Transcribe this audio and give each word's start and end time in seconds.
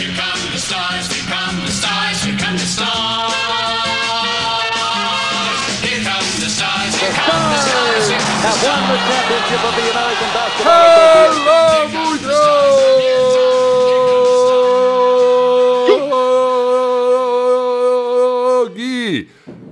here 0.00 0.16
come 0.16 0.40
the 0.52 0.58
stars, 0.58 1.12
here 1.12 1.28
come 1.28 1.56
the 1.60 1.72
stars, 1.80 2.24
here 2.24 2.38
come 2.40 2.56
the 2.56 2.68
stars. 2.74 3.34
Here 5.84 6.00
come 6.08 6.28
the 6.40 6.48
stars, 6.48 6.92
here 7.00 7.12
come 7.12 7.44
the 7.52 7.60
stars, 7.68 8.08
here 8.08 8.24
come 8.24 8.40
the 8.40 8.48
have 8.48 8.60
won 8.64 8.80
the 8.88 8.96
stars. 8.96 9.10
championship 9.10 9.62
of 9.68 9.74
the 9.76 9.84
American 9.92 10.30
Basketball 10.36 10.80
Association. 10.88 11.44
Hello, 11.44 11.88
mój 11.92 12.18
drogi! 12.18 12.50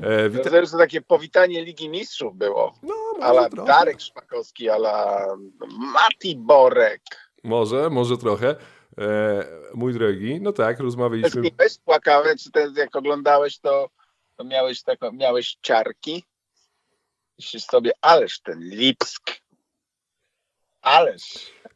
E. 0.02 0.42
Zresztą 0.50 0.72
to 0.72 0.78
takie 0.78 1.00
powitanie 1.00 1.64
Ligi 1.64 1.88
Mistrzów 1.88 2.36
było. 2.36 2.74
No, 2.82 2.94
Ala. 3.20 3.48
Darek 3.48 4.00
Szpakowski, 4.00 4.70
ala 4.70 5.26
Mati 5.78 6.36
Borek. 6.36 7.02
Może, 7.44 7.90
może 7.90 8.16
trochę. 8.16 8.56
E, 8.98 9.44
mój 9.74 9.92
drogi, 9.94 10.40
no 10.40 10.52
tak, 10.52 10.80
rozmawialiśmy. 10.80 11.42
Tęskniłeś, 11.42 11.78
płakałeś, 11.84 12.42
czy 12.42 12.50
te, 12.50 12.72
jak 12.76 12.96
oglądałeś 12.96 13.58
to, 13.58 13.90
to 14.36 14.44
miałeś, 14.44 14.82
taką, 14.82 15.12
miałeś 15.12 15.56
ciarki? 15.62 16.24
Myślisz 17.38 17.64
sobie, 17.64 17.92
ależ 18.00 18.40
ten 18.40 18.60
Lipsk. 18.60 19.30
Ależ. 20.82 21.22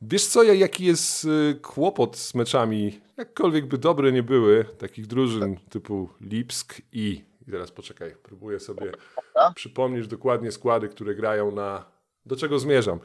Wiesz 0.03 0.27
co, 0.27 0.43
ja- 0.43 0.55
jaki 0.55 0.85
jest 0.85 1.25
y, 1.25 1.59
kłopot 1.63 2.17
z 2.17 2.35
meczami, 2.35 3.01
jakkolwiek 3.17 3.67
by 3.67 3.79
dobre 3.79 4.13
nie 4.13 4.23
były, 4.23 4.65
takich 4.65 5.07
drużyn 5.07 5.57
typu 5.71 6.09
Lipsk 6.21 6.81
i... 6.93 7.25
I 7.49 7.51
teraz 7.51 7.71
poczekaj, 7.71 8.17
próbuję 8.23 8.61
sobie 8.61 8.93
przypomnieć 9.55 10.07
dokładnie 10.07 10.53
składy, 10.53 10.89
które 10.89 11.15
grają 11.15 11.51
na... 11.51 11.85
Do 12.27 12.37
czego 12.37 12.59
zmierzam? 12.59 13.01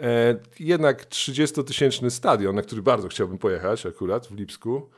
E, 0.00 0.36
jednak 0.58 1.06
30-tysięczny 1.08 2.10
stadion, 2.10 2.54
na 2.54 2.62
który 2.62 2.82
bardzo 2.82 3.08
chciałbym 3.08 3.38
pojechać 3.38 3.86
akurat 3.86 4.26
w 4.26 4.34
Lipsku, 4.34 4.90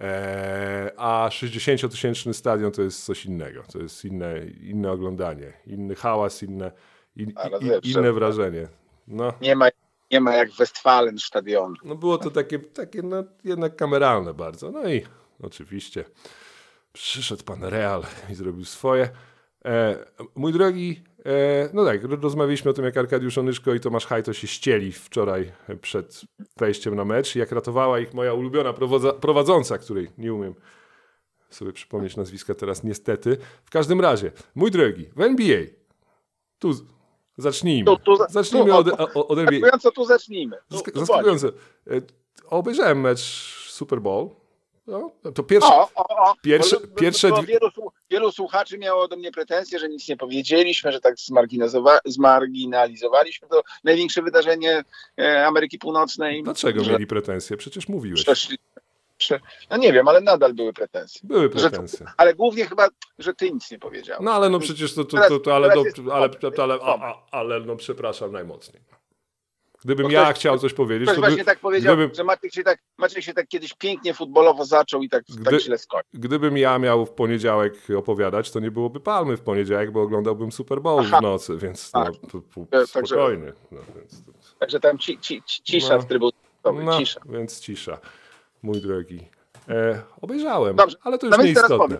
e, 0.00 0.92
a 0.96 1.28
60-tysięczny 1.28 2.32
stadion 2.32 2.72
to 2.72 2.82
jest 2.82 3.04
coś 3.04 3.26
innego. 3.26 3.62
To 3.72 3.78
jest 3.78 4.04
inne, 4.04 4.46
inne 4.46 4.92
oglądanie, 4.92 5.52
inny 5.66 5.94
hałas, 5.94 6.42
inne, 6.42 6.72
in, 7.16 7.32
Ale 7.36 7.58
i, 7.58 7.64
lepsze. 7.64 7.90
inne 7.90 8.12
wrażenie. 8.12 8.68
No. 9.08 9.32
Nie 9.40 9.56
ma, 9.56 9.68
nie 10.10 10.20
ma 10.20 10.34
jak 10.34 10.50
Westfalen 10.50 11.18
stadionu. 11.18 11.74
No 11.84 11.94
było 11.94 12.18
to 12.18 12.30
takie, 12.30 12.58
takie 12.58 13.02
no, 13.02 13.24
jednak 13.44 13.76
kameralne 13.76 14.34
bardzo. 14.34 14.70
No 14.70 14.88
i 14.88 15.02
oczywiście 15.42 16.04
przyszedł 16.92 17.44
pan 17.44 17.64
Real 17.64 18.02
i 18.30 18.34
zrobił 18.34 18.64
swoje. 18.64 19.08
E, 19.64 19.96
mój 20.34 20.52
drogi, 20.52 21.04
no 21.74 21.84
tak, 21.84 22.04
ro- 22.04 22.16
rozmawialiśmy 22.22 22.70
o 22.70 22.74
tym, 22.74 22.84
jak 22.84 22.96
Arkadiusz 22.96 23.38
Onyszko 23.38 23.74
i 23.74 23.80
Tomasz 23.80 24.06
Hajto 24.06 24.32
się 24.32 24.46
ścieli 24.46 24.92
wczoraj 24.92 25.52
przed 25.80 26.20
wejściem 26.56 26.94
na 26.94 27.04
mecz, 27.04 27.34
jak 27.36 27.52
ratowała 27.52 28.00
ich 28.00 28.14
moja 28.14 28.34
ulubiona 28.34 28.74
prowadząca, 29.20 29.78
której 29.78 30.10
nie 30.18 30.34
umiem 30.34 30.54
sobie 31.50 31.72
przypomnieć 31.72 32.16
nazwiska 32.16 32.54
teraz 32.54 32.84
niestety. 32.84 33.36
W 33.64 33.70
każdym 33.70 34.00
razie, 34.00 34.32
mój 34.54 34.70
drogi, 34.70 35.06
w 35.16 35.20
NBA, 35.20 35.58
tu 36.58 36.72
zacznijmy. 37.36 37.84
Tu- 37.84 37.96
tu 37.96 38.16
za- 38.16 38.26
Zacznijmy 38.28 38.70
tu, 38.70 38.76
od, 38.76 38.88
od, 39.14 39.38
NBA. 39.38 39.44
Zaskakująco 39.52 39.90
tu 39.90 40.04
zacznijmy. 40.04 40.56
Tu, 40.68 40.76
Zask- 40.76 40.92
tu 40.92 40.98
Zaskakujące. 40.98 41.48
E, 41.48 42.00
Obejrzałem 42.46 43.00
mecz 43.00 43.20
Super 43.70 44.00
Bowl. 44.00 44.28
No, 44.86 45.10
to 45.34 45.42
pierwszy. 45.42 45.68
O, 45.72 45.88
o, 45.94 46.30
o. 46.30 46.34
Pierwsze- 46.42 46.80
Bo- 46.80 47.00
pierwsze 47.00 47.28
bo 47.28 47.42
wielu, 47.42 47.70
wielu 48.10 48.32
słuchaczy 48.32 48.78
miało 48.78 49.08
do 49.08 49.16
mnie 49.16 49.32
pretensje, 49.32 49.78
że 49.78 49.88
nic 49.88 50.08
nie 50.08 50.16
powiedzieliśmy, 50.16 50.92
że 50.92 51.00
tak 51.00 51.14
zmarginalizowaliśmy 52.06 53.48
to 53.48 53.62
największe 53.84 54.22
wydarzenie 54.22 54.84
e, 55.18 55.46
Ameryki 55.46 55.78
Północnej. 55.78 56.42
Dlaczego 56.42 56.84
że 56.84 56.92
mieli 56.92 57.06
pretensje? 57.06 57.56
Przecież 57.56 57.88
mówiłeś. 57.88 58.22
przeszli, 58.22 58.58
prze, 59.16 59.40
no 59.70 59.76
nie 59.76 59.92
wiem, 59.92 60.08
ale 60.08 60.20
nadal 60.20 60.54
były 60.54 60.72
pretensje. 60.72 61.20
Były 61.24 61.50
Że, 61.54 61.70
pretensje. 61.70 62.06
ale 62.16 62.34
głównie 62.34 62.66
chyba, 62.66 62.88
że 63.18 63.34
ty 63.34 63.50
nic 63.50 63.70
nie 63.70 63.78
powiedziałeś. 63.78 64.24
No 64.24 64.32
ale 64.32 64.50
no 64.50 64.58
przecież 64.58 64.94
to, 64.94 65.04
to, 65.04 65.28
to, 65.28 65.38
to 65.38 65.56
ale, 65.56 65.68
no, 65.74 66.12
ale, 66.14 66.30
ale, 66.58 67.14
ale 67.30 67.60
no 67.60 67.76
przepraszam 67.76 68.32
najmocniej. 68.32 68.82
Gdybym 69.84 70.06
Bo 70.06 70.12
ja 70.12 70.24
ktoś- 70.24 70.36
chciał 70.36 70.58
coś 70.58 70.72
powiedzieć, 70.74 71.06
Ktoś 71.06 71.14
to 71.16 71.20
właśnie 71.20 71.38
by, 71.38 71.44
tak 71.44 71.58
powiedział, 71.58 71.96
gdybym- 71.96 72.14
że 72.14 72.24
Maciek 72.24 72.54
się 72.54 72.62
tak, 72.62 72.78
Maciek 72.98 73.22
się 73.24 73.34
tak 73.34 73.48
kiedyś 73.48 73.74
pięknie 73.74 74.14
futbolowo 74.14 74.64
zaczął 74.64 75.02
i 75.02 75.08
tak, 75.08 75.22
Gdy- 75.28 75.50
tak 75.50 75.60
źle 75.60 75.78
skończył. 75.78 76.10
gdybym 76.14 76.56
ja 76.58 76.78
miał 76.78 77.06
w 77.06 77.10
poniedziałek 77.10 77.74
opowiadać, 77.98 78.50
to 78.50 78.60
nie 78.60 78.70
byłoby 78.70 79.00
palmy 79.00 79.36
w 79.36 79.40
poniedziałek, 79.40 79.90
bo 79.90 80.02
oglądałbym 80.02 80.52
Super 80.52 80.80
Bowl 80.80 81.00
Aha. 81.06 81.18
w 81.18 81.22
nocy, 81.22 81.56
więc 81.58 81.90
no, 81.94 82.04
Tak. 82.04 82.14
spokojnie. 82.86 83.52
No, 83.72 83.78
więc, 83.96 84.22
Także 84.58 84.80
tam 84.80 84.98
ci, 84.98 85.18
ci, 85.18 85.42
ci, 85.42 85.62
cisza 85.62 85.94
No. 85.96 86.02
w 86.02 86.06
trybunach. 86.06 86.34
no, 86.84 86.98
Cisza. 86.98 87.20
więc 87.28 87.60
cisza, 87.60 87.98
mój 88.62 88.80
drogi. 88.80 89.28
E, 89.68 90.02
obejrzałem, 90.20 90.76
Dobrze, 90.76 90.96
ale 91.02 91.18
to 91.18 91.26
No 91.28 91.36
już 91.36 91.36
powiem. 91.36 91.54
Teraz 91.54 91.70
powiem. 91.78 91.98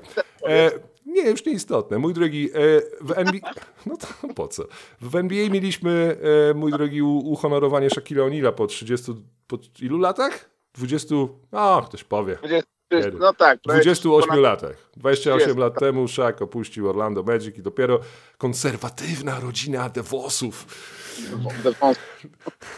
E, 0.49 0.71
nie, 1.15 1.31
już 1.31 1.47
nieistotne. 1.47 1.99
Mój 1.99 2.15
drogi, 2.15 2.51
e, 2.55 2.59
w 3.01 3.13
NBA... 3.17 3.41
No 3.87 3.97
to 3.97 4.07
po 4.35 4.49
co? 4.49 4.65
W 5.01 5.17
NBA 5.17 5.51
mieliśmy, 5.51 6.17
e, 6.51 6.55
mój 6.55 6.73
drogi, 6.73 7.03
uhonorowanie 7.03 7.91
Shaquille 7.91 8.23
O'Neal'a 8.23 8.53
po 8.53 8.67
30... 8.67 9.13
Po 9.47 9.59
ilu 9.83 9.99
latach? 9.99 10.51
20... 10.75 11.15
A, 11.53 11.83
ktoś 11.87 12.05
powie. 12.05 12.39
Będzie- 12.43 12.63
Kiedy? 12.91 13.19
No 13.19 13.33
tak. 13.35 13.61
prawie 13.61 13.81
28 13.81 14.31
ponad- 14.31 14.41
latach. 14.43 14.91
28 14.97 15.49
Jest, 15.49 15.59
lat 15.59 15.73
tak. 15.73 15.81
temu 15.81 16.09
Shaq 16.09 16.43
opuścił 16.43 16.89
Orlando 16.89 17.23
Magic 17.23 17.59
i 17.59 17.63
dopiero 17.63 18.01
konserwatywna 18.39 19.41
rodzina 19.41 19.89
DeVosów, 19.89 20.67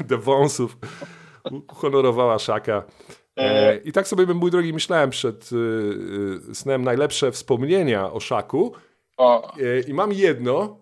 DeVonsów 0.01 0.77
uhonorowała 1.73 2.39
Shaka. 2.39 2.83
E, 3.37 3.77
I 3.77 3.93
tak 3.93 4.09
sobie, 4.09 4.27
mój 4.27 4.51
drogi, 4.51 4.73
myślałem 4.73 5.11
przed 5.11 5.51
y, 5.53 5.57
y, 6.51 6.55
snem 6.55 6.85
najlepsze 6.85 7.33
wspomnienia 7.33 8.13
o 8.13 8.21
Szaku. 8.21 8.73
O, 9.17 9.55
E, 9.59 9.81
I 9.81 9.95
mam 9.95 10.13
jedno. 10.13 10.79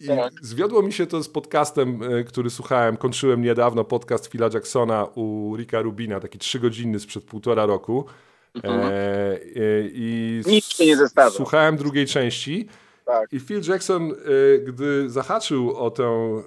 I 0.00 0.06
Tak. 0.06 0.32
zwiodło 0.42 0.82
mi 0.82 0.92
się 0.92 1.06
to 1.06 1.22
z 1.22 1.28
podcastem, 1.28 2.00
e, 2.02 2.24
który 2.24 2.50
słuchałem. 2.50 2.96
Kończyłem 2.96 3.42
niedawno 3.42 3.84
podcast 3.84 4.28
Phila 4.28 4.48
Jacksona 4.54 5.06
u 5.14 5.56
Ricka 5.56 5.80
Rubina, 5.82 6.20
taki 6.20 6.38
trzygodzinny 6.38 7.00
sprzed 7.00 7.24
półtora 7.24 7.66
roku. 7.66 8.04
E, 8.64 9.38
I 9.92 10.40
Nic 10.46 10.64
się 10.64 10.86
nie 10.86 10.96
zestarzał. 10.96 11.32
Słuchałem 11.32 11.76
drugiej 11.76 12.06
części. 12.06 12.68
tak. 13.04 13.32
I 13.32 13.40
Phil 13.40 13.60
Jackson, 13.68 14.14
gdy 14.66 15.10
zahaczył 15.10 15.76
o 15.76 15.90
tę, 15.90 16.42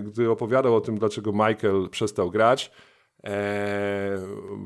gdy 0.00 0.30
opowiadał 0.30 0.76
o 0.76 0.80
tym, 0.80 0.98
dlaczego 0.98 1.32
Michael 1.32 1.88
przestał 1.90 2.30
grać, 2.30 2.70
e, 3.24 4.18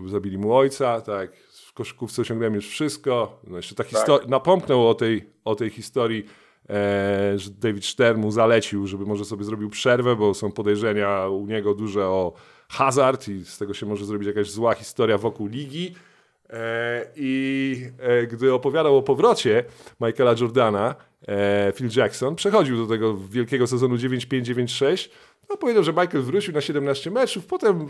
zabili 0.07 0.39
mu 0.39 0.55
ojca, 0.55 1.01
tak, 1.01 1.37
w 1.37 1.73
koszykówce 1.73 2.23
osiągnąłem 2.23 2.55
już 2.55 2.69
wszystko. 2.69 3.41
No 3.47 3.57
jeszcze 3.57 3.75
ta 3.75 3.85
historia, 3.85 4.29
napomknął 4.29 4.89
o 4.89 4.95
tej, 4.95 5.31
o 5.45 5.55
tej 5.55 5.71
historii, 5.71 6.27
e, 6.71 7.33
że 7.37 7.51
David 7.51 7.85
Stern 7.85 8.21
mu 8.21 8.31
zalecił, 8.31 8.87
żeby 8.87 9.07
może 9.07 9.25
sobie 9.25 9.45
zrobił 9.45 9.71
przerwę, 9.71 10.17
bo 10.17 10.35
są 10.35 10.53
podejrzenia 10.53 11.29
u 11.29 11.47
niego 11.47 11.75
duże 11.75 12.07
o 12.07 12.33
hazard 12.69 13.29
i 13.29 13.45
z 13.45 13.59
tego 13.59 13.75
się 13.75 13.87
może 13.87 14.05
zrobić 14.05 14.27
jakaś 14.29 14.51
zła 14.51 14.75
historia 14.75 15.19
wokół 15.19 15.47
ligi. 15.47 15.95
E, 16.51 17.07
I 17.17 17.91
e, 17.99 18.27
gdy 18.27 18.55
opowiadał 18.55 18.97
o 18.97 19.03
powrocie 19.03 19.65
Michaela 20.01 20.35
Jordana, 20.41 20.95
e, 21.29 21.73
Phil 21.73 21.89
Jackson 21.97 22.37
przechodził 22.37 22.77
do 22.77 22.87
tego 22.87 23.17
wielkiego 23.17 23.67
sezonu 23.67 23.97
9-5-9-6. 23.97 25.09
No, 25.51 25.57
powiedział, 25.57 25.83
że 25.85 25.93
Michael 25.93 26.23
wrócił 26.23 26.55
na 26.55 26.61
17 26.61 27.11
meczów, 27.11 27.47
potem 27.47 27.81
e, 27.81 27.85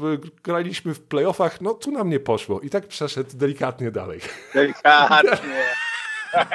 graliśmy 0.45 0.95
w 0.95 1.01
playoffach, 1.01 1.61
no 1.61 1.75
tu 1.75 1.91
nam 1.91 2.09
nie 2.11 2.21
poszło. 2.21 2.61
I 2.61 2.71
tak 2.71 2.87
przeszedł 2.87 3.31
delikatnie 3.35 3.91
dalej. 3.91 4.21
Delikatnie. 4.55 5.65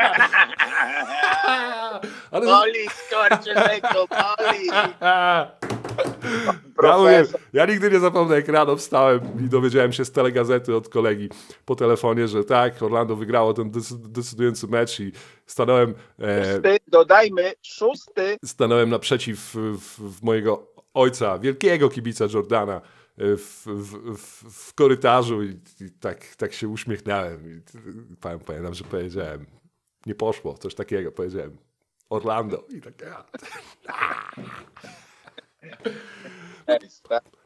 Ale 2.31 2.45
Boli, 2.45 2.79
skorczy 2.89 3.53
lekko, 3.53 4.07
boli. 4.07 4.69
Profesor. 6.75 7.39
ja 7.53 7.66
nigdy 7.66 7.91
nie 7.91 8.00
zapomnę, 8.00 8.35
jak 8.35 8.47
rano 8.47 8.75
wstałem 8.75 9.22
i 9.45 9.50
dowiedziałem 9.50 9.94
się 9.94 10.06
z 10.06 10.12
telegazety 10.12 10.75
od 10.75 10.89
kolegi 10.89 11.29
po 11.66 11.75
telefonie, 11.75 12.28
że 12.28 12.44
tak, 12.44 12.83
Orlando 12.83 13.15
wygrało 13.15 13.53
ten 13.53 13.71
dec- 13.71 14.07
decydujący 14.07 14.68
mecz 14.68 15.00
i 15.00 15.12
stanąłem, 15.45 15.94
e, 16.21 16.53
Szósty, 16.53 16.77
dodajmy, 16.88 17.53
szósty. 17.62 18.38
stanąłem 18.45 18.89
naprzeciw 18.89 19.39
w, 19.56 20.18
w 20.19 20.24
mojego 20.24 20.70
ojca, 20.93 21.39
wielkiego 21.39 21.89
kibica 21.89 22.25
Jordana 22.33 22.75
e, 23.17 23.38
w, 23.38 23.65
w, 23.65 24.17
w, 24.17 24.69
w 24.69 24.73
korytarzu 24.73 25.43
i, 25.43 25.49
i 25.81 25.89
tak, 25.99 26.35
tak 26.35 26.53
się 26.53 26.67
uśmiechnąłem. 26.67 27.51
I, 27.51 27.61
pamię- 28.15 28.39
pamiętam, 28.45 28.73
że 28.73 28.83
powiedziałem, 28.83 29.45
nie 30.05 30.15
poszło, 30.15 30.57
coś 30.57 30.75
takiego 30.75 31.11
powiedziałem. 31.11 31.57
Orlando 32.09 32.65
i 32.69 32.81
tak 32.81 33.01
ja. 33.01 33.23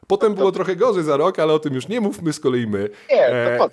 Potem 0.06 0.34
było 0.34 0.52
trochę 0.52 0.76
gorzej 0.76 1.04
za 1.04 1.16
rok, 1.16 1.38
ale 1.38 1.52
o 1.52 1.58
tym 1.58 1.74
już 1.74 1.88
nie 1.88 2.00
mówmy 2.00 2.32
z 2.32 2.40
kolei 2.40 2.66
my. 2.66 2.90
Nie, 3.10 3.26
E, 3.26 3.58
to 3.58 3.68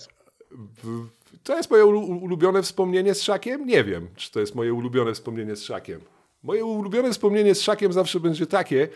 w- 0.83 1.07
To 1.43 1.57
jest 1.57 1.71
moje 1.71 1.83
ulu- 1.85 2.21
ulubione 2.23 2.61
wspomnienie 2.61 3.13
z 3.15 3.21
Szakiem? 3.21 3.65
Nie 3.65 3.83
wiem, 3.83 4.07
czy 4.15 4.31
to 4.31 4.39
jest 4.39 4.55
moje 4.55 4.73
ulubione 4.73 5.13
wspomnienie 5.13 5.55
z 5.55 5.63
Szakiem. 5.63 6.01
Moje 6.43 6.65
ulubione 6.65 7.11
wspomnienie 7.11 7.55
z 7.55 7.61
Szakiem 7.61 7.93
zawsze 7.93 8.19
będzie 8.19 8.45
takie, 8.47 8.83
e, 8.83 8.87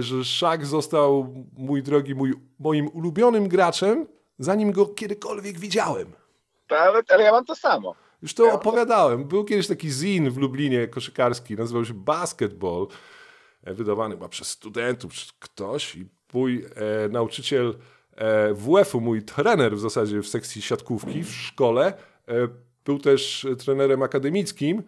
że 0.00 0.24
Szak 0.24 0.66
został, 0.66 1.34
mój 1.56 1.82
drogi, 1.82 2.14
mój, 2.14 2.34
moim 2.58 2.88
ulubionym 2.88 3.48
graczem, 3.48 4.06
zanim 4.38 4.72
go 4.72 4.86
kiedykolwiek 4.86 5.58
widziałem. 5.58 6.12
ale, 6.68 7.02
ale 7.08 7.22
ja 7.22 7.32
mam 7.32 7.44
to 7.44 7.54
samo. 7.54 7.94
Już 8.22 8.34
to 8.34 8.52
opowiadałem. 8.52 9.24
Był 9.24 9.44
kiedyś 9.44 9.66
taki 9.66 9.90
zin 9.90 10.30
w 10.30 10.36
Lublinie 10.36 10.88
koszykarski, 10.88 11.54
nazywał 11.54 11.84
się 11.84 11.94
Basketball, 11.94 12.86
e, 13.64 13.74
wydawany 13.74 14.14
chyba 14.14 14.28
przez 14.28 14.48
studentów, 14.48 15.12
czy 15.12 15.32
ktoś 15.38 15.96
i 15.96 16.06
mój 16.32 16.64
e, 17.04 17.08
nauczyciel 17.08 17.74
e, 18.16 18.54
WF-u, 18.54 19.00
mój 19.00 19.22
trener 19.22 19.76
w 19.76 19.80
zasadzie 19.80 20.22
w 20.22 20.28
sekcji 20.28 20.62
siatkówki 20.62 21.24
w 21.24 21.30
szkole, 21.30 21.92
e, 22.28 22.48
był 22.84 22.98
też 22.98 23.46
trenerem 23.58 24.02
akademickim, 24.02 24.78
e, 24.78 24.82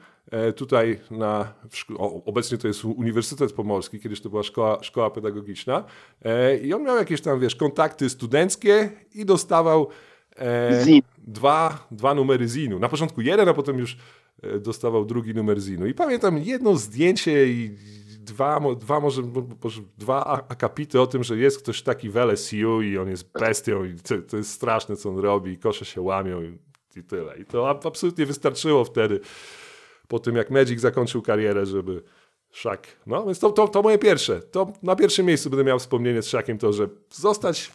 tutaj 0.56 1.00
na, 1.10 1.54
o, 1.98 2.24
obecnie 2.24 2.58
to 2.58 2.68
jest 2.68 2.84
Uniwersytet 2.84 3.52
Pomorski, 3.52 4.00
kiedyś 4.00 4.20
to 4.20 4.30
była 4.30 4.42
szkoła, 4.42 4.82
szkoła 4.82 5.10
pedagogiczna 5.10 5.84
e, 6.24 6.58
i 6.58 6.74
on 6.74 6.82
miał 6.82 6.96
jakieś 6.96 7.20
tam, 7.20 7.40
wiesz, 7.40 7.56
kontakty 7.56 8.10
studenckie 8.10 8.90
i 9.14 9.24
dostawał 9.24 9.88
e, 10.36 10.84
dwa, 11.18 11.86
dwa 11.90 12.14
numery 12.14 12.48
zinu. 12.48 12.78
Na 12.78 12.88
początku 12.88 13.20
jeden, 13.20 13.48
a 13.48 13.54
potem 13.54 13.78
już 13.78 13.96
e, 14.42 14.58
dostawał 14.58 15.04
drugi 15.04 15.34
numer 15.34 15.60
zinu. 15.60 15.86
I 15.86 15.94
pamiętam 15.94 16.38
jedno 16.38 16.76
zdjęcie 16.76 17.46
i 17.46 17.76
dwa, 18.18 18.60
dwa 18.74 19.00
może, 19.00 19.22
może 19.64 19.82
dwa 19.98 20.24
akapity 20.48 21.00
o 21.00 21.06
tym, 21.06 21.24
że 21.24 21.36
jest 21.36 21.58
ktoś 21.58 21.82
taki 21.82 22.10
w 22.10 22.16
LSU 22.16 22.82
i 22.82 22.98
on 22.98 23.10
jest 23.10 23.32
bestią 23.32 23.84
i 23.84 23.94
to, 23.94 24.14
to 24.28 24.36
jest 24.36 24.50
straszne, 24.50 24.96
co 24.96 25.08
on 25.10 25.18
robi 25.18 25.52
i 25.52 25.58
kosze 25.58 25.84
się 25.84 26.00
łamią 26.00 26.42
i, 26.42 26.58
i 26.96 27.02
tyle. 27.02 27.38
I 27.38 27.44
to 27.44 27.70
ab- 27.70 27.86
absolutnie 27.86 28.26
wystarczyło 28.26 28.84
wtedy, 28.84 29.20
po 30.08 30.18
tym 30.18 30.36
jak 30.36 30.50
Magic 30.50 30.80
zakończył 30.80 31.22
karierę, 31.22 31.66
żeby 31.66 32.02
Shaq, 32.52 32.80
no 33.06 33.24
więc 33.24 33.38
to, 33.38 33.50
to, 33.52 33.68
to 33.68 33.82
moje 33.82 33.98
pierwsze. 33.98 34.40
To 34.40 34.72
na 34.82 34.96
pierwszym 34.96 35.26
miejscu 35.26 35.50
będę 35.50 35.64
miał 35.64 35.78
wspomnienie 35.78 36.22
z 36.22 36.26
Shaqiem 36.26 36.58
to, 36.58 36.72
że 36.72 36.88
zostać 37.10 37.70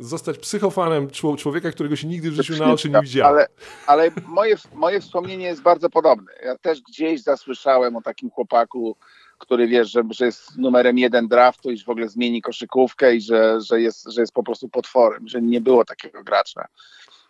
zostać 0.00 0.38
psychofanem 0.38 1.08
czło- 1.08 1.36
człowieka, 1.36 1.70
którego 1.70 1.96
się 1.96 2.06
nigdy 2.06 2.30
w 2.30 2.34
życiu 2.34 2.56
na 2.56 2.72
oczy 2.72 2.90
nie 2.90 3.00
widziałem. 3.00 3.34
Ale, 3.34 3.46
ale 3.86 4.10
moje, 4.26 4.56
moje 4.74 5.00
wspomnienie 5.00 5.46
jest 5.46 5.62
bardzo 5.62 5.90
podobne. 5.90 6.32
Ja 6.44 6.58
też 6.58 6.82
gdzieś 6.82 7.22
zasłyszałem 7.22 7.96
o 7.96 8.02
takim 8.02 8.30
chłopaku, 8.30 8.96
który 9.38 9.68
wiesz, 9.68 9.90
że, 9.90 10.02
że 10.10 10.26
jest 10.26 10.56
numerem 10.58 10.98
jeden 10.98 11.28
draftu 11.28 11.70
i 11.70 11.82
w 11.82 11.88
ogóle 11.88 12.08
zmieni 12.08 12.42
koszykówkę 12.42 13.16
i 13.16 13.20
że, 13.20 13.60
że, 13.60 13.80
jest, 13.80 14.12
że 14.12 14.20
jest 14.20 14.32
po 14.32 14.42
prostu 14.42 14.68
potworem, 14.68 15.28
że 15.28 15.42
nie 15.42 15.60
było 15.60 15.84
takiego 15.84 16.24
gracza. 16.24 16.66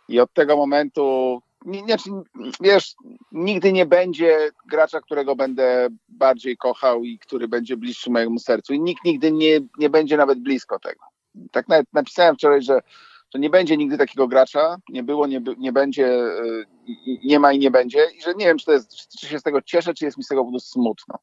I 0.09 0.21
od 0.21 0.33
tego 0.33 0.57
momentu, 0.57 1.39
nie, 1.67 1.83
nie, 1.83 1.97
wiesz, 2.61 2.95
nigdy 3.33 3.73
nie 3.73 3.87
będzie 3.87 4.51
gracza, 4.67 5.01
którego 5.01 5.37
będę 5.37 5.89
bardziej 6.09 6.57
kochał 6.57 7.05
i 7.05 7.19
który 7.19 7.49
będzie 7.49 7.77
bliższy 7.77 8.11
mojemu 8.11 8.39
sercu. 8.39 8.75
I 8.75 8.81
nikt 8.81 9.05
nigdy 9.05 9.33
nie, 9.33 9.61
nie 9.79 9.91
będzie 9.91 10.17
nawet 10.17 10.39
blisko 10.39 10.79
tego. 10.79 11.05
Tak 11.53 11.69
nawet 11.69 11.87
napisałem 11.93 12.37
wczoraj, 12.37 12.63
że, 12.63 12.81
że 13.35 13.39
nie 13.39 13.51
będzie 13.51 13.77
nigdy 13.77 13.99
takiego 13.99 14.29
gracza, 14.29 14.77
nie 14.89 15.03
było, 15.03 15.27
nie, 15.27 15.41
nie 15.59 15.73
będzie, 15.73 16.07
y, 16.07 16.67
nie 17.25 17.39
ma 17.39 17.53
i 17.53 17.59
nie 17.59 17.71
będzie. 17.71 18.07
I 18.19 18.23
że 18.23 18.35
nie 18.35 18.47
wiem, 18.47 18.59
czy, 18.59 18.67
to 18.67 18.73
jest, 18.73 19.09
czy 19.21 19.27
się 19.27 19.39
z 19.39 19.43
tego 19.43 19.63
cieszę, 19.63 19.95
czy 19.95 20.05
jest 20.05 20.19
mi 20.19 20.25
z 20.25 20.29
tego 20.29 20.45
po 20.45 20.51
prostu 20.51 20.71
smutno. 20.71 21.19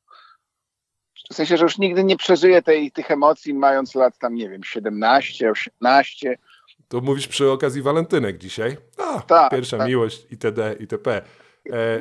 W 1.31 1.33
sensie, 1.33 1.57
że 1.57 1.63
już 1.63 1.77
nigdy 1.77 2.03
nie 2.03 2.17
przeżyję 2.17 2.61
tej, 2.61 2.91
tych 2.91 3.11
emocji, 3.11 3.53
mając 3.53 3.95
lat 3.95 4.17
tam, 4.17 4.35
nie 4.35 4.49
wiem, 4.49 4.63
17, 4.63 5.51
18. 5.51 6.37
To 6.87 7.01
mówisz 7.01 7.27
przy 7.27 7.51
okazji 7.51 7.81
walentynek 7.81 8.37
dzisiaj? 8.37 8.77
A, 8.97 9.21
Tak, 9.21 9.51
pierwsza 9.51 9.77
tak. 9.77 9.87
miłość, 9.87 10.27
itd., 10.31 10.75
itp. 10.79 11.21
E, 11.71 11.99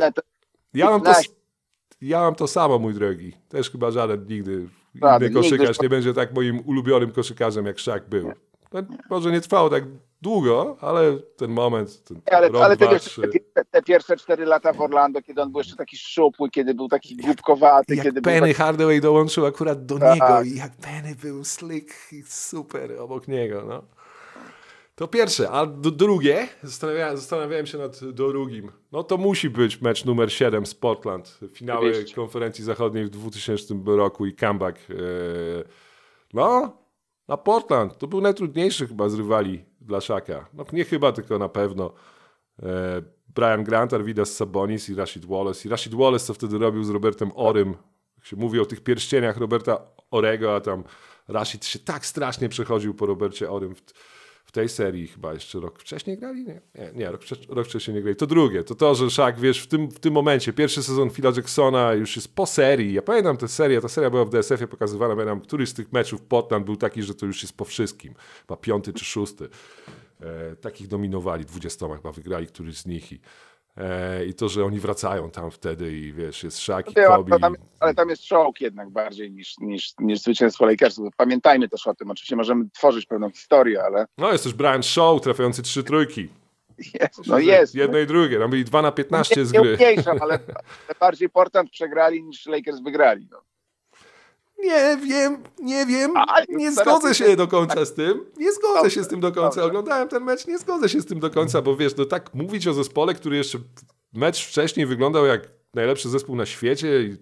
ja, 0.74 0.90
mam 0.90 1.00
to, 1.00 1.06
15. 1.06 1.32
ja 2.00 2.20
mam 2.20 2.34
to 2.34 2.46
samo, 2.46 2.78
mój 2.78 2.94
drogi. 2.94 3.32
Też 3.48 3.70
chyba 3.70 3.90
żaden 3.90 4.26
nigdy 4.26 4.68
Żaden, 4.94 5.32
inny 5.32 5.42
koszykarz 5.42 5.80
nie 5.80 5.88
będzie 5.88 6.14
tak 6.14 6.34
moim 6.34 6.60
ulubionym 6.66 7.12
koszykarzem, 7.12 7.66
jak 7.66 7.78
Szak 7.78 8.08
był. 8.08 8.32
No, 8.72 8.82
może 9.10 9.30
nie 9.30 9.40
trwało 9.40 9.70
tak 9.70 9.84
długo, 10.22 10.76
ale 10.80 11.18
ten 11.36 11.50
moment, 11.50 12.04
ten 12.04 12.20
Ale, 12.30 12.48
rok, 12.48 12.62
ale 12.62 12.76
te, 12.76 12.84
dwa, 12.84 12.92
wiesz, 12.94 13.02
trzy. 13.02 13.22
te, 13.54 13.64
te 13.64 13.82
pierwsze 13.82 14.16
cztery 14.16 14.44
lata 14.44 14.72
w 14.72 14.80
Orlando, 14.80 15.22
kiedy 15.22 15.42
on 15.42 15.52
był 15.52 15.60
jeszcze 15.60 15.76
taki 15.76 15.96
szczupły, 15.96 16.50
kiedy 16.50 16.74
był 16.74 16.88
taki 16.88 17.16
głupkowaty, 17.16 17.94
Jak 17.94 18.04
kiedy 18.04 18.22
Penny 18.22 18.40
taki, 18.40 18.54
Hardaway 18.54 19.00
dołączył 19.00 19.46
akurat 19.46 19.86
do 19.86 19.98
Tak. 19.98 20.14
niego 20.14 20.42
i 20.42 20.56
jak 20.56 20.76
Penny 20.76 21.14
był 21.22 21.44
slick 21.44 22.12
i 22.12 22.22
super 22.22 22.92
obok 23.00 23.28
niego, 23.28 23.64
no. 23.68 23.82
To 25.02 25.08
pierwsze, 25.08 25.50
a 25.50 25.66
drugie, 25.66 26.48
zastanawiałem, 26.62 27.16
zastanawiałem 27.16 27.66
się 27.66 27.78
nad 27.78 28.04
drugim. 28.04 28.72
No 28.92 29.02
to 29.02 29.16
musi 29.16 29.50
być 29.50 29.80
mecz 29.80 30.04
numer 30.04 30.32
7 30.32 30.66
z 30.66 30.74
Portland, 30.74 31.40
finały 31.52 31.90
Oczywiście. 31.90 32.14
konferencji 32.16 32.64
zachodniej 32.64 33.04
w 33.04 33.10
2000 33.10 33.74
roku 33.86 34.26
i 34.26 34.34
comeback. 34.34 34.78
e, 34.90 34.94
No, 36.32 36.78
na 37.28 37.36
Portland. 37.36 37.98
To 37.98 38.06
był 38.06 38.20
najtrudniejszy 38.20 38.86
chyba 38.86 39.08
z 39.08 39.14
rywali 39.14 39.64
dla 39.80 40.00
Szaka. 40.00 40.48
No 40.54 40.64
nie 40.72 40.84
chyba, 40.84 41.12
tylko 41.12 41.38
na 41.38 41.48
pewno. 41.48 41.92
E, 42.62 43.02
Brian 43.28 43.64
Grant, 43.64 43.92
Arvidas 43.94 44.36
Sabonis 44.36 44.88
i 44.88 44.94
Rashid 44.94 45.24
Wallace. 45.24 45.68
I 45.68 45.70
Rashid 45.70 45.94
Wallace 45.94 46.26
co 46.26 46.34
wtedy 46.34 46.58
robił 46.58 46.84
z 46.84 46.90
Robertem 46.90 47.30
Orym. 47.34 47.74
Jak 48.16 48.26
się 48.26 48.36
mówi 48.36 48.60
o 48.60 48.64
tych 48.64 48.80
pierścieniach 48.80 49.36
Roberta 49.36 49.86
Orego, 50.10 50.56
a 50.56 50.60
tam 50.60 50.84
Rashid 51.28 51.64
się 51.64 51.78
tak 51.78 52.06
strasznie 52.06 52.48
przechodził 52.48 52.94
po 52.94 53.06
Robercie 53.06 53.50
Orym 53.50 53.74
w, 53.74 53.82
w 54.52 54.54
tej 54.54 54.68
serii. 54.68 55.06
Chyba 55.06 55.32
jeszcze 55.32 55.60
rok 55.60 55.78
wcześniej 55.78 56.18
grali? 56.18 56.44
Nie, 56.44 56.60
nie, 56.74 56.92
nie 56.94 57.10
rok, 57.10 57.22
rok 57.48 57.66
wcześniej 57.66 57.94
nie 57.94 58.02
grali. 58.02 58.16
To 58.16 58.26
drugie, 58.26 58.64
to 58.64 58.74
to, 58.74 58.94
że 58.94 59.10
Szak, 59.10 59.40
wiesz, 59.40 59.62
w 59.62 59.66
tym, 59.66 59.90
w 59.90 60.00
tym 60.00 60.14
momencie, 60.14 60.52
pierwszy 60.52 60.82
sezon 60.82 61.10
Phila 61.10 61.32
Jacksona 61.36 61.92
już 61.92 62.16
jest 62.16 62.34
po 62.34 62.46
serii. 62.46 62.92
Ja 62.92 63.02
pamiętam 63.02 63.36
tę 63.36 63.48
serię, 63.48 63.80
ta 63.80 63.88
seria 63.88 64.10
była 64.10 64.24
w 64.24 64.30
DSF-ie 64.30 64.68
pokazywana, 64.68 65.14
pamiętam, 65.14 65.40
któryś 65.40 65.68
z 65.68 65.74
tych 65.74 65.92
meczów 65.92 66.22
Portland 66.22 66.66
był 66.66 66.76
taki, 66.76 67.02
że 67.02 67.14
to 67.14 67.26
już 67.26 67.42
jest 67.42 67.56
po 67.56 67.64
wszystkim. 67.64 68.14
Chyba 68.40 68.56
piąty 68.56 68.92
czy 68.92 69.04
szósty. 69.04 69.48
E, 70.20 70.56
takich 70.56 70.88
dominowali, 70.88 71.44
20 71.44 71.96
chyba 71.96 72.12
wygrali 72.12 72.46
któryś 72.46 72.76
z 72.76 72.86
nich 72.86 73.12
i, 73.12 73.20
i 74.28 74.34
to, 74.34 74.48
że 74.48 74.64
oni 74.64 74.80
wracają 74.80 75.30
tam 75.30 75.50
wtedy 75.50 75.92
i 75.92 76.12
wiesz, 76.12 76.44
jest 76.44 76.58
Shaq 76.58 76.82
i 76.90 76.94
Wiem, 76.94 77.06
Kobe. 77.08 77.30
ale 77.32 77.40
tam, 77.40 77.56
ale 77.80 77.94
tam 77.94 78.08
jest 78.08 78.22
czołg 78.22 78.60
jednak 78.60 78.90
bardziej 78.90 79.30
niż, 79.32 79.58
niż, 79.58 79.92
niż 80.00 80.20
zwycięstwo 80.20 80.66
Lakersów. 80.66 81.08
Pamiętajmy 81.16 81.68
też 81.68 81.86
o 81.86 81.94
tym. 81.94 82.10
Oczywiście 82.10 82.36
możemy 82.36 82.64
tworzyć 82.70 83.06
pewną 83.06 83.30
historię, 83.30 83.82
ale 83.84 84.06
No 84.18 84.32
jest 84.32 84.44
też 84.44 84.54
Brian 84.54 84.82
Shaw 84.82 85.20
trafiający 85.20 85.62
trzy 85.62 85.84
trójki. 85.84 86.28
jest, 87.00 87.26
no 87.26 87.38
jest. 87.38 87.74
Jedno 87.74 87.98
i 87.98 88.06
drugie, 88.06 88.38
tam 88.38 88.50
byli 88.50 88.64
2 88.64 88.82
na 88.82 88.92
15 88.92 89.34
nie, 89.40 89.44
z 89.46 89.52
nie 89.52 89.60
gry. 89.60 89.72
umniejszam, 89.74 90.18
ale, 90.22 90.34
ale 90.34 90.94
bardziej 91.00 91.28
Portland 91.30 91.70
przegrali 91.70 92.22
niż 92.24 92.46
Lakers 92.46 92.80
wygrali. 92.80 93.28
No. 93.30 93.42
Nie 94.62 94.98
wiem, 95.06 95.42
nie 95.62 95.86
wiem, 95.86 96.14
nie 96.48 96.72
zgodzę 96.72 97.14
się 97.14 97.36
do 97.36 97.48
końca 97.48 97.84
z 97.84 97.94
tym. 97.94 98.24
Nie 98.36 98.52
zgodzę 98.52 98.90
się 98.90 99.04
z 99.04 99.08
tym 99.08 99.20
do 99.20 99.32
końca. 99.32 99.64
Oglądałem 99.64 100.08
ten 100.08 100.24
mecz, 100.24 100.46
nie 100.46 100.58
zgodzę 100.58 100.88
się 100.88 101.00
z 101.00 101.06
tym 101.06 101.20
do 101.20 101.30
końca, 101.30 101.62
bo 101.62 101.76
wiesz, 101.76 101.96
no 101.96 102.04
tak 102.04 102.34
mówić 102.34 102.66
o 102.66 102.72
zespole, 102.74 103.14
który 103.14 103.36
jeszcze 103.36 103.58
mecz 104.12 104.46
wcześniej 104.46 104.86
wyglądał 104.86 105.26
jak 105.26 105.48
najlepszy 105.74 106.08
zespół 106.08 106.36
na 106.36 106.46
świecie 106.46 107.02
i 107.02 107.16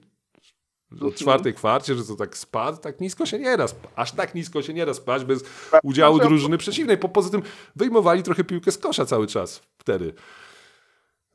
Mhm. 0.92 1.10
od 1.12 1.16
czwartej 1.18 1.54
kwarcie, 1.54 1.94
że 1.94 2.04
to 2.04 2.16
tak 2.16 2.36
spadł, 2.36 2.78
tak 2.78 3.00
nisko 3.00 3.26
się 3.26 3.38
nie 3.38 3.56
da, 3.56 3.66
aż 3.96 4.12
tak 4.12 4.34
nisko 4.34 4.62
się 4.62 4.74
nie 4.74 4.86
da 4.86 4.94
spać 4.94 5.24
bez 5.24 5.44
udziału 5.82 6.16
Znaczy, 6.16 6.28
drużyny 6.28 6.58
przeciwnej. 6.58 6.98
Po, 6.98 7.08
poza 7.08 7.30
tym 7.30 7.42
wyjmowali 7.76 8.22
trochę 8.22 8.44
piłkę 8.44 8.72
z 8.72 8.78
kosza 8.78 9.06
cały 9.06 9.26
czas 9.26 9.62
wtedy. 9.78 10.14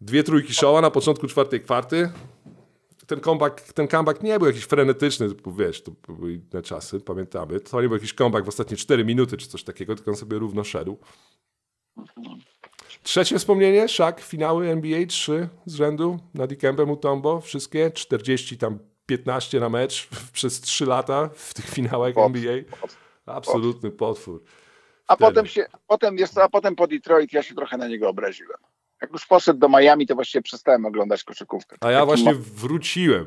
Dwie 0.02 0.24
trójki 0.24 0.54
Showa 0.54 0.82
na 0.82 0.92
początku 0.92 1.28
czwartej 1.28 1.62
kwarty. 1.62 2.10
Ten 3.08 3.20
comeback, 3.20 3.74
ten 3.74 3.88
comeback 3.88 4.24
nie 4.24 4.40
był 4.40 4.48
jakiś 4.48 4.64
frenetyczny, 4.64 5.28
bo 5.30 5.52
wiesz, 5.52 5.82
to 5.84 5.92
były 6.08 6.34
inne 6.34 6.62
czasy, 6.62 7.00
pamiętamy. 7.00 7.60
To 7.60 7.82
nie 7.82 7.88
był 7.88 7.98
jakiś 7.98 8.14
comeback 8.14 8.46
w 8.46 8.50
ostatnie 8.50 8.78
4 8.78 9.06
minuty 9.06 9.38
czy 9.38 9.48
coś 9.48 9.64
takiego, 9.64 9.96
tylko 9.96 10.12
on 10.12 10.18
sobie 10.18 10.40
równo 10.40 10.64
szedł. 10.64 10.98
Trzecie 13.04 13.40
wspomnienie, 13.40 13.88
Shaq, 13.88 14.16
finały 14.22 14.68
NBA, 14.68 15.06
trzy 15.06 15.50
z 15.66 15.76
rzędu, 15.76 16.20
nad 16.34 16.50
Dikembem 16.50 16.88
Mutombo, 16.88 17.42
wszystkie, 17.42 17.92
40 17.92 18.58
tam 18.58 18.80
15 19.06 19.60
na 19.60 19.70
mecz 19.70 20.08
przez 20.34 20.62
3 20.62 20.86
lata 20.86 21.30
w 21.34 21.54
tych 21.54 21.66
finałach 21.66 22.14
Potwór. 22.14 22.38
NBA. 22.38 22.64
Absolutny 23.26 23.92
potwór. 23.92 24.44
A 25.08 25.16
Wtedy. 25.16 25.32
potem 25.32 25.48
się, 25.48 25.66
potem 25.88 26.18
jest, 26.18 26.38
a 26.38 26.50
potem 26.50 26.76
po 26.76 26.88
Detroit 26.88 27.34
ja 27.34 27.44
się 27.44 27.56
trochę 27.56 27.78
na 27.78 27.88
niego 27.88 28.10
obraziłem. 28.10 28.58
Jak 29.06 29.14
już 29.14 29.26
poszedł 29.26 29.60
do 29.60 29.70
Miami, 29.70 30.08
to 30.08 30.16
właściwie 30.16 30.42
przestałem 30.42 30.86
oglądać 30.86 31.24
koszykówkę. 31.24 31.78
A 31.82 31.92
ja 31.92 32.06
właśnie 32.06 32.34
mo- 32.34 32.40
wróciłem 32.56 33.26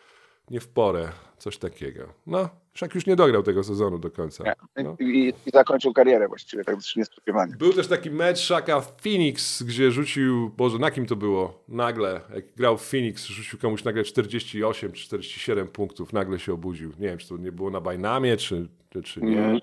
nie 0.49 0.59
w 0.59 0.67
porę, 0.67 1.09
coś 1.37 1.57
takiego. 1.57 2.13
No, 2.27 2.49
Szak 2.79 2.95
już 2.95 3.05
nie 3.05 3.15
dograł 3.15 3.43
tego 3.43 3.63
sezonu 3.63 3.97
do 3.99 4.11
końca. 4.11 4.43
No. 4.83 4.97
I, 4.99 5.33
I 5.45 5.51
zakończył 5.53 5.93
karierę 5.93 6.27
właściwie, 6.27 6.63
tak 6.63 6.75
też 6.75 6.95
niespodziewanie. 6.95 7.55
Był 7.55 7.73
też 7.73 7.87
taki 7.87 8.11
mecz 8.11 8.39
Szaka 8.39 8.81
w 8.81 9.01
Phoenix, 9.01 9.63
gdzie 9.63 9.91
rzucił, 9.91 10.49
Boże, 10.49 10.77
na 10.77 10.91
kim 10.91 11.05
to 11.05 11.15
było? 11.15 11.63
Nagle, 11.67 12.21
jak 12.35 12.55
grał 12.55 12.77
w 12.77 12.89
Phoenix, 12.89 13.25
rzucił 13.25 13.59
komuś 13.59 13.83
nagle 13.83 14.03
48 14.03 14.91
czy 14.91 15.03
47 15.03 15.67
punktów, 15.67 16.13
nagle 16.13 16.39
się 16.39 16.53
obudził. 16.53 16.89
Nie 16.89 17.07
wiem, 17.07 17.17
czy 17.17 17.29
to 17.29 17.37
nie 17.37 17.51
było 17.51 17.69
na 17.69 17.81
Bajnamie, 17.81 18.37
czy, 18.37 18.67
czy, 18.89 19.03
czy 19.03 19.21
nie. 19.21 19.37
Mhm. 19.37 19.59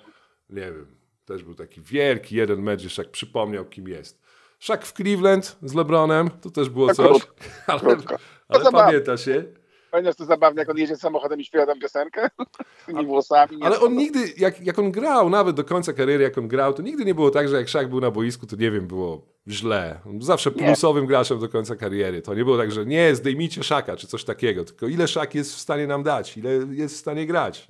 Nie 0.50 0.72
wiem. 0.72 0.86
Też 1.24 1.42
był 1.44 1.54
taki 1.54 1.80
wielki 1.80 2.36
jeden 2.36 2.62
mecz, 2.62 2.80
gdzie 2.80 2.90
Szak 2.90 3.10
przypomniał, 3.10 3.64
kim 3.64 3.88
jest. 3.88 4.22
Szak 4.58 4.86
w 4.86 4.92
Cleveland 4.92 5.56
z 5.62 5.74
LeBronem, 5.74 6.30
to 6.30 6.50
też 6.50 6.68
było 6.68 6.86
Tak 6.86 6.96
coś. 6.96 7.08
krótko, 7.08 7.34
Ale, 7.66 7.80
krótko. 7.80 8.16
ale 8.48 8.72
pamięta 8.72 9.16
się. 9.16 9.44
Pamiętasz 9.90 10.16
to 10.16 10.24
zabawne, 10.24 10.62
jak 10.62 10.70
on 10.70 10.76
jedzie 10.76 10.96
samochodem 10.96 11.40
i 11.40 11.44
śpiewa 11.44 11.66
tam 11.66 11.80
piosenkę? 11.80 12.28
Z 12.82 12.86
tymi 12.86 13.06
włosami. 13.06 13.56
nie? 13.56 13.64
Ale 13.64 13.80
on 13.80 13.96
nigdy, 13.96 14.18
jak, 14.36 14.60
jak 14.60 14.78
on 14.78 14.92
grał, 14.92 15.30
nawet 15.30 15.56
do 15.56 15.64
końca 15.64 15.92
kariery, 15.92 16.24
jak 16.24 16.38
on 16.38 16.48
grał, 16.48 16.74
to 16.74 16.82
nigdy 16.82 17.04
nie 17.04 17.14
było 17.14 17.30
tak, 17.30 17.48
że 17.48 17.56
jak 17.56 17.68
Szak 17.68 17.88
był 17.88 18.00
na 18.00 18.10
boisku, 18.10 18.46
to 18.46 18.56
nie 18.56 18.70
wiem, 18.70 18.86
było 18.86 19.26
źle. 19.48 20.00
On 20.06 20.22
zawsze 20.22 20.50
plusowym 20.50 21.06
graczem 21.06 21.38
do 21.38 21.48
końca 21.48 21.76
kariery. 21.76 22.22
To 22.22 22.34
nie 22.34 22.44
było 22.44 22.58
tak, 22.58 22.72
że 22.72 22.86
nie, 22.86 23.14
zdejmijcie 23.14 23.62
Szaka, 23.62 23.96
czy 23.96 24.06
coś 24.06 24.24
takiego, 24.24 24.64
tylko 24.64 24.86
ile 24.86 25.08
Szak 25.08 25.34
jest 25.34 25.54
w 25.54 25.58
stanie 25.58 25.86
nam 25.86 26.02
dać, 26.02 26.36
ile 26.36 26.50
jest 26.70 26.94
w 26.94 26.98
stanie 26.98 27.26
grać. 27.26 27.68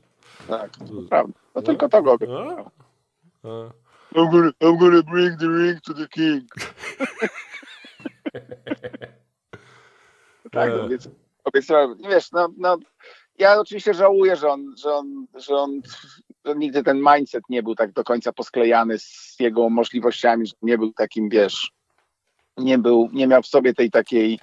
Tak, 0.49 0.71
to 0.77 0.85
prawda. 1.09 1.33
No 1.55 1.63
tylko 1.63 1.89
to 1.89 2.03
go. 2.03 2.17
No. 2.29 2.71
I'm 4.15 4.31
gonna, 4.31 4.53
I'm 4.61 4.79
gonna 4.79 5.03
bring 5.03 5.39
the 5.39 5.47
ring 5.47 5.81
to 5.81 5.95
the 5.95 6.09
king. 6.09 6.45
tak, 10.53 10.71
no, 10.71 10.89
więc 10.89 11.09
obiecałem, 11.47 11.99
nie 11.99 12.09
wiesz, 12.09 12.33
no, 12.33 12.49
no, 12.59 12.77
ja 13.39 13.61
oczywiście 13.61 13.95
żałuję, 13.95 14.37
że 14.37 14.49
on, 14.49 14.75
że 14.83 14.95
on, 14.95 15.27
że 15.35 15.55
on, 15.55 15.81
że 16.45 16.55
nigdy 16.57 16.83
ten 16.83 17.03
mindset 17.15 17.45
nie 17.49 17.63
był 17.63 17.75
tak 17.75 17.93
do 17.93 18.05
końca 18.05 18.33
posklejany 18.33 18.99
z 18.99 19.37
jego 19.41 19.71
możliwościami, 19.71 20.47
że 20.47 20.55
nie 20.63 20.79
był 20.79 20.93
takim, 20.93 21.29
wiesz, 21.29 21.71
nie 22.57 22.79
był, 22.79 23.09
nie 23.13 23.27
miał 23.27 23.43
w 23.43 23.47
sobie 23.47 23.75
tej 23.75 23.91
takiej 23.91 24.39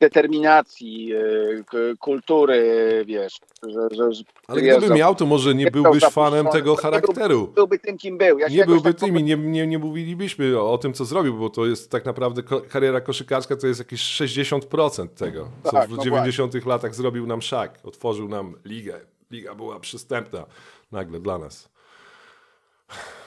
determinacji, 0.00 1.12
e, 1.14 1.96
kultury, 1.98 2.62
wiesz, 3.06 3.40
że, 3.62 3.88
że, 3.90 4.12
że 4.12 4.22
Ale 4.48 4.62
gdyby 4.62 4.94
miał, 4.94 5.14
to 5.14 5.26
może 5.26 5.54
nie 5.54 5.64
nie 5.64 5.70
byłbyś 5.70 6.04
fanem 6.04 6.46
tego 6.46 6.70
Nie 6.70 6.76
charakteru. 6.76 7.46
byłby 7.46 7.78
tym, 7.78 7.98
kim 7.98 8.18
był. 8.18 8.38
Ja 8.38 8.48
Nie 8.48 8.66
byłby 8.66 8.94
tak 8.94 9.00
tym 9.00 9.18
i 9.18 9.22
nie, 9.22 9.36
nie, 9.36 9.66
nie 9.66 9.78
mówilibyśmy 9.78 10.60
o, 10.60 10.78
tym, 10.78 10.92
co 10.92 11.04
zrobił, 11.04 11.34
bo 11.34 11.50
to 11.50 11.66
jest 11.66 11.90
tak 11.90 12.04
naprawdę 12.04 12.42
kariera 12.68 13.00
koszykarska 13.00 13.56
to 13.56 13.66
jest 13.66 13.80
jakieś 13.80 14.00
60% 14.00 15.08
tego, 15.08 15.48
co 15.64 15.70
Tak, 15.70 15.88
w 15.90 15.96
no 15.96 16.02
90 16.02 16.66
latach 16.66 16.94
zrobił 16.94 17.26
nam 17.26 17.42
Szak. 17.42 17.78
Otworzył 17.84 18.28
nam 18.28 18.54
ligę. 18.64 19.00
Liga 19.30 19.54
była 19.54 19.80
przystępna 19.80 20.46
nagle 20.92 21.20
dla 21.20 21.38
nas. 21.38 21.68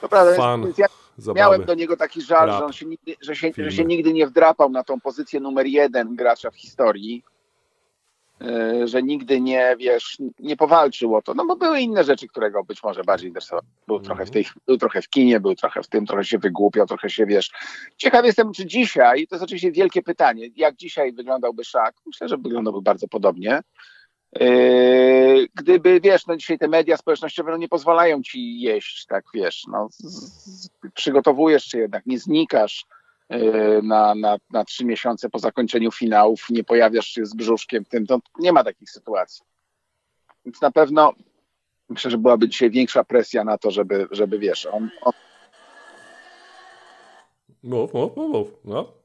Prawda, 0.09 0.35
Fan 0.35 0.73
Zabawy. 1.17 1.39
miałem 1.39 1.65
do 1.65 1.73
niego 1.73 1.97
taki 1.97 2.21
żal, 2.21 2.47
rap, 2.47 2.57
że 2.59 2.65
on 2.65 2.73
się 2.73 2.85
nigdy, 2.85 3.15
że 3.21 3.35
się, 3.35 3.53
filmy. 3.53 3.71
że 3.71 3.77
się 3.77 3.85
nigdy 3.85 4.13
nie 4.13 4.27
wdrapał 4.27 4.69
na 4.69 4.83
tą 4.83 4.99
pozycję 5.01 5.39
numer 5.39 5.65
jeden 5.65 6.15
gracza 6.15 6.51
w 6.51 6.55
historii. 6.55 7.23
Yy, 8.39 8.87
Że 8.87 9.03
nigdy 9.03 9.41
nie, 9.41 9.75
wiesz, 9.79 10.17
nie 10.39 10.57
powalczył 10.57 11.15
o 11.15 11.21
to. 11.21 11.33
No 11.33 11.45
bo 11.45 11.55
były 11.55 11.79
inne 11.81 12.03
rzeczy, 12.03 12.27
które 12.27 12.51
go 12.51 12.63
być 12.63 12.83
może 12.83 13.03
bardziej 13.03 13.27
interesowały. 13.27 13.67
Był 13.87 13.95
Mhm. 13.95 14.05
trochę 14.05 14.25
w 14.25 14.31
tej, 14.31 14.45
był 14.67 14.77
trochę 14.77 15.01
w 15.01 15.09
kinie, 15.09 15.39
był 15.39 15.55
trochę 15.55 15.83
w 15.83 15.87
tym, 15.87 16.05
trochę 16.05 16.23
się 16.23 16.37
wygłupiał, 16.37 16.85
trochę 16.85 17.09
się, 17.09 17.25
wiesz. 17.25 17.51
Ciekaw 17.97 18.25
jestem, 18.25 18.53
czy 18.53 18.65
dzisiaj, 18.65 19.27
to 19.27 19.35
jest 19.35 19.43
oczywiście 19.43 19.71
wielkie 19.71 20.01
pytanie, 20.01 20.47
jak 20.55 20.75
dzisiaj 20.75 21.13
wyglądałby 21.13 21.63
Szak? 21.63 21.95
Myślę, 22.05 22.27
że 22.27 22.37
wyglądałby 22.37 22.81
bardzo 22.81 23.07
podobnie. 23.07 23.61
Yy, 24.39 25.47
gdyby, 25.55 26.01
wiesz, 26.01 26.27
no 26.27 26.37
dzisiaj 26.37 26.59
te 26.59 26.67
media 26.67 26.97
społecznościowe 26.97 27.51
no 27.51 27.57
nie 27.57 27.67
pozwalają 27.67 28.21
ci 28.21 28.59
jeść, 28.59 29.05
tak 29.05 29.25
wiesz, 29.33 29.63
no, 29.71 29.89
przygotowujesz 30.93 31.65
się 31.65 31.79
jednak, 31.79 32.05
nie 32.05 32.19
znikasz 32.19 32.85
yy, 33.29 33.81
na, 33.83 34.15
na, 34.15 34.37
na 34.51 34.65
trzy 34.65 34.85
miesiące 34.85 35.29
po 35.29 35.39
zakończeniu 35.39 35.91
finałów, 35.91 36.45
nie 36.49 36.63
pojawiasz 36.63 37.07
się 37.07 37.25
z 37.25 37.33
brzuszkiem 37.33 37.85
tym, 37.85 38.05
to 38.05 38.19
nie 38.39 38.53
ma 38.53 38.63
takich 38.63 38.89
sytuacji. 38.89 39.45
Więc 40.45 40.61
na 40.61 40.71
pewno 40.71 41.13
myślę, 41.89 42.11
że 42.11 42.17
byłaby 42.17 42.49
dzisiaj 42.49 42.69
większa 42.69 43.03
presja 43.03 43.43
na 43.43 43.57
to, 43.57 43.71
żeby, 43.71 44.07
żeby 44.11 44.39
wiesz, 44.39 44.65
on, 44.65 44.89
on 45.01 45.13
Mów, 47.63 47.93
mów, 47.93 48.15
mów, 48.15 48.29
mów. 48.29 48.47
No. 48.65 49.02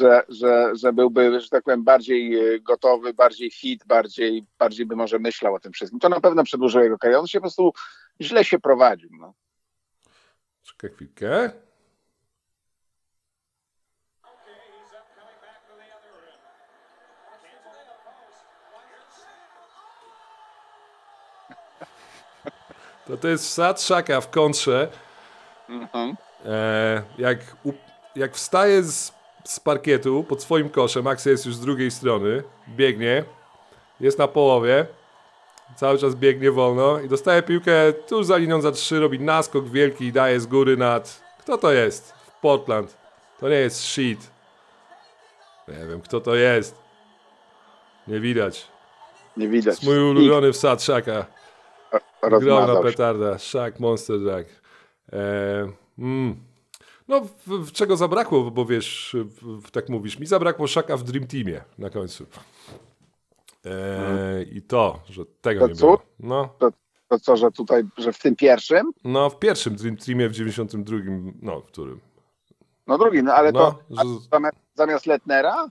Że, 0.00 0.22
że, 0.28 0.72
że 0.74 0.92
byłby, 0.92 1.40
że 1.40 1.48
tak 1.48 1.64
powiem, 1.64 1.84
bardziej 1.84 2.30
yy, 2.30 2.60
gotowy, 2.60 3.14
bardziej 3.14 3.50
fit, 3.50 3.84
bardziej, 3.86 4.44
bardziej 4.58 4.86
by 4.86 4.96
może 4.96 5.18
myślał 5.18 5.54
o 5.54 5.60
tym 5.60 5.72
wszystkim. 5.72 6.00
To 6.00 6.08
na 6.08 6.20
pewno 6.20 6.44
przedłużyło 6.44 6.84
jego 6.84 6.98
karierę. 6.98 7.20
On 7.20 7.26
się 7.26 7.38
po 7.38 7.42
prostu 7.42 7.72
źle 8.20 8.44
się 8.44 8.58
prowadził. 8.58 9.10
No. 9.12 9.34
Czekaj 10.62 10.90
chwilkę. 10.90 11.50
To 23.06 23.16
to 23.16 23.28
jest 23.28 23.44
wsad 23.44 23.82
Szaka 23.82 24.20
w 24.20 24.30
kontrze. 24.30 24.88
Mhm. 25.68 26.16
E, 26.44 27.02
jak, 27.18 27.38
u, 27.64 27.72
jak 28.16 28.34
wstaje 28.34 28.82
z, 28.82 29.15
z 29.48 29.60
parkietu 29.60 30.24
pod 30.24 30.42
swoim 30.42 30.70
koszem, 30.70 31.04
Max 31.04 31.24
jest 31.24 31.46
już 31.46 31.54
z 31.54 31.60
drugiej 31.60 31.90
strony, 31.90 32.42
biegnie, 32.68 33.24
jest 34.00 34.18
na 34.18 34.28
połowie, 34.28 34.86
cały 35.76 35.98
czas 35.98 36.14
biegnie 36.14 36.50
wolno 36.50 37.00
i 37.00 37.08
dostaje 37.08 37.42
piłkę 37.42 37.92
tuż 37.92 38.26
za 38.26 38.36
linią 38.36 38.60
za 38.60 38.72
trzy, 38.72 39.00
robi 39.00 39.20
naskok 39.20 39.68
wielki 39.68 40.04
i 40.04 40.12
daje 40.12 40.40
z 40.40 40.46
góry 40.46 40.76
nad... 40.76 41.22
Kto 41.38 41.58
to 41.58 41.72
jest? 41.72 42.12
W 42.12 42.40
Portland. 42.40 42.96
To 43.40 43.48
nie 43.48 43.54
jest 43.54 43.82
shit. 43.84 44.30
Nie 45.68 45.86
wiem, 45.86 46.00
kto 46.00 46.20
to 46.20 46.34
jest. 46.34 46.78
Nie 48.08 48.20
widać. 48.20 48.68
Nie 49.36 49.48
widać. 49.48 49.82
Mój 49.82 49.98
ulubiony 49.98 50.52
wsad 50.52 50.82
Szaka. 50.82 51.26
Ogromna 52.22 52.82
petarda. 52.82 53.38
Szak, 53.38 53.80
Monster 53.80 54.20
Jack. 54.20 54.48
E, 55.12 55.18
mm. 55.98 56.36
No, 57.08 57.20
w, 57.20 57.48
w 57.68 57.72
czego 57.72 57.96
zabrakło, 57.96 58.50
bo 58.50 58.64
wiesz, 58.64 59.16
w, 59.42 59.70
tak 59.70 59.88
mówisz, 59.88 60.18
mi 60.18 60.26
zabrakło 60.26 60.66
Szaka 60.66 60.96
w 60.96 61.02
Dream 61.02 61.26
Teamie 61.26 61.60
na 61.78 61.90
końcu. 61.90 62.26
E, 63.64 64.42
I 64.42 64.62
to, 64.62 65.00
że 65.10 65.24
tego 65.40 65.60
To 65.60 65.68
nie 65.68 65.74
było. 65.74 66.02
No, 66.20 66.54
To 67.08 67.18
co, 67.20 67.36
że 67.36 67.50
tutaj, 67.50 67.82
że 67.98 68.12
w 68.12 68.18
tym 68.18 68.36
pierwszym, 68.36 68.90
no, 69.04 69.30
w 69.30 69.38
pierwszym 69.38 69.76
Dream 69.76 69.96
Teamie 69.96 70.28
w 70.28 70.32
92, 70.32 70.96
no, 71.42 71.60
w 71.60 71.64
którym. 71.66 72.00
no 72.86 72.98
drugim, 72.98 73.24
no 73.24 73.34
ale 73.34 73.52
No, 73.52 73.72
to 73.72 73.78
że- 73.90 74.20
zamiast, 74.32 74.56
zamiast 74.74 75.06
Letnera? 75.06 75.68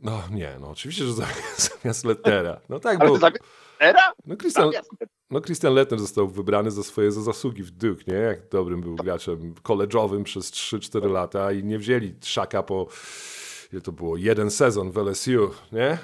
No, 0.00 0.22
nie, 0.30 0.56
no, 0.60 0.70
oczywiście, 0.70 1.04
że 1.04 1.12
zamiast, 1.82 2.04
Lettera. 2.04 2.60
No 2.68 2.80
tak, 2.80 3.00
Ale 3.00 3.08
bo... 3.10 3.18
No, 4.26 4.36
Christian, 4.36 4.72
Zamiast 4.72 4.90
No 5.30 5.40
Christian 5.40 5.74
Lettner 5.74 6.00
został 6.00 6.28
wybrany 6.28 6.70
za 6.70 6.82
swoje 6.82 7.12
za 7.12 7.22
zasługi 7.22 7.62
w 7.62 7.70
Duke, 7.70 8.02
nie? 8.06 8.14
Jak 8.14 8.48
dobrym 8.48 8.80
był 8.80 8.96
graczem 8.96 9.54
college'owym 9.54 10.22
przez 10.22 10.52
3-4 10.52 11.10
lata 11.10 11.52
i 11.52 11.64
nie 11.64 11.78
wzięli 11.78 12.14
Szaka 12.24 12.62
po, 12.62 12.86
ile 13.72 13.80
to 13.80 13.92
było, 13.92 14.16
jeden 14.16 14.50
sezon 14.50 14.90
w 14.90 14.98
LSU, 14.98 15.50
nie? 15.72 15.98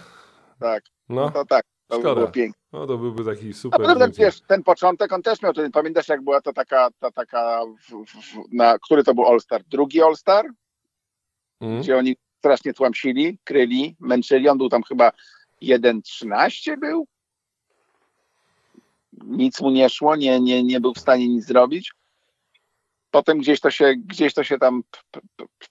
Tak, 0.59 0.85
No, 1.09 1.21
no 1.21 1.31
to 1.31 1.45
tak, 1.45 1.65
to 1.89 1.99
by 1.99 2.15
było 2.15 2.29
pięknie. 2.29 2.63
No 2.73 2.87
to 2.87 2.99
byłby 2.99 3.25
taki 3.25 3.55
super. 3.55 3.97
multi. 3.99 4.21
wiesz, 4.21 4.41
ten 4.41 4.63
początek 4.63 5.13
on 5.13 5.23
też 5.23 5.43
miał, 5.43 5.53
ten, 5.53 5.73
pamiętasz 5.73 6.09
jak 6.09 6.23
była 6.23 6.41
to 6.41 6.53
taka, 6.53 6.89
ta 6.99 7.11
taka 7.11 7.61
w, 7.65 8.05
w, 8.05 8.55
na, 8.55 8.79
który 8.79 9.05
to 9.05 9.15
był 9.15 9.27
All-Star? 9.27 9.63
Drugi 9.65 10.03
All-Star? 10.03 10.47
Mhm. 11.61 11.83
Gdzie 11.83 11.97
oni 11.97 12.17
strasznie 12.39 12.75
tłamsili, 12.75 13.39
kryli, 13.45 13.97
męczyli, 14.01 14.49
on 14.49 14.59
był 14.59 14.69
tam 14.69 14.83
chyba 14.83 15.13
1.13 15.63 16.79
był? 16.79 17.07
Nic 19.13 19.61
mu 19.61 19.71
nie 19.71 19.91
szło, 19.91 20.17
nie, 20.17 20.41
nie, 20.41 20.63
nie 20.63 20.81
był 20.81 20.95
w 20.95 20.99
stanie 20.99 21.29
nic 21.29 21.47
zrobić. 21.47 21.93
Potem 23.11 23.39
gdzieś 23.39 23.61
to 23.61 23.71
się, 23.71 23.95
gdzieś 23.97 24.35
to 24.35 24.45
się 24.45 24.59
tam 24.59 24.83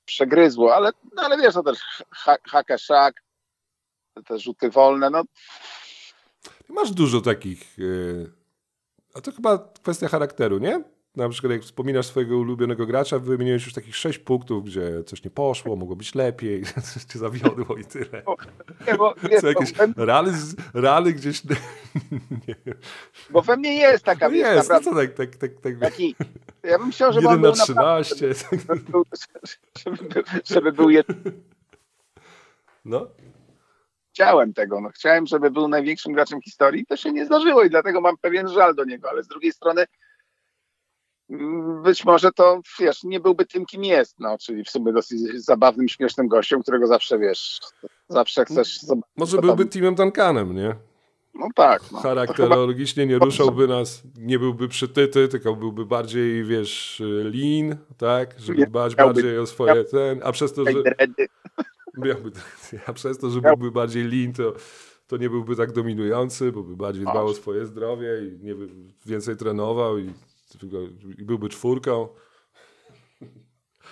przegryzło, 0.05 0.75
ale, 0.75 0.91
no, 1.15 1.24
ale 1.24 1.38
wiesz, 1.38 1.53
to 1.53 1.63
też 1.63 1.79
ha, 2.12 2.36
haka 2.50 2.77
szak, 2.77 3.24
te 4.27 4.39
rzuty 4.39 4.69
wolne, 4.69 5.10
no 5.10 5.24
Masz 6.69 6.91
dużo 6.91 7.21
takich. 7.21 7.77
Yy... 7.77 8.31
A 9.13 9.21
to 9.21 9.31
chyba 9.31 9.57
kwestia 9.83 10.07
charakteru, 10.07 10.57
nie? 10.57 10.83
Na 11.15 11.29
przykład 11.29 11.51
jak 11.51 11.61
wspominasz 11.61 12.05
swojego 12.05 12.37
ulubionego 12.37 12.85
gracza, 12.85 13.19
wymieniłeś 13.19 13.65
już 13.65 13.73
takich 13.73 13.95
sześć 13.95 14.19
punktów, 14.19 14.65
gdzie 14.65 15.03
coś 15.03 15.23
nie 15.23 15.31
poszło, 15.31 15.75
mogło 15.75 15.95
być 15.95 16.15
lepiej, 16.15 16.63
coś 16.93 17.03
cię 17.03 17.19
zawiodło 17.19 17.77
i 17.77 17.85
tyle. 17.85 18.23
nie, 18.87 18.95
bo, 18.95 19.13
wiesz, 19.29 19.41
Co 19.41 19.47
jakieś 19.47 19.73
bo, 19.73 20.05
rany, 20.73 21.13
gdzieś... 21.13 21.43
nie 22.47 22.55
bo 23.29 23.41
we 23.41 23.57
mnie 23.57 23.73
jest 23.73 24.03
taka, 24.03 24.29
No 24.29 24.35
jest, 24.35 24.69
no 24.69 24.75
naprawdę, 24.75 24.89
co 24.89 24.95
tak, 24.95 25.13
tak, 25.13 25.35
tak, 25.35 25.61
tak, 25.61 25.79
taki, 25.79 26.15
ja 26.63 26.79
bym 26.79 26.91
chciał, 26.91 27.13
żeby 27.13 27.27
1 27.27 27.35
on 27.35 27.41
na 27.41 27.65
był 27.65 27.75
naprawdę, 27.75 28.03
13. 28.03 28.33
żeby 28.51 28.81
był, 28.81 29.03
żeby 29.85 30.09
był, 30.09 30.23
żeby 30.45 30.71
był 30.71 30.89
jed... 30.89 31.07
No. 32.85 33.07
chciałem 34.13 34.53
tego, 34.53 34.81
no 34.81 34.89
chciałem, 34.89 35.27
żeby 35.27 35.51
był 35.51 35.67
największym 35.67 36.13
graczem 36.13 36.41
historii, 36.41 36.85
to 36.85 36.97
się 36.97 37.11
nie 37.11 37.25
zdarzyło 37.25 37.63
i 37.63 37.69
dlatego 37.69 38.01
mam 38.01 38.17
pewien 38.17 38.47
żal 38.47 38.75
do 38.75 38.85
niego, 38.85 39.09
ale 39.09 39.23
z 39.23 39.27
drugiej 39.27 39.51
strony 39.51 39.85
być 41.83 42.05
może 42.05 42.31
to, 42.31 42.61
wiesz, 42.79 43.03
nie 43.03 43.19
byłby 43.19 43.45
tym, 43.45 43.65
kim 43.65 43.83
jest, 43.83 44.19
no, 44.19 44.38
czyli 44.38 44.63
w 44.63 44.69
sumie 44.69 44.93
dosyć 44.93 45.19
zabawnym, 45.45 45.88
śmiesznym 45.88 46.27
gościem, 46.27 46.61
którego 46.61 46.88
zawsze, 46.88 47.19
wiesz, 47.19 47.59
zawsze 48.09 48.45
chcesz 48.45 48.79
zobaczyć. 48.79 49.11
Może 49.17 49.38
byłby 49.38 49.65
Timem 49.65 49.95
Duncanem, 49.95 50.55
nie? 50.55 50.75
No 51.33 51.47
tak, 51.55 51.81
no. 51.91 52.00
Charakterologicznie 52.00 53.05
nie 53.05 53.19
ruszałby 53.19 53.67
nas, 53.67 54.03
nie 54.17 54.39
byłby 54.39 54.67
przytyty, 54.67 55.27
tylko 55.27 55.55
byłby 55.55 55.85
bardziej, 55.85 56.43
wiesz, 56.43 57.01
lean, 57.05 57.77
tak? 57.97 58.39
Żeby 58.39 58.65
dbać 58.65 58.95
bardziej 58.95 59.39
o 59.39 59.47
swoje 59.47 59.83
ten, 59.83 60.21
a 60.23 60.31
przez 60.31 60.53
to, 60.53 60.65
że... 60.65 60.83
Miałby, 61.97 62.31
a 62.88 62.93
przez 62.93 63.17
to, 63.17 63.29
że 63.29 63.41
byłby 63.41 63.71
bardziej 63.71 64.03
lean, 64.03 64.33
to, 64.33 64.53
to 65.07 65.17
nie 65.17 65.29
byłby 65.29 65.55
tak 65.55 65.71
dominujący, 65.71 66.51
bo 66.51 66.63
by 66.63 66.75
bardziej 66.75 67.03
dbał 67.03 67.27
o 67.27 67.33
swoje 67.33 67.65
zdrowie 67.65 68.07
i 68.23 68.45
nie 68.45 68.55
by 68.55 68.67
więcej 69.05 69.38
trenował 69.38 69.97
i 69.97 70.13
byłby 71.17 71.50
czwórką. 71.50 72.08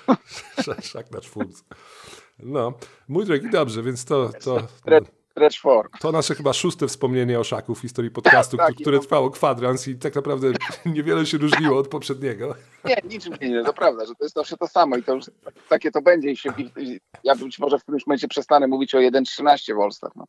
Szak, 0.81 1.11
na 1.11 1.21
czwórce. 1.21 1.63
No, 2.39 2.73
mój 3.07 3.25
drogi, 3.25 3.49
dobrze, 3.49 3.83
więc 3.83 4.05
to, 4.05 4.29
to, 4.43 4.67
to 5.99 6.11
nasze 6.11 6.35
chyba 6.35 6.53
szóste 6.53 6.87
wspomnienie 6.87 7.39
o 7.39 7.43
szaku 7.43 7.75
w 7.75 7.79
historii 7.81 8.11
podcastu, 8.11 8.57
Tak, 8.57 8.75
które 8.75 8.97
i 8.97 8.99
to- 8.99 9.05
trwało 9.05 9.29
kwadrans 9.29 9.87
i 9.87 9.95
tak 9.95 10.15
naprawdę 10.15 10.51
niewiele 10.85 11.25
się 11.25 11.37
różniło 11.37 11.77
od 11.77 11.87
poprzedniego. 11.87 12.55
Nie, 12.85 12.97
niczym 13.09 13.35
się 13.35 13.49
nie, 13.49 13.63
to 13.63 13.73
prawda, 13.73 14.05
że 14.05 14.15
to 14.15 14.25
jest 14.25 14.35
zawsze 14.35 14.57
to 14.57 14.67
samo 14.67 14.97
i 14.97 15.03
to 15.03 15.15
już 15.15 15.25
takie 15.69 15.91
to 15.91 16.01
będzie 16.01 16.31
i 16.31 16.37
się, 16.37 16.49
i 16.77 16.99
ja 17.23 17.35
być 17.35 17.59
może 17.59 17.79
w 17.79 17.81
którymś 17.83 18.07
momencie 18.07 18.27
przestanę 18.27 18.67
mówić 18.67 18.95
o 18.95 18.97
1.13 18.97 19.75
w 19.75 19.79
All-Star, 19.81 20.11
no. 20.15 20.25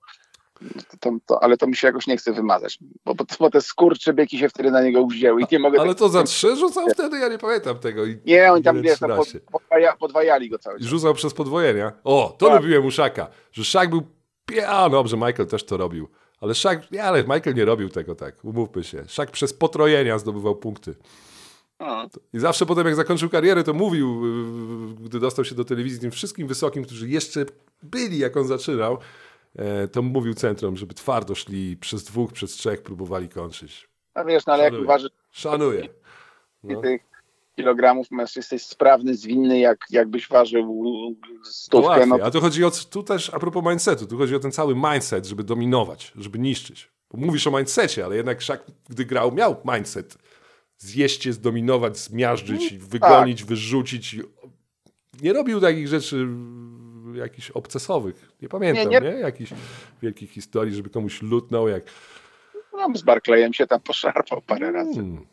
To, 1.01 1.11
to, 1.27 1.43
ale 1.43 1.57
to 1.57 1.67
mi 1.67 1.77
się 1.77 1.87
jakoś 1.87 2.07
nie 2.07 2.17
chce 2.17 2.33
wymazać, 2.33 2.79
bo, 3.05 3.15
bo, 3.15 3.25
bo 3.41 3.51
te 3.51 3.61
skurczybyki 3.61 4.39
się 4.39 4.49
wtedy 4.49 4.71
na 4.71 4.83
niego 4.83 5.07
wzięły 5.07 5.43
i 5.43 5.45
nie 5.53 5.59
mogę... 5.59 5.81
Ale 5.81 5.95
to 5.95 6.09
za 6.09 6.23
trzy 6.23 6.57
rzucał 6.57 6.87
wtedy? 6.95 7.19
Ja 7.19 7.29
nie 7.29 7.39
pamiętam 7.39 7.79
tego. 7.79 8.07
I 8.07 8.19
Nie, 8.27 8.53
oni 8.53 8.63
tam, 8.63 8.83
wiesz, 8.83 9.01
1.13. 9.01 9.17
pod, 9.17 9.61
podwaja, 9.63 9.97
podwajali 9.97 10.51
go 10.51 10.59
cały 10.59 10.79
czas. 10.79 10.89
rzucał 10.89 11.15
przez 11.15 11.35
podwojenia. 11.35 11.93
O, 12.05 12.37
to 12.39 12.47
Tak. 12.47 12.63
lubiłem 12.63 12.87
u 12.87 12.91
Szaka. 12.91 13.27
Że 13.53 13.65
Szak 13.65 13.91
był. 13.91 14.03
Ja, 14.55 14.89
dobrze, 14.89 15.17
Michael 15.17 15.47
też 15.47 15.65
to 15.65 15.77
robił. 15.77 16.09
Ale 16.41 16.55
Szak, 16.55 16.91
nie, 16.91 17.05
ale 17.05 17.23
Michael 17.23 17.55
nie 17.57 17.65
robił 17.65 17.89
tego 17.89 18.15
tak, 18.15 18.45
umówmy 18.45 18.85
się. 18.85 19.05
Szak 19.09 19.31
przez 19.31 19.53
potrojenia 19.55 20.19
zdobywał 20.19 20.57
punkty. 20.57 20.95
I 22.33 22.39
zawsze 22.39 22.67
potem, 22.67 22.87
jak 22.87 22.97
zakończył 22.97 23.29
karierę, 23.29 23.65
to 23.65 23.75
mówił, 23.75 24.23
gdy 25.01 25.21
dostał 25.21 25.45
się 25.45 25.55
do 25.55 25.65
telewizji, 25.65 26.01
tym 26.01 26.11
wszystkim 26.11 26.49
wysokim, 26.49 26.85
którzy 26.85 27.09
jeszcze 27.09 27.45
byli, 27.83 28.19
jak 28.19 28.37
on 28.37 28.47
zaczynał, 28.47 28.99
to 29.93 30.03
mówił 30.03 30.35
centrum, 30.35 30.77
żeby 30.77 30.95
twardo 30.95 31.35
szli 31.35 31.77
przez 31.77 32.05
dwóch, 32.05 32.33
przez 32.33 32.53
trzech, 32.53 32.83
próbowali 32.83 33.29
kończyć. 33.29 33.89
A 34.15 34.25
wiesz, 34.25 34.47
no 34.47 34.53
ale 34.53 34.63
jak 34.63 34.73
Szanuję. 34.73 34.85
uważasz 34.85 35.11
Szanuję. 35.31 35.89
No. 36.65 36.81
tych 36.81 37.01
kilogramów, 37.57 38.11
masz, 38.11 38.37
jesteś 38.37 38.63
sprawny, 38.63 39.15
zwinny, 39.15 39.59
jak, 39.59 39.79
jakbyś 39.91 40.29
ważył 40.29 40.85
stówkę, 41.45 41.89
łatwiej. 41.89 42.09
no 42.09 42.19
A 42.23 42.31
tu 42.31 42.41
chodzi 42.41 42.65
o, 42.65 42.71
tu 42.91 43.03
też 43.03 43.35
a 43.35 43.39
propos 43.39 43.65
mindsetu, 43.65 44.07
tu 44.07 44.19
chodzi 44.19 44.37
o 44.37 44.41
ten 44.41 44.53
cały 44.53 44.75
mindset, 44.75 45.27
żeby 45.27 45.45
dominować, 45.45 46.13
żeby 46.17 46.39
niszczyć. 46.39 46.91
Bo 47.11 47.27
mówisz 47.27 47.47
o 47.47 47.51
mindsetie, 47.51 48.05
ale 48.05 48.17
jednak 48.17 48.41
Szak, 48.41 48.65
gdy 48.89 49.05
grał, 49.05 49.33
miał 49.33 49.57
mindset. 49.75 50.19
Zjeść 50.79 51.23
się, 51.23 51.33
zdominować, 51.33 51.99
zmiażdżyć, 51.99 52.79
wygonić, 52.79 53.45
wyrzucić. 53.45 54.17
Nie 55.23 55.33
robił 55.33 55.61
takich 55.61 55.89
rzeczy 55.89 56.17
mm, 56.17 56.80
jakichś 57.15 57.51
obcesowych. 57.51 58.33
Nie 58.43 58.49
pamiętam, 58.49 58.89
nie, 58.89 59.01
Nie, 59.01 59.11
nie. 59.13 59.19
Jakichś 59.19 59.53
wielkich 60.03 60.31
historii, 60.31 60.75
żeby 60.75 60.91
komuś 60.91 61.23
lutnął 61.23 61.69
jak... 61.69 61.83
no, 62.73 62.89
z 62.95 63.03
Barclayem 63.03 63.53
się 63.55 63.67
tam 63.67 63.81
poszarpał 63.81 64.43
parę 64.43 64.73
razy. 64.73 64.95
Hmm. 64.95 65.27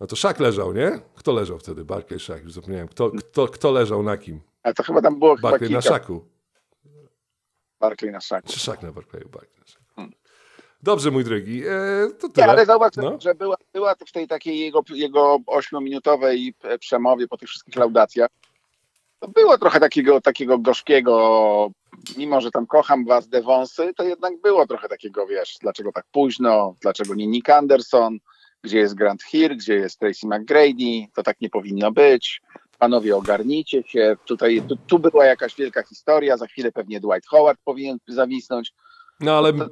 No 0.00 0.06
to 0.06 0.16
Szak 0.16 0.40
leżał, 0.40 0.72
nie? 0.72 0.98
Kto 1.14 1.32
leżał 1.32 1.58
wtedy? 1.58 1.84
Barclay 1.84 2.20
Szak, 2.20 2.42
już 2.42 2.52
zapomniałem. 2.52 2.88
Kto, 2.88 3.10
kto, 3.10 3.48
kto 3.48 3.72
leżał 3.72 4.02
na 4.02 4.16
kim? 4.16 4.40
Ale 4.62 4.74
to 4.74 4.82
chyba 4.82 5.02
tam 5.02 5.18
było 5.18 5.36
Barclay 5.36 5.70
na 5.70 5.80
Szaku. 5.80 6.24
Barclay 7.80 8.12
na 8.12 8.20
szaku. 8.20 8.48
Czy 8.48 8.58
szak 8.60 8.82
na 8.82 8.92
Barclayu? 8.92 9.28
Barclay 9.28 9.58
na 9.60 9.66
szaku. 9.66 9.84
Dobrze, 10.82 11.10
mój 11.10 11.24
drogi. 11.24 11.62
E, 11.66 11.70
to 12.20 12.26
Nie, 12.26 12.32
tyle. 12.32 12.46
ale 12.46 12.66
zauważ, 12.66 12.96
No. 12.96 13.18
że 13.20 13.34
była, 13.34 13.56
była 13.72 13.94
w 14.06 14.12
tej 14.12 14.28
takiej 14.28 14.58
jego, 14.58 14.82
jego 14.94 15.38
ośmiominutowej 15.46 16.54
e, 16.62 16.78
przemowie 16.78 17.28
po 17.28 17.36
tych 17.36 17.48
wszystkich 17.48 17.76
laudacjach. 17.76 18.30
To 19.24 19.30
było 19.30 19.58
trochę 19.58 19.80
takiego, 19.80 20.20
takiego 20.20 20.58
gorzkiego, 20.58 21.70
mimo 22.16 22.40
że 22.40 22.50
tam 22.50 22.66
kocham 22.66 23.04
was, 23.04 23.28
Devonsy, 23.28 23.94
to 23.96 24.04
jednak 24.04 24.40
było 24.40 24.66
trochę 24.66 24.88
takiego, 24.88 25.26
wiesz, 25.26 25.56
dlaczego 25.60 25.92
tak 25.92 26.04
późno, 26.12 26.74
dlaczego 26.82 27.14
nie 27.14 27.26
Nick 27.26 27.50
Anderson, 27.50 28.18
gdzie 28.62 28.78
jest 28.78 28.94
Grant 28.94 29.22
Hill, 29.22 29.56
gdzie 29.56 29.74
jest 29.74 29.98
Tracy 29.98 30.26
McGrady, 30.26 31.06
to 31.14 31.22
tak 31.22 31.40
nie 31.40 31.50
powinno 31.50 31.92
być. 31.92 32.40
Panowie, 32.78 33.16
ogarnijcie 33.16 33.82
się. 33.86 34.16
Tutaj, 34.26 34.62
tu, 34.68 34.76
tu 34.86 34.98
była 34.98 35.24
jakaś 35.24 35.54
wielka 35.56 35.82
historia, 35.82 36.36
za 36.36 36.46
chwilę 36.46 36.72
pewnie 36.72 37.00
Dwight 37.00 37.26
Howard 37.28 37.60
powinien 37.64 37.98
zawisnąć. 38.08 38.72
No 39.20 39.38
ale 39.38 39.48
m- 39.48 39.68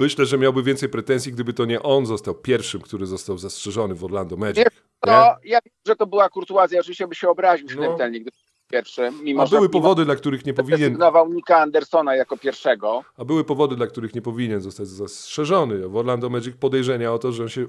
myślę, 0.00 0.26
że 0.26 0.38
miałby 0.38 0.62
więcej 0.62 0.88
pretensji, 0.88 1.32
gdyby 1.32 1.52
to 1.52 1.64
nie 1.64 1.82
on 1.82 2.06
został 2.06 2.34
pierwszym, 2.34 2.80
który 2.80 3.06
został 3.06 3.38
zastrzeżony 3.38 3.94
w 3.94 4.04
Orlando 4.04 4.36
Magic. 4.36 4.56
Nie, 4.56 4.62
Nie? 4.64 5.12
No, 5.12 5.34
ja 5.44 5.58
wiem, 5.64 5.74
że 5.86 5.96
to 5.96 6.06
była 6.06 6.28
kurtuazja, 6.28 6.80
oczywiście 6.80 7.06
by 7.08 7.14
się 7.14 7.28
obraził 7.28 7.66
No. 7.66 7.72
śmiertelnie, 7.74 8.20
gdyby 8.20 8.36
pierwszy, 8.70 9.10
mimo 9.22 9.42
A 9.42 9.46
że 9.46 9.56
były 9.56 9.68
mimo, 9.68 9.72
powody, 9.72 10.04
dla 10.04 10.16
których 10.16 10.46
nie 10.46 10.52
że 10.52 10.56
powinien, 10.56 10.80
desygnował 10.80 11.32
Nika 11.32 11.56
Andersona 11.56 12.16
jako 12.16 12.36
pierwszego. 12.36 13.04
a 13.16 13.24
były 13.24 13.44
powody, 13.44 13.76
dla 13.76 13.86
których 13.86 14.14
nie 14.14 14.22
powinien 14.22 14.60
zostać 14.60 14.88
zastrzeżony. 14.88 15.88
W 15.88 15.96
Orlando 15.96 16.30
Magic 16.30 16.56
podejrzenia 16.56 17.12
o 17.12 17.18
to, 17.18 17.32
że 17.32 17.42
on 17.42 17.48
się 17.48 17.66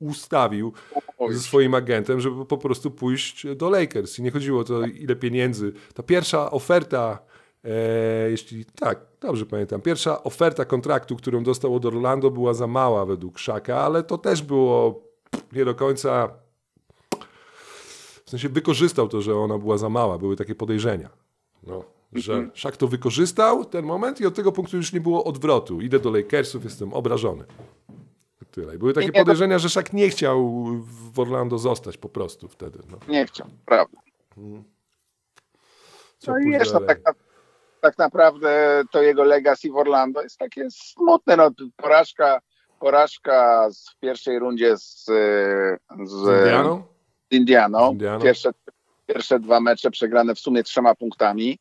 ustawił 0.00 0.72
Oj, 1.18 1.34
ze 1.34 1.40
swoim 1.40 1.74
agentem, 1.74 2.20
żeby 2.20 2.46
po 2.46 2.58
prostu 2.58 2.90
pójść 2.90 3.46
do 3.56 3.70
Lakers. 3.70 4.18
I 4.18 4.22
nie 4.22 4.30
chodziło 4.30 4.60
o 4.60 4.64
to, 4.64 4.86
ile 4.86 5.16
pieniędzy. 5.16 5.72
Ta 5.94 6.02
pierwsza 6.02 6.50
oferta, 6.50 7.18
e, 7.64 8.30
jeśli 8.30 8.64
tak, 8.64 9.00
dobrze 9.20 9.46
pamiętam, 9.46 9.80
pierwsza 9.80 10.22
oferta 10.22 10.64
kontraktu, 10.64 11.16
którą 11.16 11.42
dostał 11.42 11.74
od 11.74 11.84
Orlando, 11.84 12.30
była 12.30 12.54
za 12.54 12.66
mała 12.66 13.06
według 13.06 13.38
Szaka, 13.38 13.80
ale 13.80 14.02
to 14.02 14.18
też 14.18 14.42
było 14.42 15.02
nie 15.52 15.64
do 15.64 15.74
końca. 15.74 16.28
W 18.28 18.30
sensie 18.30 18.48
wykorzystał 18.48 19.08
to, 19.08 19.22
że 19.22 19.36
ona 19.36 19.58
była 19.58 19.78
za 19.78 19.88
mała. 19.88 20.18
Były 20.18 20.36
takie 20.36 20.54
podejrzenia. 20.54 21.08
No, 21.62 21.84
że 22.12 22.50
Szak 22.54 22.76
to 22.76 22.88
wykorzystał 22.88 23.64
ten 23.64 23.84
moment 23.84 24.20
i 24.20 24.26
od 24.26 24.34
tego 24.34 24.52
punktu 24.52 24.76
już 24.76 24.92
nie 24.92 25.00
było 25.00 25.24
odwrotu. 25.24 25.80
Idę 25.80 25.98
do 25.98 26.10
Lakersów, 26.10 26.64
jestem 26.64 26.92
obrażony. 26.92 27.44
Tyle. 28.50 28.74
I 28.74 28.78
były 28.78 28.92
takie 28.92 29.12
podejrzenia, 29.12 29.58
że 29.58 29.68
Szak 29.68 29.92
nie 29.92 30.08
chciał 30.08 30.64
w 31.12 31.18
Orlando 31.18 31.58
zostać 31.58 31.96
po 31.96 32.08
prostu 32.08 32.48
wtedy. 32.48 32.78
No. 32.90 32.98
Nie 33.08 33.26
chciał, 33.26 33.46
prawda. 33.66 33.98
Co 36.18 36.32
No 36.32 36.38
i 36.38 36.50
wiesz, 36.50 36.72
no, 36.72 36.80
tak, 36.80 37.00
tak 37.80 37.98
naprawdę 37.98 38.82
to 38.90 39.02
jego 39.02 39.24
legacy 39.24 39.70
w 39.70 39.76
Orlando 39.76 40.22
jest 40.22 40.38
takie 40.38 40.68
smutne. 40.70 41.36
No, 41.36 41.50
porażka, 41.76 42.40
porażka 42.80 43.68
w 43.96 44.00
pierwszej 44.00 44.38
rundzie 44.38 44.76
z, 44.76 45.04
z, 45.04 46.10
Z 46.10 46.44
Indianą? 46.44 46.97
Indianą. 47.30 47.98
Pierwsze, 48.22 48.50
pierwsze 49.06 49.40
dwa 49.40 49.60
mecze 49.60 49.90
przegrane 49.90 50.34
w 50.34 50.38
sumie 50.40 50.62
trzema 50.62 50.94
punktami. 50.94 51.58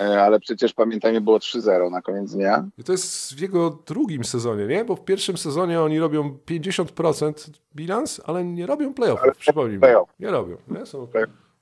E, 0.00 0.22
Ale 0.22 0.40
przecież 0.40 0.72
pamiętajmy, 0.72 1.20
było 1.20 1.38
3-0 1.38 1.90
na 1.90 2.02
koniec 2.02 2.32
dnia. 2.32 2.68
I 2.78 2.84
to 2.84 2.92
jest 2.92 3.34
w 3.34 3.40
jego 3.40 3.70
drugim 3.86 4.24
sezonie, 4.24 4.66
nie? 4.66 4.84
Bo 4.84 4.96
w 4.96 5.04
pierwszym 5.04 5.36
sezonie 5.36 5.80
oni 5.80 5.98
robią 5.98 6.38
50% 6.46 7.50
bilans, 7.76 8.20
ale 8.24 8.44
nie 8.44 8.66
robią 8.66 8.94
playoffów, 8.94 9.36
przypomnij 9.36 9.74
mi. 9.74 9.80
playoff. 9.80 10.08
Nie 10.20 10.30
robią, 10.30 10.56
nie? 10.68 10.86
Są 10.86 11.08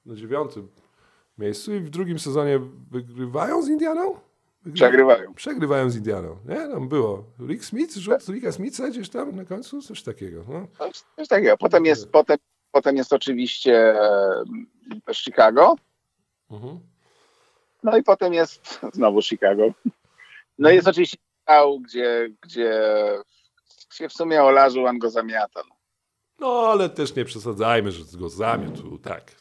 na 0.07 0.15
dziewiątym 0.15 0.69
miejscu 1.39 1.75
i 1.75 1.81
w 1.81 1.91
drugim 1.91 2.19
sezonie 2.19 2.61
wygrywają 2.91 3.63
z 3.63 3.69
Indianą? 3.69 4.15
Przegrywają. 4.73 5.35
Przegrywają 5.35 5.91
z 5.91 5.97
Indianą, 5.97 6.37
nie? 6.49 6.57
Tam 6.57 6.89
było 6.89 7.25
Rick 7.49 7.65
Smith, 7.65 7.97
rzut 7.97 8.29
Ricka 8.29 8.53
Smitha 8.53 8.89
gdzieś 8.89 9.09
tam 9.11 9.37
na 9.37 9.45
końcu, 9.45 9.83
coś 9.83 10.03
takiego. 10.03 10.45
No. 10.49 10.67
Coś 11.17 11.29
takiego. 11.29 11.57
Potem 11.57 11.85
jest, 11.85 12.11
potem, 12.11 12.39
potem 12.73 12.97
jest 12.97 13.13
oczywiście 13.13 14.03
e, 15.09 15.15
Chicago. 15.15 15.77
Mhm. 16.51 16.81
No 17.83 17.97
i 17.97 18.03
potem 18.03 18.35
jest 18.35 18.81
znowu 18.93 19.23
Chicago. 19.23 19.63
No 20.59 20.71
i 20.71 20.75
jest 20.75 20.89
oczywiście 20.89 21.17
Chicago, 21.17 21.79
gdzie, 21.79 22.29
gdzie, 22.43 22.83
gdzie 23.91 24.09
w 24.09 24.13
sumie 24.13 24.43
Olarzu 24.43 24.87
on 24.87 24.99
go 24.99 25.11
zamiata. 25.11 25.61
No. 25.69 25.81
No, 26.41 26.69
ale 26.71 26.89
też 26.89 27.17
nie 27.17 27.25
przesadzajmy, 27.25 27.93
że 27.93 28.19
go 28.19 28.29
zamiótł, 28.29 28.99
tak. 28.99 29.41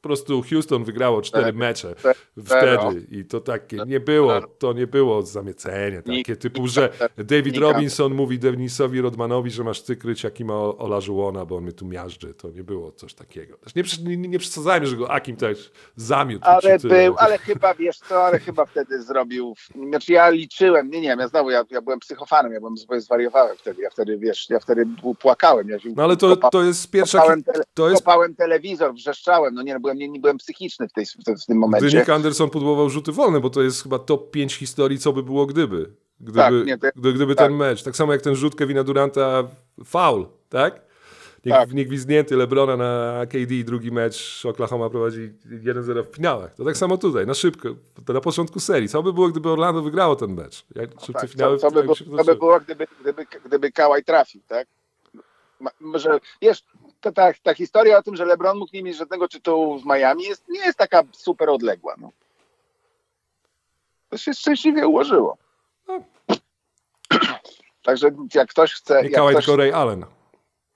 Po 0.00 0.08
prostu 0.08 0.42
Houston 0.50 0.84
wygrało 0.84 1.22
cztery 1.22 1.44
Tak. 1.44 1.54
mecze 1.54 1.94
Tak. 2.02 2.16
wtedy 2.44 3.06
i 3.10 3.24
to 3.24 3.40
takie 3.40 3.76
nie 3.86 4.00
było, 4.00 4.40
to 4.40 4.72
nie 4.72 4.86
było 4.86 5.22
zamiecenie 5.22 6.02
takie 6.02 6.36
typu, 6.36 6.68
że 6.68 6.92
David 7.18 7.56
Robinson 7.56 8.14
mówi 8.14 8.38
Denisowi 8.38 9.00
Rodmanowi, 9.00 9.50
że 9.50 9.64
masz 9.64 9.82
cykryć 9.82 10.24
Akima 10.24 10.54
Olajuwona, 10.54 11.44
bo 11.46 11.56
on 11.56 11.62
mnie 11.62 11.72
tu 11.72 11.86
miażdży. 11.86 12.34
To 12.34 12.50
nie 12.50 12.64
było 12.64 12.92
coś 12.92 13.14
takiego. 13.14 13.58
Nie, 13.76 14.16
nie, 14.16 14.28
nie 14.28 14.38
przesadzajmy, 14.38 14.86
że 14.86 14.96
go 14.96 15.10
Akim 15.10 15.36
też 15.36 15.70
zamiótł. 15.96 16.44
Ale 16.46 16.78
był, 16.78 17.14
ale 17.18 17.38
chyba, 17.38 17.74
wiesz 17.74 17.98
co, 17.98 18.24
ale 18.24 18.38
chyba 18.38 18.66
wtedy 18.66 19.02
zrobił, 19.02 19.54
znaczy 19.88 20.12
ja 20.12 20.30
liczyłem, 20.30 20.90
nie, 20.90 21.00
nie, 21.00 21.08
ja 21.18 21.28
znowu, 21.28 21.50
ja, 21.50 21.64
ja 21.70 21.82
byłem 21.82 22.00
psychofanem, 22.00 22.52
ja 22.52 22.60
byłem, 22.60 22.76
zupełnie 22.76 23.00
zwariowałem 23.00 23.56
wtedy, 23.56 23.82
ja 23.82 23.90
wtedy, 23.90 24.18
wiesz, 24.18 24.50
ja 24.50 24.60
wtedy 24.60 24.86
płakałem, 25.20 25.68
ja 25.68 25.76
No 25.96 26.02
ale 26.02 26.16
to, 26.16 26.36
kopa- 26.36 26.50
to 26.50 26.62
jest 26.64 26.90
pierwsza... 26.90 27.18
kopałem, 27.18 27.42
tele, 27.42 27.64
To 27.74 27.90
jest 27.90 28.02
kopałem 28.02 28.34
telewizor, 28.34 28.94
wrzeszczałem, 28.94 29.54
no 29.54 29.62
nie, 29.62 29.74
no 29.74 29.80
byłem, 29.90 29.98
nie, 29.98 30.08
nie 30.08 30.20
byłem 30.20 30.38
psychiczny 30.38 30.88
w, 30.88 30.92
tej, 30.92 31.06
w, 31.06 31.24
tym- 31.24 31.36
w 31.36 31.46
tym 31.46 31.54
Gdy 31.54 31.54
momencie. 31.54 31.98
Nick 31.98 32.08
Anderson 32.08 32.50
pudłował 32.50 32.90
rzuty 32.90 33.12
wolne, 33.12 33.40
bo 33.40 33.50
to 33.50 33.62
jest 33.62 33.82
chyba 33.82 33.98
top 33.98 34.30
5 34.30 34.54
historii, 34.54 34.98
co 34.98 35.12
by 35.12 35.22
było 35.22 35.46
gdyby. 35.46 35.90
Gdyby, 36.20 36.38
Tak, 36.38 36.54
nie, 36.66 36.78
to- 36.78 36.86
gdy, 36.96 37.12
gdyby 37.12 37.34
tak. 37.34 37.46
ten 37.48 37.56
mecz. 37.56 37.82
Tak 37.82 37.96
samo 37.96 38.12
jak 38.12 38.22
ten 38.22 38.34
rzut 38.34 38.54
Kevina 38.54 38.84
Duranta, 38.84 39.48
foul, 39.84 40.26
tak? 40.48 40.90
Niech, 41.44 41.54
Tak. 41.54 41.72
niech 41.72 41.86
gwizdnięty 41.88 42.36
Lebrona 42.36 42.76
na 42.76 43.26
KD, 43.26 43.64
drugi 43.64 43.92
mecz 43.92 44.46
Oklahoma 44.46 44.90
prowadzi 44.90 45.32
1-0 45.64 46.04
w 46.04 46.16
finałach. 46.16 46.54
To 46.54 46.64
tak 46.64 46.76
samo 46.76 46.98
tutaj, 46.98 47.26
na 47.26 47.34
szybko, 47.34 47.68
to 48.06 48.12
na 48.12 48.20
początku 48.20 48.60
serii. 48.60 48.88
Co 48.88 49.02
by 49.02 49.12
było, 49.12 49.28
gdyby 49.28 49.48
Orlando 49.50 49.82
wygrało 49.82 50.16
ten 50.16 50.34
mecz? 50.34 50.64
Jak 50.74 50.90
szybce 50.90 51.12
Tak, 51.12 51.30
finały 51.30 51.58
co, 51.58 51.70
co, 51.70 51.74
by, 51.76 51.82
było, 51.82 52.24
by 52.24 52.34
było, 52.36 52.60
gdyby, 52.60 52.86
gdyby, 53.00 53.26
gdyby 53.44 53.72
Kałaj 53.72 54.04
trafił, 54.04 54.40
tak? 54.48 54.68
Ma- 55.60 55.70
Może, 55.80 56.20
wiesz, 56.42 56.62
ta, 57.00 57.12
ta, 57.12 57.32
ta 57.42 57.54
historia 57.54 57.98
o 57.98 58.02
tym, 58.02 58.16
że 58.16 58.24
LeBron 58.24 58.58
mógł 58.58 58.70
nie 58.74 58.82
mieć 58.82 58.96
żadnego 58.96 59.28
tytułu 59.28 59.78
w 59.78 59.86
Miami 59.86 60.22
jest, 60.24 60.48
nie 60.48 60.60
jest 60.60 60.78
taka 60.78 61.02
super 61.12 61.50
odległa, 61.50 61.94
no. 61.98 62.12
To 64.08 64.16
się 64.18 64.34
szczęśliwie 64.34 64.88
ułożyło. 64.88 65.36
No. 65.88 66.04
Także 67.82 68.10
jak 68.34 68.50
ktoś 68.50 68.72
chce... 68.72 69.02
Nie 69.02 69.10
Kałaj, 69.10 69.34
ktoś, 69.34 69.44
tylko 69.44 69.56
Ray 69.56 69.72
Allen. 69.72 70.04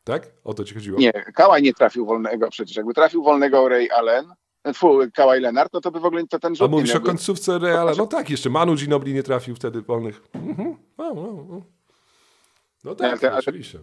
Tak? 0.05 0.31
O 0.45 0.55
to 0.55 0.65
ci 0.65 0.75
chodziło? 0.75 0.99
Nie, 0.99 1.13
Kałaj 1.13 1.63
nie 1.63 1.75
trafił 1.75 2.07
wolnego 2.07 2.51
przecież. 2.51 2.77
Jakby 2.77 2.95
trafił 2.95 3.23
wolnego 3.23 3.69
Ray 3.69 3.91
Allen, 3.91 4.35
fu, 4.75 4.99
Kałaj 5.15 5.41
Leonard, 5.41 5.73
no 5.73 5.81
to 5.81 5.91
by 5.91 6.01
w 6.01 6.05
ogóle 6.05 6.27
to 6.27 6.39
ten 6.39 6.53
A 6.53 6.55
rzut 6.55 6.71
nie 6.71 6.77
mówisz 6.77 6.95
o 6.95 7.01
końcówce 7.01 7.59
Ray 7.59 7.77
Allen? 7.77 7.95
No 7.99 8.07
tak, 8.07 8.31
jeszcze 8.31 8.51
Manu 8.51 8.75
Ginobili 8.75 9.15
nie 9.15 9.23
trafił 9.23 9.55
wtedy 9.55 9.83
wolnych. 9.83 10.23
Mhm. 10.33 10.77
No, 10.99 11.15
no, 11.15 11.45
no. 11.49 11.63
no 12.85 12.95
tak, 12.95 13.25
ale- 13.25 13.39
oczywiście. 13.39 13.79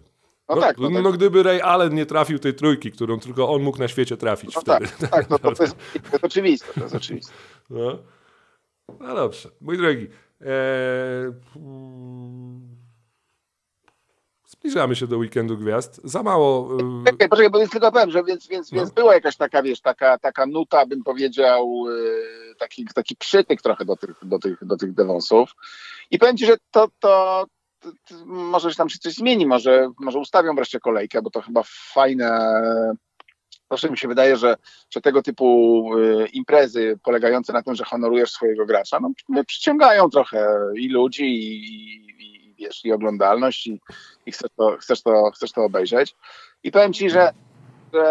No, 0.54 0.60
No, 0.60 0.66
tak, 0.66 0.78
no, 0.78 0.90
no, 0.90 1.02
tak. 1.02 1.12
gdyby 1.12 1.42
Ray 1.42 1.60
Allen 1.60 1.94
nie 1.94 2.06
trafił 2.06 2.38
tej 2.38 2.54
trójki, 2.54 2.92
którą 2.92 3.20
tylko 3.20 3.48
on 3.50 3.62
mógł 3.62 3.78
na 3.78 3.88
świecie 3.88 4.16
trafić 4.16 4.54
No 4.54 4.60
wtedy. 4.60 4.86
tak, 5.00 5.10
tak, 5.10 5.30
no 5.30 5.38
to, 5.38 5.52
to, 5.52 5.62
jest, 5.62 5.76
to 5.92 6.12
jest 6.12 6.24
oczywiste, 6.24 6.72
to 6.74 6.80
jest 6.80 6.94
oczywiste. 6.94 7.32
No. 7.70 7.98
no 9.00 9.14
dobrze. 9.14 9.48
Mój 9.60 9.78
drogi, 9.78 10.06
e, 10.40 10.46
mm, 11.56 12.76
zbliżamy 14.46 14.96
się 14.96 15.06
do 15.06 15.18
weekendu 15.18 15.58
gwiazd. 15.58 16.00
Za 16.04 16.22
mało... 16.22 16.76
e, 16.76 17.04
Czekaj, 17.10 17.28
poczekaj, 17.28 17.50
bo 17.50 17.58
więc 17.58 17.70
tylko 17.70 17.92
powiem, 17.92 18.10
że 18.10 18.24
więc, 18.24 18.48
więc, 18.48 18.72
No. 18.72 18.78
więc 18.78 18.90
była 18.90 19.14
jakaś 19.14 19.36
taka, 19.36 19.62
wiesz, 19.62 19.80
taka, 19.80 20.18
taka 20.18 20.46
nuta, 20.46 20.86
bym 20.86 21.02
powiedział, 21.02 21.84
e, 21.88 22.54
taki, 22.54 22.84
taki 22.94 23.16
przytyk 23.16 23.62
trochę 23.62 23.84
do 23.84 23.96
tych, 23.96 24.10
do 24.22 24.38
tych, 24.38 24.64
do 24.64 24.76
tych 24.76 24.94
Devonsów. 24.94 25.50
I 26.10 26.18
powiem 26.18 26.36
ci, 26.36 26.46
że 26.46 26.56
to, 26.70 26.88
to 27.00 27.44
może 28.26 28.70
się 28.70 28.76
tam 28.76 28.88
się 28.88 28.98
coś 28.98 29.14
zmieni, 29.14 29.46
może, 29.46 29.90
może 30.00 30.18
ustawią 30.18 30.54
wreszcie 30.54 30.80
kolejkę, 30.80 31.22
bo 31.22 31.30
to 31.30 31.40
chyba 31.40 31.62
fajne. 31.66 32.52
Proszę 33.68 33.90
mi 33.90 33.98
się 33.98 34.08
wydaje, 34.08 34.36
że, 34.36 34.56
że 34.90 35.00
tego 35.00 35.22
typu 35.22 35.90
e, 35.98 36.26
imprezy 36.26 36.98
polegające 37.02 37.52
na 37.52 37.62
tym, 37.62 37.74
że 37.74 37.84
honorujesz 37.84 38.30
swojego 38.30 38.66
gracza, 38.66 39.00
no, 39.00 39.44
przyciągają 39.44 40.10
trochę 40.10 40.58
i 40.76 40.88
ludzi, 40.88 41.24
i, 41.24 41.66
i, 41.66 42.50
i 42.50 42.54
wiesz, 42.54 42.84
i 42.84 42.92
oglądalność, 42.92 43.66
i, 43.66 43.80
i 44.26 44.32
chcesz, 44.32 44.50
to, 44.56 44.76
chcesz, 44.80 45.02
to, 45.02 45.30
chcesz 45.30 45.52
to 45.52 45.64
obejrzeć. 45.64 46.16
I 46.62 46.70
powiem 46.70 46.92
ci, 46.92 47.10
że, 47.10 47.32
że 47.92 48.04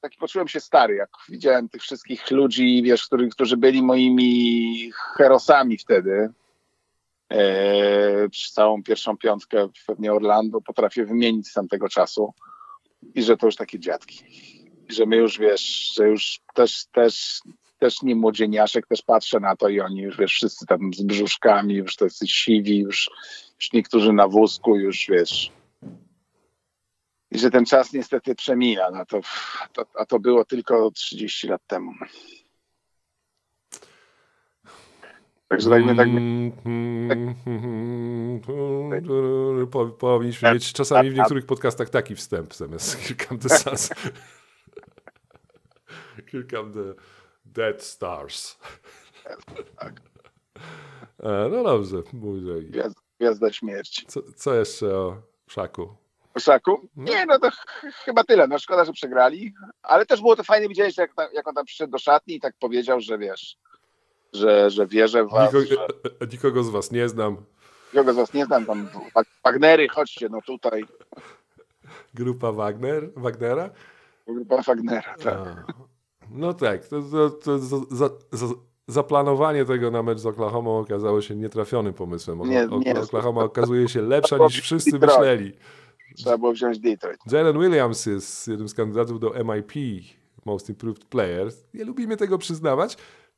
taki 0.00 0.18
poczułem 0.18 0.48
się 0.48 0.60
stary, 0.60 0.94
jak 0.94 1.10
widziałem 1.28 1.68
tych 1.68 1.82
wszystkich 1.82 2.30
ludzi, 2.30 2.82
wiesz, 2.84 3.06
którzy, 3.06 3.28
którzy 3.28 3.56
byli 3.56 3.82
moimi 3.82 4.90
herosami 5.16 5.78
wtedy. 5.78 6.32
Eee, 7.32 8.30
przez 8.30 8.52
całą 8.52 8.82
pierwszą 8.82 9.16
piątkę 9.16 9.68
pewnie 9.86 10.12
Orlando 10.12 10.60
potrafię 10.60 11.04
wymienić 11.04 11.48
z 11.48 11.52
tamtego 11.52 11.88
czasu. 11.88 12.34
I 13.14 13.22
że 13.22 13.36
to 13.36 13.46
już 13.46 13.56
takie 13.56 13.78
dziadki. 13.78 14.24
I 14.90 14.94
że 14.94 15.06
my 15.06 15.16
już, 15.16 15.38
wiesz, 15.38 15.92
że 15.96 16.08
już 16.08 16.40
też, 16.54 16.86
też, 16.92 17.40
też 17.78 18.02
nie 18.02 18.14
młodzieniaszek, 18.14 18.86
też 18.86 19.02
patrzę 19.02 19.40
na 19.40 19.56
to 19.56 19.68
i 19.68 19.80
oni 19.80 20.00
już, 20.00 20.18
wiesz, 20.18 20.32
wszyscy 20.32 20.66
tam 20.66 20.94
z 20.94 21.02
brzuszkami, 21.02 21.74
już 21.74 21.96
tacy 21.96 22.26
siwi, 22.28 22.78
już, 22.78 23.10
już 23.60 23.72
niektórzy 23.72 24.12
na 24.12 24.28
wózku, 24.28 24.76
już, 24.76 25.06
wiesz, 25.08 25.52
i 27.32 27.38
że 27.38 27.50
ten 27.50 27.64
czas 27.64 27.92
niestety 27.92 28.34
przemija, 28.34 28.90
no 28.90 29.06
to, 29.06 29.20
to, 29.72 29.86
a 29.94 30.06
to 30.06 30.20
było 30.20 30.44
tylko 30.44 30.90
30 30.90 31.48
lat 31.48 31.62
temu. 31.66 31.92
Także 35.52 35.70
tak, 35.70 35.78
tak, 35.96 36.08
po- 39.70 39.86
Powinniśmy 39.86 40.52
mieć 40.52 40.72
czasami 40.72 41.10
w 41.10 41.14
niektórych 41.14 41.46
podcastach 41.46 41.90
taki 41.90 42.16
wstęp 42.16 42.54
zamiast 42.54 42.98
the 43.42 43.48
Suns. 43.48 43.90
Here 46.32 46.44
come 46.50 46.72
the 46.72 46.94
Dead 47.44 47.82
Stars. 47.82 48.58
E, 51.22 51.48
No 51.50 51.62
dobrze, 51.62 51.96
mój 52.12 52.40
drogi. 52.44 52.66
gwiazda, 52.66 53.00
gwiazda 53.20 53.52
śmierci. 53.52 54.06
Co, 54.06 54.20
co 54.36 54.54
jeszcze 54.54 54.96
o 54.98 55.16
Szaku? 55.48 55.96
Szaku? 56.38 56.88
Nie, 56.96 57.26
no 57.26 57.38
to 57.38 57.50
ch- 57.50 57.66
chyba 58.04 58.24
tyle. 58.24 58.46
No 58.48 58.58
szkoda, 58.58 58.84
że 58.84 58.92
przegrali, 58.92 59.54
ale 59.82 60.06
też 60.06 60.20
było 60.20 60.36
to 60.36 60.44
fajnie, 60.44 60.68
widziałeś, 60.68 60.96
jak, 60.96 61.12
jak 61.32 61.48
on 61.48 61.54
tam 61.54 61.64
przyszedł 61.64 61.90
do 61.92 61.98
szatni 61.98 62.34
i 62.34 62.40
tak 62.40 62.54
powiedział, 62.60 63.00
że 63.00 63.18
wiesz, 63.18 63.56
że, 64.32 64.70
że 64.70 64.86
wierzę 64.86 65.24
w 65.24 65.30
was, 65.30 65.52
Nikogo, 65.54 65.66
że 65.74 65.86
e, 66.20 66.26
nikogo 66.32 66.64
z 66.64 66.70
was 66.70 66.90
nie 66.92 67.08
znam. 67.08 67.36
kogo 67.94 68.12
z 68.12 68.16
was 68.16 68.34
nie 68.34 68.44
znam, 68.46 68.66
tam 68.66 68.88
Wag- 69.14 69.26
Wagnery, 69.44 69.88
chodźcie, 69.88 70.28
no 70.28 70.38
tutaj, 70.46 70.84
Grupa 72.14 72.52
Wagner, 72.52 73.10
Wagnera? 73.16 73.70
grupa 74.26 74.62
Wagnera, 74.62 75.14
tak. 75.22 75.36
A, 75.36 75.64
No 76.30 76.54
tak, 76.54 76.86
to, 76.86 77.02
to, 77.02 77.30
to 77.30 77.58
za, 77.58 77.76
za, 77.90 78.08
za, 78.32 78.46
zaplanowanie 78.88 79.64
tego 79.64 79.90
na 79.90 80.02
mecz 80.02 80.18
z 80.18 80.26
Oklahoma 80.26 80.70
okazało 80.70 81.22
się 81.22 81.36
nietrafionym 81.36 81.94
pomysłem. 81.94 82.40
O, 82.40 82.46
Nie, 82.46 82.68
nie. 82.84 83.00
Oklahoma 83.00 83.44
okazuje 83.44 83.88
się 83.88 84.02
lepsza 84.02 84.38
niż 84.38 84.60
wszyscy 84.60 84.90
Detroit. 84.92 85.18
myśleli. 85.18 85.52
Trzeba 86.16 86.38
było 86.38 86.52
wziąć 86.52 86.78
Detroit. 86.78 87.20
Jalen 87.32 87.58
Williams 87.60 88.06
jest 88.06 88.48
jednym 88.48 88.68
z 88.68 88.74
kandydatów 88.74 89.20
do 89.20 89.30
MIP, 89.44 89.72
Most 90.44 90.68
Improved 90.68 91.04
Player. 91.04 91.48
Nie 91.74 91.84
lubimy 91.84 92.16
tego 92.16 92.38
przyznawać 92.38 92.96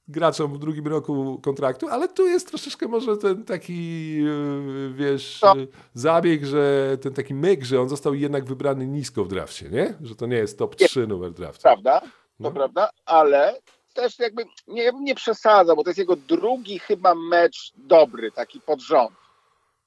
graczom 0.09 0.55
w 0.55 0.59
drugim 0.59 0.87
roku 0.87 1.41
kontraktu, 1.43 1.89
ale 1.89 2.09
tu 2.09 2.27
jest 2.27 2.49
troszeczkę 2.49 2.89
może 2.89 3.17
ten 3.17 3.45
taki, 3.45 4.15
yy, 4.17 4.93
wiesz, 4.95 5.41
No. 5.43 5.57
yy, 5.57 5.69
zabieg, 5.95 6.45
że 6.45 6.97
ten 7.03 7.15
taki 7.15 7.35
myk, 7.35 7.65
że 7.65 7.81
on 7.81 7.89
został 7.89 8.15
jednak 8.15 8.45
wybrany 8.45 8.87
nisko 8.87 9.25
w 9.25 9.29
drafcie, 9.29 9.69
nie? 9.69 9.95
Że 10.01 10.17
to 10.17 10.27
nie 10.27 10.37
jest 10.37 10.59
top 10.59 10.77
3 10.77 11.07
numer 11.07 11.33
draftu. 11.33 11.63
Prawda? 11.63 12.01
To 12.01 12.07
No. 12.39 12.51
prawda, 12.51 12.91
ale 13.05 13.61
też 13.95 14.19
jakby 14.19 14.45
nie, 14.69 14.83
ja 14.83 14.93
bym 14.93 15.05
nie 15.05 15.15
przesadzał, 15.15 15.77
bo 15.77 15.85
to 15.85 15.91
jest 15.91 15.99
jego 15.99 16.17
drugi 16.17 16.79
chyba 16.79 17.15
mecz 17.15 17.73
dobry, 17.77 18.33
taki 18.33 18.61
pod 18.61 18.81
rząd. 18.81 19.13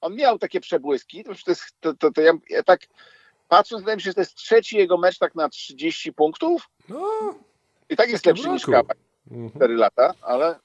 On 0.00 0.14
miał 0.14 0.38
takie 0.38 0.60
przebłyski, 0.60 1.24
to, 1.24 1.30
to, 1.44 1.50
jest, 1.50 1.62
to, 1.80 1.94
to, 1.94 2.10
to 2.12 2.20
ja, 2.20 2.32
ja 2.50 2.62
tak 2.62 2.80
patrząc, 3.48 3.82
wydaje 3.82 3.96
mi 3.96 4.02
się, 4.02 4.10
że 4.10 4.14
to 4.14 4.20
jest 4.20 4.34
trzeci 4.34 4.76
jego 4.76 4.98
mecz 4.98 5.18
tak 5.18 5.34
na 5.34 5.48
30 5.48 6.12
punktów 6.12 6.68
No, 6.88 7.34
i 7.90 7.96
tak 7.96 8.10
jest 8.10 8.26
lepszy 8.26 8.48
niż 8.50 8.66
roku. 8.68 8.88
Kawaj. 9.28 9.50
4 9.50 9.76
lata, 9.76 10.14
ale 10.22 10.58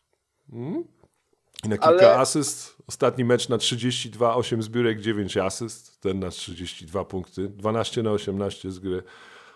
I 1.63 1.69
na 1.69 1.78
kilka 1.78 1.88
Ale- 1.88 2.17
asyst. 2.17 2.78
Ostatni 2.88 3.26
mecz 3.26 3.49
na 3.49 3.58
32, 3.58 4.36
8 4.36 4.63
zbiórek, 4.63 4.99
9 5.02 5.38
asyst. 5.38 6.02
Ten 6.02 6.19
na 6.19 6.30
32 6.30 7.06
punkty. 7.06 7.49
12 7.49 8.04
na 8.04 8.12
18 8.12 8.71
z 8.71 8.80
gry. 8.80 9.04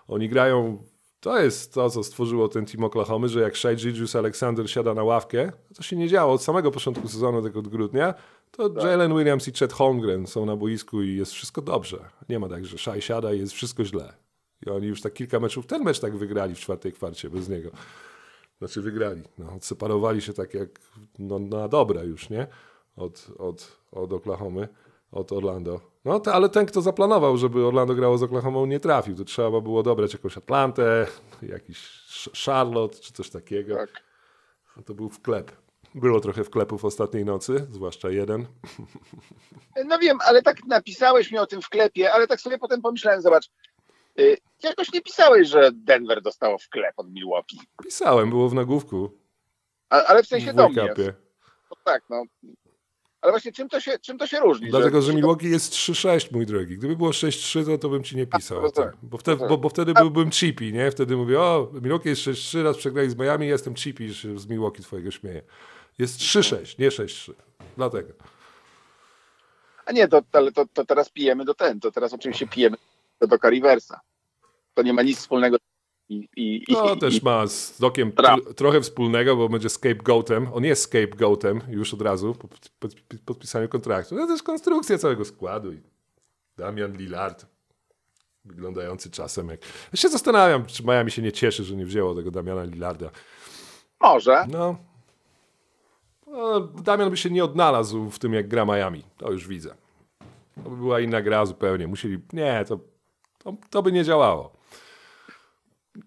Oni 0.08 0.30
grają... 0.30 0.84
To 1.20 1.40
jest 1.40 1.74
to, 1.74 1.90
co 1.90 2.04
stworzyło 2.04 2.48
ten 2.48 2.66
team 2.66 2.84
Oklahomy, 2.84 3.30
że 3.30 3.42
jak 3.42 3.58
Shai 3.58 3.76
Gilgeous 3.76 4.16
Alexander 4.16 4.70
siada 4.72 4.94
na 4.94 5.04
ławkę, 5.04 5.52
to 5.76 5.84
się 5.84 5.96
nie 5.96 6.08
działo 6.08 6.34
od 6.34 6.44
samego 6.44 6.72
początku 6.72 7.08
sezonu, 7.08 7.42
tego 7.42 7.60
od 7.60 7.68
grudnia, 7.68 8.14
to 8.52 8.88
Jalen 8.88 9.18
Williams 9.18 9.48
i 9.48 9.52
Chet 9.52 9.74
Holmgren 9.74 10.28
są 10.28 10.46
na 10.46 10.56
boisku 10.56 11.02
i 11.02 11.16
jest 11.16 11.32
wszystko 11.32 11.62
dobrze. 11.62 12.10
Nie 12.30 12.40
ma 12.40 12.50
tak, 12.50 12.66
że 12.66 12.78
Shai 12.78 13.02
siada 13.02 13.34
i 13.34 13.40
jest 13.40 13.54
wszystko 13.54 13.86
źle. 13.86 14.14
I 14.66 14.70
oni 14.70 14.88
już 14.88 15.02
tak 15.02 15.14
kilka 15.14 15.40
meczów, 15.40 15.66
ten 15.66 15.84
mecz 15.84 16.00
tak 16.00 16.18
wygrali 16.18 16.56
w 16.56 16.60
czwartej 16.60 16.94
kwarcie 16.94 17.30
bez 17.30 17.50
niego. 17.50 17.72
Znaczy 18.60 18.82
wygrali. 18.82 19.24
No, 19.38 19.54
odseparowali 19.54 20.22
się 20.22 20.34
tak 20.34 20.54
jak 20.54 20.70
no, 21.20 21.40
na 21.40 21.68
dobre 21.68 22.06
już, 22.06 22.30
nie? 22.30 22.48
Od, 22.96 23.28
od, 23.38 23.78
od 23.92 24.14
Oklahomy, 24.14 24.68
od 25.12 25.32
Orlando. 25.32 25.82
No, 26.06 26.20
to, 26.20 26.34
ale 26.34 26.50
ten, 26.50 26.66
kto 26.66 26.82
zaplanował, 26.82 27.38
żeby 27.38 27.66
Orlando 27.66 27.96
grało 27.96 28.18
z 28.18 28.24
Oklahomą, 28.24 28.66
nie 28.66 28.80
trafił. 28.80 29.16
To 29.16 29.24
trzeba 29.26 29.62
było 29.62 29.84
dobrać 29.84 30.14
jakąś 30.14 30.38
Atlantę, 30.38 31.08
jakiś 31.42 32.06
Charlotte 32.46 33.00
czy 33.00 33.14
coś 33.14 33.30
takiego. 33.30 33.76
tak. 33.76 33.90
No, 34.78 34.84
to 34.84 34.94
był 34.94 35.10
wklep. 35.10 35.52
Było 35.96 36.20
trochę 36.20 36.44
wklepów 36.44 36.86
ostatniej 36.86 37.26
nocy, 37.26 37.68
zwłaszcza 37.72 38.10
jeden. 38.10 38.46
No 39.86 40.00
wiem, 40.00 40.18
ale 40.26 40.42
tak 40.42 40.66
napisałeś 40.66 41.32
mi 41.32 41.38
o 41.38 41.48
tym 41.48 41.62
w 41.62 41.70
klepie, 41.70 42.14
ale 42.14 42.28
tak 42.28 42.42
sobie 42.42 42.58
potem 42.58 42.82
pomyślałem, 42.82 43.22
zobacz, 43.22 43.50
jakoś 44.64 44.94
nie 44.94 45.02
pisałeś, 45.02 45.48
że 45.48 45.72
Denver 45.74 46.22
dostało 46.22 46.58
w 46.58 46.70
klep 46.70 46.94
od 46.98 47.12
Milwaukee. 47.12 47.60
Pisałem, 47.84 48.30
było 48.30 48.50
w 48.50 48.54
nagłówku 48.54 49.12
A, 49.90 50.04
ale 50.04 50.24
w 50.24 50.28
sensie 50.28 50.54
w 50.54 50.56
do 50.56 50.70
mnie. 50.70 50.94
No 51.72 51.78
tak, 51.84 52.04
no. 52.10 52.24
Ale 53.22 53.32
właśnie 53.34 53.52
czym 53.52 53.70
to 53.70 53.80
się, 53.80 54.00
czym 54.00 54.18
to 54.18 54.28
się 54.28 54.40
różni? 54.40 54.70
Dlatego, 54.70 55.02
że 55.02 55.12
się 55.12 55.16
Milwaukee 55.16 55.50
jest 55.50 55.74
3-6, 55.74 56.32
mój 56.32 56.46
drogi. 56.46 56.78
Gdyby 56.78 56.96
było 56.96 57.10
6-3, 57.10 57.66
to, 57.66 57.78
to 57.78 57.90
bym 57.90 58.04
ci 58.04 58.16
nie 58.16 58.28
pisał 58.28 58.58
o 58.58 58.62
no 58.62 58.72
tym. 58.72 58.84
tak. 58.84 58.96
Bo 59.04 59.18
wtedy, 59.18 59.40
tak. 59.40 59.50
bo, 59.50 59.58
bo 59.58 59.70
wtedy 59.70 59.94
byłbym 59.94 60.32
cheapy, 60.32 60.72
nie? 60.72 60.92
Wtedy 60.92 61.18
mówię, 61.18 61.40
o, 61.42 61.72
Milwaukee 61.74 62.10
jest 62.10 62.22
6-3, 62.22 62.64
raz 62.64 62.78
przegrali 62.78 63.10
z 63.10 63.16
Miami, 63.16 63.48
jestem 63.48 63.74
że 63.78 64.14
się 64.14 64.40
z 64.40 64.48
Milwaukee 64.48 64.84
twojego 64.84 65.12
śmieję. 65.12 65.42
Jest 65.98 66.20
3-6, 66.20 66.80
nie 66.80 66.90
6-3. 66.90 67.34
Dlatego. 67.78 68.14
A 69.86 69.92
nie, 69.92 70.08
to, 70.08 70.22
ale 70.32 70.52
to, 70.52 70.66
to 70.74 70.86
teraz 70.86 71.10
pijemy 71.10 71.46
do 71.46 71.54
ten, 71.54 71.80
to 71.80 71.92
teraz 71.92 72.14
oczywiście 72.14 72.48
pijemy 72.48 72.78
do 73.22 73.28
Doka 73.28 73.50
Riversa. 73.50 74.00
To 74.78 74.84
nie 74.84 74.94
ma 74.94 75.02
nic 75.02 75.18
wspólnego 75.18 75.58
i, 76.10 76.30
i, 76.36 76.64
i, 76.72 76.76
To 76.76 76.96
i, 76.96 77.00
też 77.00 77.22
ma 77.22 77.48
z 77.48 77.80
Dokiem 77.80 78.12
tr- 78.12 78.54
trochę 78.54 78.82
wspólnego, 78.82 79.36
bo 79.36 79.50
będzie 79.50 79.70
scapegoatem. 79.70 80.50
On 80.54 80.64
jest 80.64 80.82
scapegoatem 80.82 81.62
już 81.70 81.94
od 81.94 82.02
razu 82.02 82.36
po 82.36 82.48
pod, 82.48 82.70
pod, 82.80 82.96
podpisaniu 83.26 83.70
kontraktu. 83.70 84.16
To 84.16 84.28
też 84.28 84.44
konstrukcja 84.44 84.98
całego 84.98 85.26
składu. 85.26 85.74
I 85.74 85.82
Damian 86.58 86.98
Lillard, 86.98 87.46
wyglądający 88.46 89.12
czasem 89.12 89.50
jak... 89.50 89.60
Ja 89.92 89.98
się 89.98 90.10
zastanawiam, 90.10 90.66
czy 90.66 90.84
Miami 90.84 91.12
się 91.12 91.22
nie 91.22 91.32
cieszy, 91.32 91.64
że 91.64 91.76
nie 91.76 91.86
wzięło 91.86 92.16
tego 92.16 92.32
Damiana 92.32 92.64
Lillarda. 92.64 93.10
Może. 94.02 94.46
No. 94.50 94.76
no. 96.28 96.60
Damian 96.60 97.10
by 97.10 97.18
się 97.18 97.30
nie 97.30 97.44
odnalazł 97.44 98.10
w 98.10 98.20
tym, 98.20 98.34
jak 98.34 98.48
gra 98.48 98.66
Miami. 98.66 99.04
To 99.18 99.32
już 99.32 99.48
widzę. 99.48 99.76
To 100.64 100.70
by 100.70 100.76
była 100.76 101.00
inna 101.00 101.22
gra 101.22 101.46
zupełnie. 101.46 101.88
Musieli. 101.88 102.20
Nie, 102.34 102.66
to, 102.68 102.80
to, 103.38 103.54
to 103.70 103.84
by 103.84 103.92
nie 103.92 104.04
działało. 104.04 104.57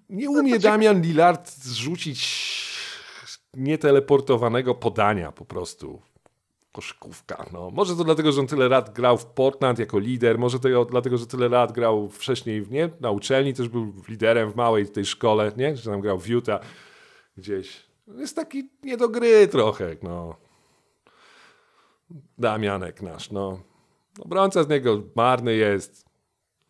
Nie 0.08 0.30
umie 0.30 0.58
Damian 0.58 1.02
Lillard 1.02 1.50
zrzucić 1.50 2.50
nieteleportowanego 3.54 4.74
podania 4.74 5.32
po 5.32 5.44
prostu. 5.44 6.02
Koszykówka. 6.72 7.46
No. 7.52 7.70
Może 7.70 7.96
to 7.96 8.04
dlatego, 8.04 8.32
że 8.32 8.40
on 8.40 8.46
tyle 8.46 8.68
lat 8.68 8.94
grał 8.94 9.18
w 9.18 9.26
Portland 9.26 9.78
jako 9.78 9.98
lider, 9.98 10.38
może 10.38 10.58
to 10.60 10.84
dlatego, 10.84 11.18
że 11.18 11.26
tyle 11.26 11.48
lat 11.48 11.72
grał 11.72 12.08
wcześniej 12.08 12.66
nie? 12.70 12.90
na 13.00 13.10
uczelni, 13.10 13.54
też 13.54 13.68
był 13.68 13.92
liderem 14.08 14.52
w 14.52 14.56
małej 14.56 14.88
tej 14.88 15.04
szkole, 15.04 15.52
nie? 15.56 15.76
że 15.76 15.90
tam 15.90 16.00
grał 16.00 16.18
w 16.18 16.28
Utah 16.28 16.60
gdzieś. 17.36 17.86
Jest 18.18 18.36
taki 18.36 18.68
nie 18.82 18.96
do 18.96 19.08
gry 19.08 19.48
trochę, 19.48 19.96
no. 20.02 20.36
Damianek 22.38 23.02
nasz, 23.02 23.30
no. 23.30 23.60
Obrońca 24.20 24.62
z 24.62 24.68
niego 24.68 25.02
marny 25.14 25.54
jest. 25.54 26.09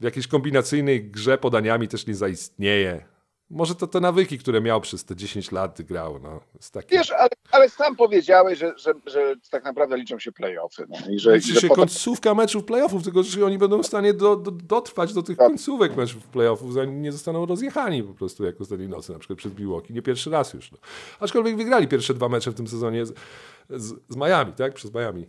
W 0.01 0.05
jakiejś 0.05 0.27
kombinacyjnej 0.27 1.05
grze 1.05 1.39
podaniami 1.39 1.89
też 1.89 2.07
nie 2.07 2.15
zaistnieje. 2.15 3.05
Może 3.51 3.75
to 3.75 3.87
te 3.87 4.01
nawyki, 4.01 4.39
które 4.39 4.61
miał 4.61 4.81
przez 4.81 5.05
te 5.05 5.17
10 5.17 5.53
lat 5.53 5.83
grał, 5.83 6.19
no. 6.23 6.41
Jest 6.55 6.73
taki... 6.75 6.95
Wiesz, 6.97 7.11
ale, 7.11 7.29
ale 7.53 7.69
sam 7.69 7.97
powiedziałeś, 7.97 8.59
że, 8.59 8.73
że, 8.79 8.93
że 9.07 9.35
tak 9.51 9.65
naprawdę 9.65 9.97
liczą 9.97 10.19
się 10.19 10.33
playoffy. 10.33 10.87
No, 10.89 10.97
i 11.11 11.19
że, 11.19 11.33
i 11.33 11.35
Liczy 11.41 11.55
że 11.55 11.61
się 11.61 11.69
potem- 11.69 11.85
końcówka 11.85 12.35
meczów 12.35 12.65
playoffów, 12.65 13.03
tylko 13.05 13.23
że 13.23 13.47
oni 13.47 13.59
będą 13.59 13.83
w 13.83 13.87
stanie 13.87 14.15
do, 14.15 14.37
do, 14.37 14.51
dotrwać 14.51 15.15
do 15.15 15.23
tych 15.23 15.37
Tak. 15.39 15.47
końcówek 15.49 15.97
meczów 15.97 16.27
playoffów, 16.27 16.73
zanim 16.73 17.03
nie 17.03 17.13
zostaną 17.13 17.47
rozjechani 17.47 18.03
po 18.03 18.15
prostu 18.15 18.45
jak 18.45 18.61
ostatniej 18.61 18.89
nocy, 18.89 19.13
na 19.13 19.19
przykład 19.19 19.39
przed 19.39 19.59
Milwaukee. 19.59 19.93
Nie 19.95 20.03
pierwszy 20.03 20.31
raz 20.31 20.55
już. 20.55 20.73
No. 20.73 20.79
Aczkolwiek 21.21 21.57
wygrali 21.57 21.89
pierwsze 21.89 22.15
dwa 22.15 22.29
mecze 22.29 22.51
w 22.51 22.55
tym 22.55 22.69
sezonie 22.69 23.07
z, 23.07 23.15
z, 23.71 23.95
z 24.09 24.17
Miami, 24.17 24.53
tak? 24.53 24.75
Przez 24.75 24.95
Miami. 24.95 25.27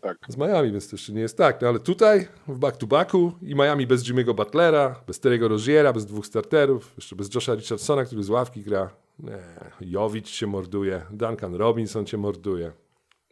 Tak. 0.00 0.16
Z 0.28 0.36
Miami, 0.36 0.72
więc 0.72 0.88
to 0.90 0.96
jeszcze 0.96 1.12
nie 1.12 1.20
jest 1.20 1.36
tak. 1.38 1.60
No 1.62 1.68
ale 1.68 1.78
tutaj 1.78 2.28
w 2.48 2.58
back-to-backu 2.58 3.32
i 3.42 3.54
Miami 3.54 3.86
bez 3.86 4.04
Jimmy'ego 4.04 4.34
Butlera, 4.34 5.00
bez 5.06 5.20
Terry'ego 5.20 5.48
Roziera, 5.48 5.92
bez 5.92 6.06
dwóch 6.06 6.26
starterów, 6.26 6.92
jeszcze 6.96 7.16
bez 7.16 7.34
Josha 7.34 7.54
Richardsona, 7.54 8.04
który 8.04 8.22
z 8.22 8.30
ławki 8.30 8.62
gra. 8.62 8.90
Nie, 9.18 9.38
Jovic 9.80 10.26
cię 10.30 10.46
morduje, 10.46 11.02
Duncan 11.10 11.54
Robinson 11.54 12.06
cię 12.06 12.16
morduje, 12.16 12.72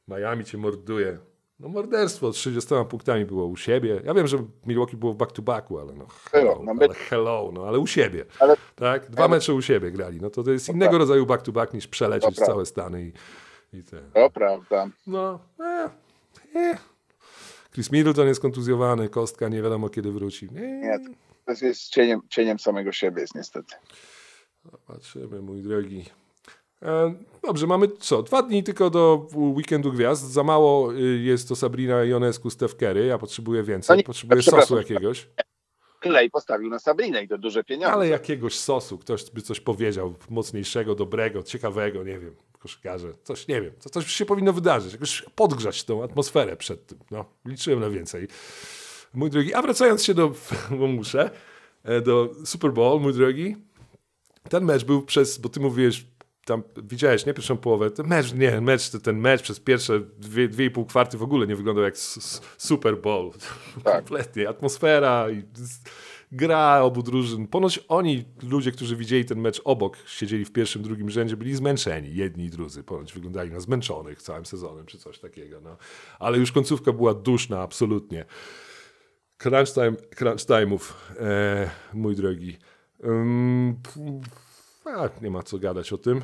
Miami 0.08 0.44
cię 0.44 0.58
morduje. 0.58 1.18
No 1.60 1.68
morderstwo, 1.68 2.30
30 2.30 2.74
punktami 2.88 3.24
było 3.24 3.46
u 3.46 3.56
siebie. 3.56 4.00
Ja 4.04 4.14
wiem, 4.14 4.26
że 4.26 4.38
Milwaukee 4.66 4.96
było 4.96 5.12
w 5.12 5.16
back-to-backu, 5.16 5.78
ale 5.78 5.92
no 5.94 6.06
hello, 6.32 6.60
no 6.64 6.74
my- 6.74 6.84
ale 6.84 6.94
hello, 6.94 7.50
no 7.52 7.64
ale 7.68 7.78
u 7.78 7.86
siebie. 7.86 8.24
Ale- 8.40 8.56
tak? 8.76 9.10
Dwa 9.10 9.28
mecze 9.28 9.54
u 9.54 9.62
siebie 9.62 9.90
grali. 9.90 10.20
No 10.20 10.30
to 10.30 10.42
to 10.42 10.50
jest 10.50 10.68
innego 10.68 10.98
rodzaju 10.98 11.26
back-to-back 11.26 11.74
niż 11.74 11.86
przelecieć 11.86 12.36
całe 12.36 12.66
Stany 12.66 13.02
i, 13.02 13.12
i 13.78 13.82
ten. 13.82 14.10
To 14.14 14.30
prawda. 14.30 14.88
No, 15.06 15.38
e, 15.60 15.90
e. 16.54 16.78
Chris 17.72 17.92
Middleton 17.92 18.28
jest 18.28 18.40
kontuzjowany, 18.40 19.08
Kostka 19.08 19.48
nie 19.48 19.62
wiadomo 19.62 19.88
kiedy 19.88 20.12
wróci. 20.12 20.48
Nie, 20.52 20.98
to 21.46 21.66
jest 21.66 21.88
cieniem, 21.88 22.20
cieniem 22.28 22.58
samego 22.58 22.92
siebie 22.92 23.20
jest 23.20 23.34
niestety. 23.34 23.74
Patrzymy, 24.86 25.42
mój 25.42 25.62
drogi. 25.62 26.04
E, 26.82 27.14
Dobrze, 27.42 27.66
mamy 27.66 27.88
co? 27.88 28.22
Dwa 28.22 28.42
dni 28.42 28.62
tylko 28.62 28.90
do 28.90 29.26
weekendu 29.34 29.92
gwiazd. 29.92 30.22
Za 30.32 30.42
mało 30.42 30.94
y, 30.94 31.18
jest 31.18 31.48
to 31.48 31.56
Sabrina 31.56 32.04
Ionescu, 32.04 32.50
Steph 32.50 32.74
Curry. 32.74 33.06
Ja 33.06 33.18
potrzebuję 33.18 33.60
No 33.60 33.66
więcej. 33.66 33.96
nie, 33.96 34.04
Potrzebuję 34.04 34.42
sosu 34.42 34.76
jakiegoś. 34.76 35.28
Clay 36.02 36.30
postawił 36.30 36.70
na 36.70 36.78
Sabrinę 36.78 37.22
i 37.22 37.28
to 37.28 37.38
duże 37.38 37.64
pieniądze. 37.64 37.92
Ale 37.92 38.08
jakiegoś 38.08 38.58
sosu. 38.58 38.98
Ktoś 38.98 39.30
by 39.30 39.42
coś 39.42 39.60
powiedział. 39.60 40.14
Mocniejszego, 40.30 40.94
dobrego, 40.94 41.42
ciekawego, 41.42 42.04
nie 42.04 42.18
wiem. 42.18 42.36
Koszykarze. 42.64 43.12
Coś, 43.24 43.48
nie 43.48 43.62
wiem. 43.62 43.72
To 43.82 43.90
coś 43.90 44.06
się 44.06 44.26
powinno 44.26 44.52
wydarzyć. 44.52 44.92
Jakoś 44.92 45.24
podgrzać 45.34 45.84
tą 45.84 46.04
atmosferę 46.04 46.56
przed 46.56 46.86
tym. 46.86 46.98
No, 47.10 47.24
liczyłem 47.44 47.80
na 47.80 47.90
więcej. 47.90 48.28
Mój 49.14 49.30
drogi. 49.30 49.54
A 49.54 49.62
wracając 49.62 50.04
się 50.04 50.14
do, 50.14 50.32
bo 50.78 50.86
muszę, 50.86 51.30
e, 51.82 52.00
do 52.00 52.30
Super 52.44 52.72
Bowl, 52.72 53.00
mój 53.00 53.12
drogi. 53.12 53.56
Ten 54.48 54.64
mecz 54.64 54.84
był 54.84 55.02
przez, 55.02 55.38
bo 55.38 55.48
ty 55.48 55.60
mówiłeś, 55.60 56.06
tam 56.44 56.62
widziałeś, 56.82 57.26
nie? 57.26 57.34
Pierwszą 57.34 57.56
połowę. 57.56 57.90
Ten 57.90 58.06
mecz, 58.06 58.34
nie, 58.34 58.60
mecz, 58.60 58.90
ten 58.90 59.18
mecz 59.18 59.42
przez 59.42 59.60
pierwsze 59.60 60.00
dwie, 60.00 60.48
dwie 60.48 60.64
i 60.64 60.70
pół 60.70 60.86
kwarty 60.86 61.18
w 61.18 61.22
ogóle 61.22 61.46
nie 61.46 61.56
wyglądał 61.56 61.84
jak 61.84 61.98
Super 62.58 63.00
Bowl. 63.00 63.30
Tak. 63.84 63.94
Kompletnie. 63.96 64.48
Atmosfera 64.48 65.30
i 65.30 65.42
gra 66.34 66.82
obu 66.82 67.02
drużyn. 67.02 67.46
Ponoć 67.46 67.80
oni, 67.88 68.24
ludzie, 68.42 68.72
którzy 68.72 68.96
widzieli 68.96 69.24
ten 69.24 69.40
mecz 69.40 69.60
obok, 69.64 69.96
siedzieli 70.06 70.44
w 70.44 70.52
pierwszym, 70.52 70.82
drugim 70.82 71.10
rzędzie, 71.10 71.36
byli 71.36 71.54
zmęczeni, 71.54 72.14
jedni 72.14 72.44
i 72.44 72.50
drudzy. 72.50 72.82
Ponoć 72.82 73.12
wyglądali 73.12 73.50
na 73.50 73.60
zmęczonych 73.60 74.22
całym 74.22 74.46
sezonem, 74.46 74.86
czy 74.86 74.98
coś 74.98 75.18
takiego. 75.18 75.60
No. 75.60 75.76
Ale 76.18 76.38
już 76.38 76.52
końcówka 76.52 76.92
była 76.92 77.14
duszna, 77.14 77.60
absolutnie. 77.60 78.24
Crunch, 79.38 79.72
time, 79.74 79.92
crunch 80.16 80.46
time'ów, 80.46 80.92
e, 81.20 81.70
mój 81.92 82.16
drogi. 82.16 82.58
Ym, 83.04 83.76
a, 84.84 85.08
nie 85.22 85.30
ma 85.30 85.42
co 85.42 85.58
gadać 85.58 85.92
o 85.92 85.98
tym. 85.98 86.18
E, 86.18 86.22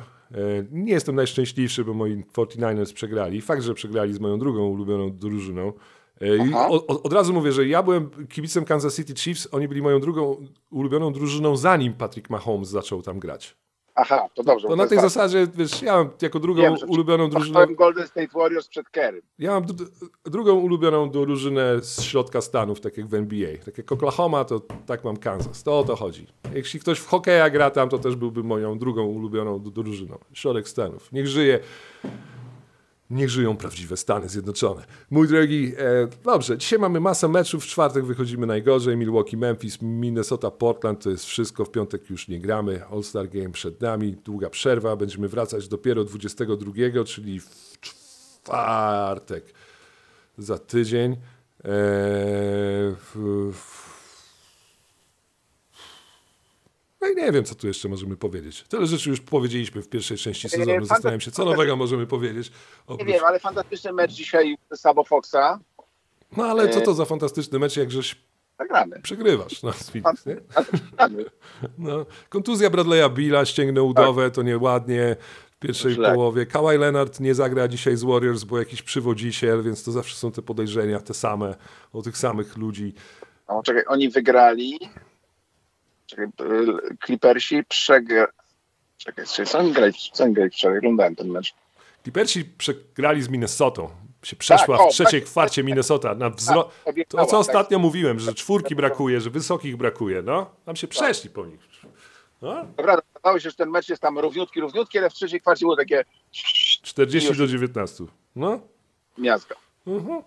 nie 0.71 0.93
jestem 0.93 1.15
najszczęśliwszy, 1.15 1.85
bo 1.85 1.93
moi 1.93 2.23
49ers 2.33 2.93
przegrali. 2.93 3.41
Fakt, 3.41 3.63
że 3.63 3.73
przegrali 3.73 4.13
z 4.13 4.19
moją 4.19 4.39
drugą 4.39 4.67
ulubioną 4.67 5.17
drużyną. 5.17 5.73
E, 6.21 6.37
i 6.37 6.41
Aha. 6.53 6.67
o, 6.69 6.87
o, 6.87 7.03
od 7.03 7.13
razu 7.13 7.33
mówię, 7.33 7.51
że 7.51 7.67
ja 7.67 7.83
byłem 7.83 8.09
kibicem 8.29 8.65
Kansas 8.65 8.95
City 8.95 9.13
Chiefs, 9.15 9.47
oni 9.51 9.67
byli 9.67 9.81
moją 9.81 9.99
drugą 9.99 10.37
ulubioną 10.71 11.13
drużyną, 11.13 11.57
zanim 11.57 11.93
Patrick 11.93 12.29
Mahomes 12.29 12.69
zaczął 12.69 13.01
tam 13.01 13.19
grać. 13.19 13.55
Aha, 13.95 14.27
to 14.33 14.43
dobrze. 14.43 14.67
To 14.67 14.75
na 14.75 14.87
tej 14.87 14.95
ważne. 14.95 15.09
zasadzie, 15.09 15.47
wiesz, 15.55 15.81
ja 15.81 15.95
mam 15.97 16.09
jako 16.21 16.39
drugą 16.39 16.61
Wiem, 16.61 16.75
ulubioną 16.87 17.29
drużynę, 17.29 17.67
Golden 17.67 18.07
State 18.07 18.27
Warriors 18.35 18.67
przed 18.67 18.89
Kerrym. 18.89 19.21
ja 19.39 19.51
mam 19.51 19.63
dru- 19.63 19.89
drugą 20.25 20.53
ulubioną 20.53 21.09
drużynę 21.09 21.81
z 21.81 22.01
środka 22.01 22.41
Stanów, 22.41 22.81
tak 22.81 22.97
jak 22.97 23.07
w 23.07 23.13
NBA. 23.13 23.49
Tak 23.65 23.77
jak 23.77 23.91
Oklahoma, 23.91 24.45
to 24.45 24.61
tak 24.85 25.03
mam 25.03 25.17
Kansas. 25.17 25.63
To 25.63 25.79
o 25.79 25.83
to 25.83 25.95
chodzi. 25.95 26.27
Jeśli 26.53 26.79
ktoś 26.79 26.99
w 26.99 27.07
hokeja 27.07 27.49
gra 27.49 27.69
tam, 27.69 27.89
to 27.89 27.99
też 27.99 28.15
byłby 28.15 28.43
moją 28.43 28.79
drugą 28.79 29.05
ulubioną 29.05 29.59
drużyną. 29.59 30.17
Środek 30.33 30.69
Stanów. 30.69 31.11
Niech 31.11 31.27
żyje 31.27 31.59
Niech 33.11 33.29
żyją 33.29 33.57
prawdziwe 33.57 33.97
Stany 33.97 34.29
Zjednoczone. 34.29 34.85
Mój 35.09 35.27
drogi, 35.27 35.73
e, 35.77 36.07
dobrze, 36.23 36.57
dzisiaj 36.57 36.79
mamy 36.79 36.99
masę 36.99 37.27
meczów, 37.27 37.63
w 37.63 37.67
czwartek 37.67 38.05
wychodzimy 38.05 38.47
najgorzej, 38.47 38.97
Milwaukee, 38.97 39.37
Memphis, 39.37 39.81
Minnesota, 39.81 40.51
Portland, 40.51 41.03
to 41.03 41.09
jest 41.09 41.25
wszystko, 41.25 41.65
w 41.65 41.71
piątek 41.71 42.09
już 42.09 42.27
nie 42.27 42.39
gramy, 42.39 42.85
All-Star 42.85 43.29
Game 43.29 43.49
przed 43.49 43.81
nami, 43.81 44.15
długa 44.25 44.49
przerwa, 44.49 44.95
będziemy 44.95 45.27
wracać 45.27 45.67
dopiero 45.67 46.03
22, 46.03 47.03
czyli 47.05 47.39
w 47.39 47.77
czwartek 47.81 49.53
za 50.37 50.57
tydzień. 50.57 51.11
E, 51.11 51.17
w, 52.95 53.15
w, 53.53 53.90
no 57.01 57.07
i 57.07 57.15
nie 57.15 57.31
wiem, 57.31 57.43
co 57.43 57.55
tu 57.55 57.67
jeszcze 57.67 57.89
możemy 57.89 58.17
powiedzieć. 58.17 58.63
Tyle 58.63 58.85
rzeczy 58.87 59.09
już 59.09 59.21
powiedzieliśmy 59.21 59.81
w 59.81 59.89
pierwszej 59.89 60.17
części 60.17 60.49
sezonu. 60.49 60.71
fanta- 60.71 60.85
Zastanawiam 60.85 61.21
się, 61.21 61.31
co 61.31 61.45
nowego 61.45 61.75
możemy 61.75 62.07
powiedzieć. 62.07 62.49
Nie 62.49 62.55
Oprócz... 62.87 63.07
wiem, 63.07 63.25
ale 63.25 63.39
fantastyczny 63.39 63.93
mecz 63.93 64.11
dzisiaj 64.11 64.57
Sabo 64.75 65.03
Foxa. 65.03 65.59
No 66.37 66.45
ale 66.45 66.69
co 66.69 66.81
to 66.81 66.93
za 66.93 67.05
fantastyczny 67.05 67.59
mecz, 67.59 67.77
jak 67.77 67.91
żeś 67.91 68.15
Zagramy. 68.59 69.01
przegrywasz 69.01 69.63
no, 69.63 69.73
z 69.73 69.89
Phoenix, 69.89 70.25
nie? 70.25 70.35
No, 71.77 72.05
kontuzja 72.29 72.69
Bradley'a 72.69 73.13
Billa, 73.13 73.45
ścięgnę 73.45 73.83
udowe, 73.83 74.31
to 74.31 74.41
nieładnie 74.41 75.15
w 75.51 75.57
pierwszej 75.59 75.93
Źle. 75.93 76.13
połowie. 76.13 76.45
Kawhi 76.45 76.77
Leonard 76.77 77.19
nie 77.19 77.35
zagra 77.35 77.67
dzisiaj 77.67 77.97
z 77.97 78.03
Warriors, 78.03 78.43
bo 78.43 78.59
jakiś 78.59 78.81
przywodziciel, 78.81 79.63
więc 79.63 79.83
to 79.83 79.91
zawsze 79.91 80.15
są 80.15 80.31
te 80.31 80.41
podejrzenia, 80.41 80.99
te 80.99 81.13
same, 81.13 81.55
o 81.93 82.01
tych 82.01 82.17
samych 82.17 82.57
ludzi. 82.57 82.93
O, 83.47 83.63
czekaj, 83.63 83.83
oni 83.87 84.09
wygrali. 84.09 84.79
Czekaj, 86.11 86.25
y, 86.25 86.97
Clippersi 87.05 87.63
przegrali. 87.63 88.31
Czekaj, 88.97 89.25
co 89.25 89.59
oni 89.59 89.71
grali? 89.71 89.93
Co 90.13 90.23
oni 90.23 90.33
grali 90.33 90.49
wczoraj? 90.51 90.77
Oglądałem 90.77 91.15
ten 91.15 91.27
mecz. 91.27 91.53
Clippersi 92.03 92.45
przegrali 92.45 93.21
z 93.21 93.29
Minnesotą. 93.29 93.89
Się 94.23 94.35
przeszła 94.35 94.77
Tak, 94.77 94.85
o, 94.87 94.89
w 94.89 94.93
trzeciej 94.93 95.21
tak, 95.21 95.29
kwarcie 95.29 95.63
Minnesota. 95.63 96.15
Na 96.15 96.29
wzro... 96.29 96.63
Tak, 96.63 96.73
To, 96.83 96.89
obiecała, 96.89 97.25
co 97.25 97.31
tak. 97.31 97.39
ostatnio 97.39 97.79
mówiłem, 97.79 98.19
że 98.19 98.33
czwórki 98.33 98.75
brakuje, 98.75 99.21
że 99.21 99.29
wysokich 99.29 99.77
brakuje. 99.77 100.21
No, 100.21 100.49
tam 100.65 100.75
się 100.75 100.87
przeszli 100.87 101.29
po 101.29 101.45
nich. 101.45 101.59
No, 102.41 102.65
Dobra, 102.77 102.97
wydawało 103.13 103.39
się, 103.39 103.49
że 103.49 103.55
ten 103.55 103.69
mecz 103.69 103.89
jest 103.89 104.01
tam 104.01 104.19
równiutki, 104.19 104.61
równiutki, 104.61 104.97
ale 104.97 105.09
w 105.09 105.13
trzeciej 105.13 105.41
kwarcie 105.41 105.65
było 105.65 105.75
takie 105.75 106.05
40 106.81 107.29
Już. 107.29 107.37
do 107.37 107.47
19. 107.47 108.03
No, 108.35 108.59
miazga. 109.17 109.55
mhm. 109.87 110.21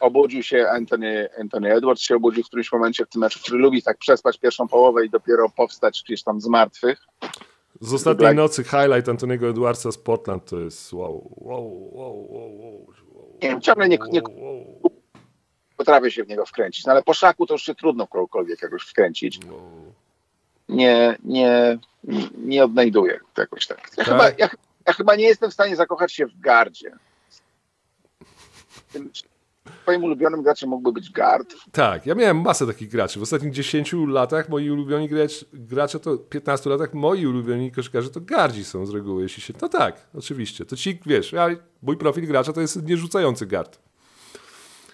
Obudził 0.00 0.42
się 0.42 0.68
Anthony, 0.68 1.28
Anthony 1.40 1.72
Edwards, 1.74 2.02
się 2.02 2.16
obudził 2.16 2.42
w 2.42 2.46
którymś 2.46 2.72
momencie 2.72 3.04
w 3.06 3.08
tym 3.08 3.20
meczu, 3.20 3.40
który 3.42 3.58
lubi 3.58 3.82
tak 3.82 3.98
przespać 3.98 4.38
pierwszą 4.38 4.68
połowę 4.68 5.06
i 5.06 5.10
dopiero 5.10 5.48
powstać 5.48 6.02
gdzieś 6.06 6.22
tam 6.22 6.40
z 6.40 6.46
martwych. 6.46 6.98
Z 7.80 7.94
ostatniej 7.94 8.28
Black- 8.28 8.36
nocy 8.36 8.64
highlight 8.64 9.08
Antoniego 9.08 9.48
Edwardsa 9.48 9.92
z 9.92 9.98
Portland 9.98 10.44
to 10.44 10.60
jest 10.60 10.92
wow, 10.92 11.32
wow, 11.36 11.88
wow, 11.92 12.32
wow, 12.32 12.56
wow. 12.58 12.86
Nie 13.42 13.48
wiem, 13.48 13.60
ciągle 13.60 13.88
nie, 13.88 13.98
nie 14.12 14.22
potrafię 15.76 16.10
się 16.10 16.24
w 16.24 16.28
niego 16.28 16.46
wkręcić, 16.46 16.86
no 16.86 16.92
ale 16.92 17.02
po 17.02 17.14
szaku 17.14 17.46
to 17.46 17.54
już 17.54 17.62
się 17.62 17.74
trudno 17.74 18.06
kogokolwiek 18.06 18.62
jakoś 18.62 18.82
wkręcić. 18.82 19.40
wow. 19.50 19.92
Nie, 20.68 21.16
nie, 21.24 21.78
nie 22.38 22.64
odnajduję 22.64 23.20
jakoś 23.38 23.66
tak. 23.66 23.90
Ja, 23.96 24.04
Tak? 24.04 24.06
Chyba, 24.06 24.28
ja, 24.38 24.48
ja 24.86 24.92
chyba 24.92 25.16
nie 25.16 25.24
jestem 25.24 25.50
w 25.50 25.54
stanie 25.54 25.76
zakochać 25.76 26.12
się 26.12 26.26
w 26.26 26.40
gardzie. 26.40 26.92
Tym 28.92 29.10
Twoim 29.82 30.04
ulubionym 30.04 30.42
graczem 30.42 30.68
mógłby 30.70 30.92
być 30.92 31.10
gard. 31.10 31.54
Tak, 31.72 32.06
ja 32.06 32.14
miałem 32.14 32.40
masę 32.40 32.66
takich 32.66 32.88
graczy. 32.88 33.18
W 33.18 33.22
ostatnich 33.22 33.52
10 33.52 33.94
latach 34.08 34.48
moi 34.48 34.70
ulubioni 34.70 35.08
gracz, 35.08 35.44
gracze 35.52 36.00
to 36.00 36.16
15 36.16 36.70
latach 36.70 36.94
moi 36.94 37.26
ulubioni 37.26 37.72
koszykarze 37.72 38.10
to 38.10 38.20
gardzi 38.20 38.64
są 38.64 38.86
z 38.86 38.90
reguły, 38.90 39.22
jeśli 39.22 39.42
się. 39.42 39.54
No 39.62 39.68
tak, 39.68 40.06
oczywiście. 40.14 40.64
To 40.64 40.76
ci, 40.76 41.00
wiesz, 41.06 41.32
ja, 41.32 41.48
mój 41.82 41.96
profil 41.96 42.26
gracza 42.26 42.52
to 42.52 42.60
jest 42.60 42.88
nierzucający 42.88 43.46
gard. 43.46 43.78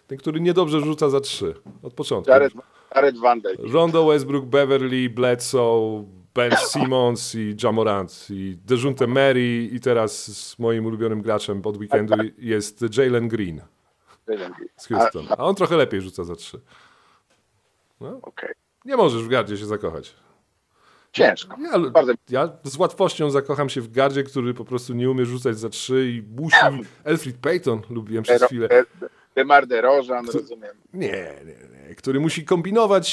Ten, 0.06 0.18
który 0.18 0.40
niedobrze 0.40 0.80
rzuca 0.80 1.10
za 1.10 1.20
3 1.20 1.54
od 1.82 1.94
początku. 1.94 2.30
Jared, 2.30 2.52
Jared 2.94 3.18
Van 3.18 3.40
Dyke. 3.40 3.62
Rondo, 3.72 4.06
Westbrook, 4.06 4.44
Beverly, 4.44 5.10
Bledsoe, 5.10 6.04
Ben 6.34 6.52
Simmons 6.56 7.34
i 7.34 7.56
Jamorant 7.62 8.26
i 8.30 8.56
Dejunte 8.66 9.06
Mary 9.06 9.68
i 9.72 9.80
teraz 9.80 10.24
z 10.36 10.58
moim 10.58 10.86
ulubionym 10.86 11.22
graczem 11.22 11.62
od 11.64 11.76
weekendu 11.76 12.14
jest 12.38 12.84
Jalen 12.96 13.28
Green 13.28 13.60
z 14.76 14.86
Houston. 14.86 15.26
A 15.30 15.36
on 15.44 15.54
trochę 15.54 15.76
lepiej 15.76 16.00
rzuca 16.00 16.24
za 16.24 16.36
3. 16.36 16.60
Okej. 18.22 18.54
Nie 18.84 18.96
możesz 18.96 19.22
w 19.22 19.28
gardzie 19.28 19.56
się 19.56 19.66
zakochać. 19.66 20.14
Ciężko. 21.12 21.56
Ja, 21.60 21.78
Bardzo 21.90 22.12
ja 22.30 22.48
z 22.62 22.76
łatwością 22.76 23.30
zakocham 23.30 23.68
się 23.68 23.80
w 23.80 23.90
gardzie, 23.92 24.22
który 24.24 24.54
po 24.54 24.64
prostu 24.64 24.94
nie 24.94 25.10
umie 25.10 25.24
rzucać 25.26 25.58
za 25.58 25.68
3 25.68 26.10
i 26.10 26.22
musi... 26.40 26.56
Elfrid 27.04 27.36
Payton 27.36 27.82
lubiłem 27.90 28.24
przez 28.24 28.42
chwilę. 28.42 28.68
De- 28.68 28.84
De- 29.00 29.08
Demar 29.34 29.66
DeRozan, 29.66 30.26
rozumiem. 30.26 30.76
Nie, 30.92 31.34
nie, 31.44 31.88
nie. 31.88 31.94
Który 31.94 32.20
musi 32.20 32.44
kombinować, 32.44 33.08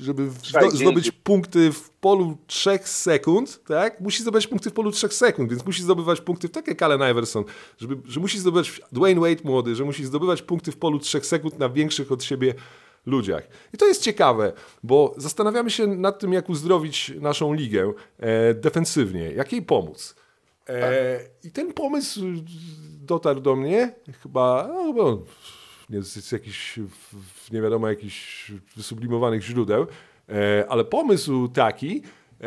żeby 0.00 0.30
zdobyć 0.70 1.04
dzięki. 1.04 1.18
punkty 1.24 1.72
w 1.72 1.90
polu 1.90 2.36
3 2.46 2.78
sekund, 2.84 3.64
tak? 3.64 4.00
Musi 4.00 4.22
zdobyć 4.22 4.46
punkty 4.46 4.70
w 4.70 4.72
polu 4.72 4.90
3 4.90 5.08
sekund, 5.08 5.50
więc 5.50 5.66
musi 5.66 5.82
zdobywać 5.82 6.20
punkty, 6.20 6.48
tak 6.48 6.68
jak 6.68 6.82
Allen 6.82 7.10
Iverson, 7.10 7.44
żeby, 7.78 7.96
że 8.04 8.20
musi 8.20 8.38
zdobywać 8.38 8.80
Dwayne 8.92 9.20
Wade 9.20 9.42
młody, 9.44 9.74
że 9.74 9.84
musi 9.84 10.04
zdobywać 10.04 10.42
punkty 10.42 10.72
w 10.72 10.76
polu 10.76 10.98
3 10.98 11.20
sekund 11.20 11.58
na 11.58 11.68
większych 11.68 12.12
od 12.12 12.24
siebie 12.24 12.54
ludziach. 13.06 13.48
I 13.72 13.78
to 13.78 13.86
jest 13.86 14.02
ciekawe, 14.02 14.52
bo 14.82 15.14
zastanawiamy 15.16 15.70
się 15.70 15.86
nad 15.86 16.18
tym, 16.18 16.32
jak 16.32 16.48
uzdrowić 16.48 17.12
naszą 17.20 17.54
ligę 17.54 17.92
e, 18.18 18.54
defensywnie, 18.54 19.32
jak 19.32 19.52
jej 19.52 19.62
pomóc. 19.62 20.14
E, 20.68 21.20
I 21.44 21.50
ten 21.50 21.72
pomysł 21.72 22.20
dotarł 23.00 23.40
do 23.40 23.56
mnie 23.56 23.94
chyba, 24.22 24.68
no, 24.68 24.84
chyba 24.84 25.04
nie 25.90 26.02
z, 26.02 26.32
jakichś 26.32 26.80
nie 27.52 27.62
wiadomo 27.62 27.88
jakichś 27.88 28.52
wysublimowanych 28.76 29.42
źródeł, 29.42 29.86
e, 30.28 30.64
ale 30.68 30.84
pomysł 30.84 31.48
taki, 31.48 32.02
e, 32.40 32.46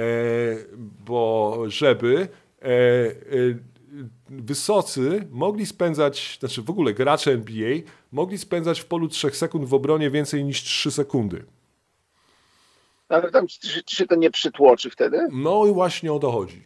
bo 1.05 1.63
żeby 1.67 2.27
e, 2.61 2.67
wysocy 4.29 5.27
mogli 5.31 5.65
spędzać, 5.65 6.37
znaczy 6.39 6.61
w 6.61 6.69
ogóle 6.69 6.93
gracze 6.93 7.31
NBA 7.31 7.77
mogli 8.11 8.37
spędzać 8.37 8.79
w 8.79 8.85
polu 8.85 9.07
3 9.07 9.31
sekund 9.31 9.65
w 9.65 9.73
obronie 9.73 10.11
więcej 10.11 10.43
niż 10.43 10.63
3 10.63 10.91
sekundy. 10.91 11.45
Ale 13.09 13.31
tam 13.31 13.47
czy, 13.47 13.83
czy 13.83 13.95
się 13.95 14.07
to 14.07 14.15
nie 14.15 14.31
przytłoczy 14.31 14.89
wtedy? 14.89 15.27
No 15.31 15.65
i 15.65 15.73
właśnie 15.73 16.13
o 16.13 16.19
to 16.19 16.31
chodzi. 16.31 16.63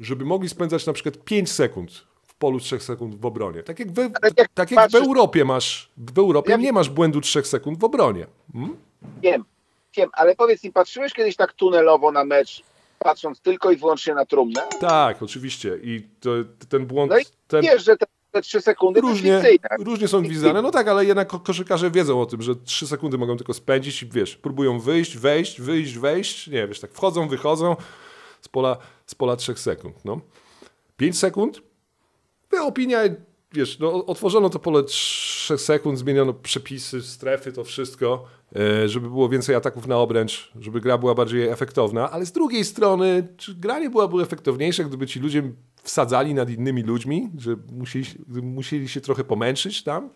Żeby 0.00 0.24
mogli 0.24 0.48
spędzać 0.48 0.86
na 0.86 0.92
przykład 0.92 1.24
5 1.24 1.50
sekund 1.50 2.09
polu 2.40 2.58
3 2.60 2.80
sekund 2.80 3.14
w 3.20 3.26
obronie. 3.26 3.62
Tak 3.62 3.78
jak, 3.78 3.92
we, 3.92 4.02
jak 4.02 4.48
tak 4.54 4.70
jak 4.70 4.80
w 4.80 4.92
patrzysz- 4.92 5.06
Europie 5.06 5.44
masz, 5.44 5.90
w 5.96 6.18
Europie 6.18 6.50
Ja- 6.50 6.56
nie 6.56 6.72
masz 6.72 6.88
błędu 6.90 7.20
3 7.20 7.42
sekund 7.44 7.78
w 7.80 7.84
obronie. 7.84 8.26
Hmm? 8.52 8.76
Wiem, 9.22 9.44
wiem, 9.96 10.10
ale 10.12 10.34
powiedz 10.36 10.64
mi, 10.64 10.72
patrzyłeś 10.72 11.12
kiedyś 11.12 11.36
tak 11.36 11.52
tunelowo 11.52 12.12
na 12.12 12.24
mecz, 12.24 12.62
patrząc 12.98 13.40
tylko 13.40 13.70
i 13.70 13.76
wyłącznie 13.76 14.14
na 14.14 14.26
trumnę? 14.26 14.62
Tak, 14.80 15.22
oczywiście. 15.22 15.78
I 15.82 16.02
to, 16.20 16.30
ten 16.68 16.86
błąd, 16.86 17.10
No 17.12 17.18
i 17.18 17.22
ten, 17.48 17.62
wiesz, 17.62 17.84
że 17.84 17.96
te, 17.96 18.06
te 18.30 18.42
trzy 18.42 18.60
sekundy 18.60 19.00
różnie, 19.00 19.42
różnie 19.80 20.08
są 20.08 20.22
gwizdane. 20.22 20.62
No 20.62 20.70
tak, 20.70 20.88
ale 20.88 21.04
jednak 21.04 21.28
ko- 21.28 21.40
koszykarze 21.40 21.90
wiedzą 21.90 22.20
o 22.20 22.26
tym, 22.26 22.42
że 22.42 22.56
3 22.56 22.86
sekundy 22.86 23.18
mogą 23.18 23.36
tylko 23.36 23.54
spędzić 23.54 24.02
i 24.02 24.06
wiesz, 24.06 24.36
próbują 24.36 24.80
wyjść, 24.80 25.16
wejść, 25.16 25.60
wyjść, 25.60 25.98
wejść. 25.98 26.46
Nie, 26.46 26.66
wiesz, 26.68 26.80
tak 26.80 26.92
wchodzą, 26.92 27.28
wychodzą 27.28 27.76
z 28.40 28.48
pola, 28.48 28.76
z 29.06 29.14
pola 29.14 29.36
3 29.36 29.56
sekund. 29.56 30.04
No. 30.04 30.20
5 30.96 31.18
sekund? 31.18 31.62
Opinia, 32.58 33.00
wiesz, 33.52 33.78
no, 33.78 34.06
otworzono 34.06 34.50
to 34.50 34.58
pole 34.58 34.84
3 34.84 35.58
sekund, 35.58 35.98
zmieniono 35.98 36.32
przepisy, 36.34 37.02
strefy, 37.02 37.52
to 37.52 37.64
wszystko, 37.64 38.24
e, 38.56 38.88
żeby 38.88 39.08
było 39.08 39.28
więcej 39.28 39.54
ataków 39.54 39.86
na 39.86 39.96
obręcz, 39.96 40.52
żeby 40.60 40.80
gra 40.80 40.98
była 40.98 41.14
bardziej 41.14 41.48
efektowna, 41.48 42.10
ale 42.10 42.26
z 42.26 42.32
drugiej 42.32 42.64
strony, 42.64 43.28
czy 43.36 43.54
gra 43.54 43.78
nie 43.78 43.90
byłaby 43.90 44.22
efektowniejsza, 44.22 44.84
gdyby 44.84 45.06
ci 45.06 45.20
ludzie 45.20 45.42
wsadzali 45.82 46.34
nad 46.34 46.50
innymi 46.50 46.82
ludźmi, 46.82 47.30
że 47.38 47.56
musieli, 47.72 48.06
musieli 48.42 48.88
się 48.88 49.00
trochę 49.00 49.24
pomęczyć 49.24 49.82
tam? 49.82 50.10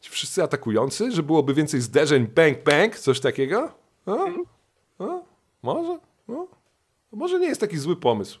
Ci 0.00 0.10
wszyscy 0.10 0.42
atakujący, 0.42 1.12
że 1.12 1.22
byłoby 1.22 1.54
więcej 1.54 1.80
zderzeń, 1.80 2.26
bang, 2.26 2.64
bang, 2.64 2.98
coś 2.98 3.20
takiego? 3.20 3.72
Może? 5.62 5.98
No. 6.28 6.46
Może 7.12 7.38
nie 7.40 7.46
jest 7.46 7.60
taki 7.60 7.78
zły 7.78 7.96
pomysł. 7.96 8.38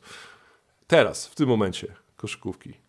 Teraz, 0.86 1.26
w 1.26 1.34
tym 1.34 1.48
momencie, 1.48 1.94
koszykówki. 2.16 2.87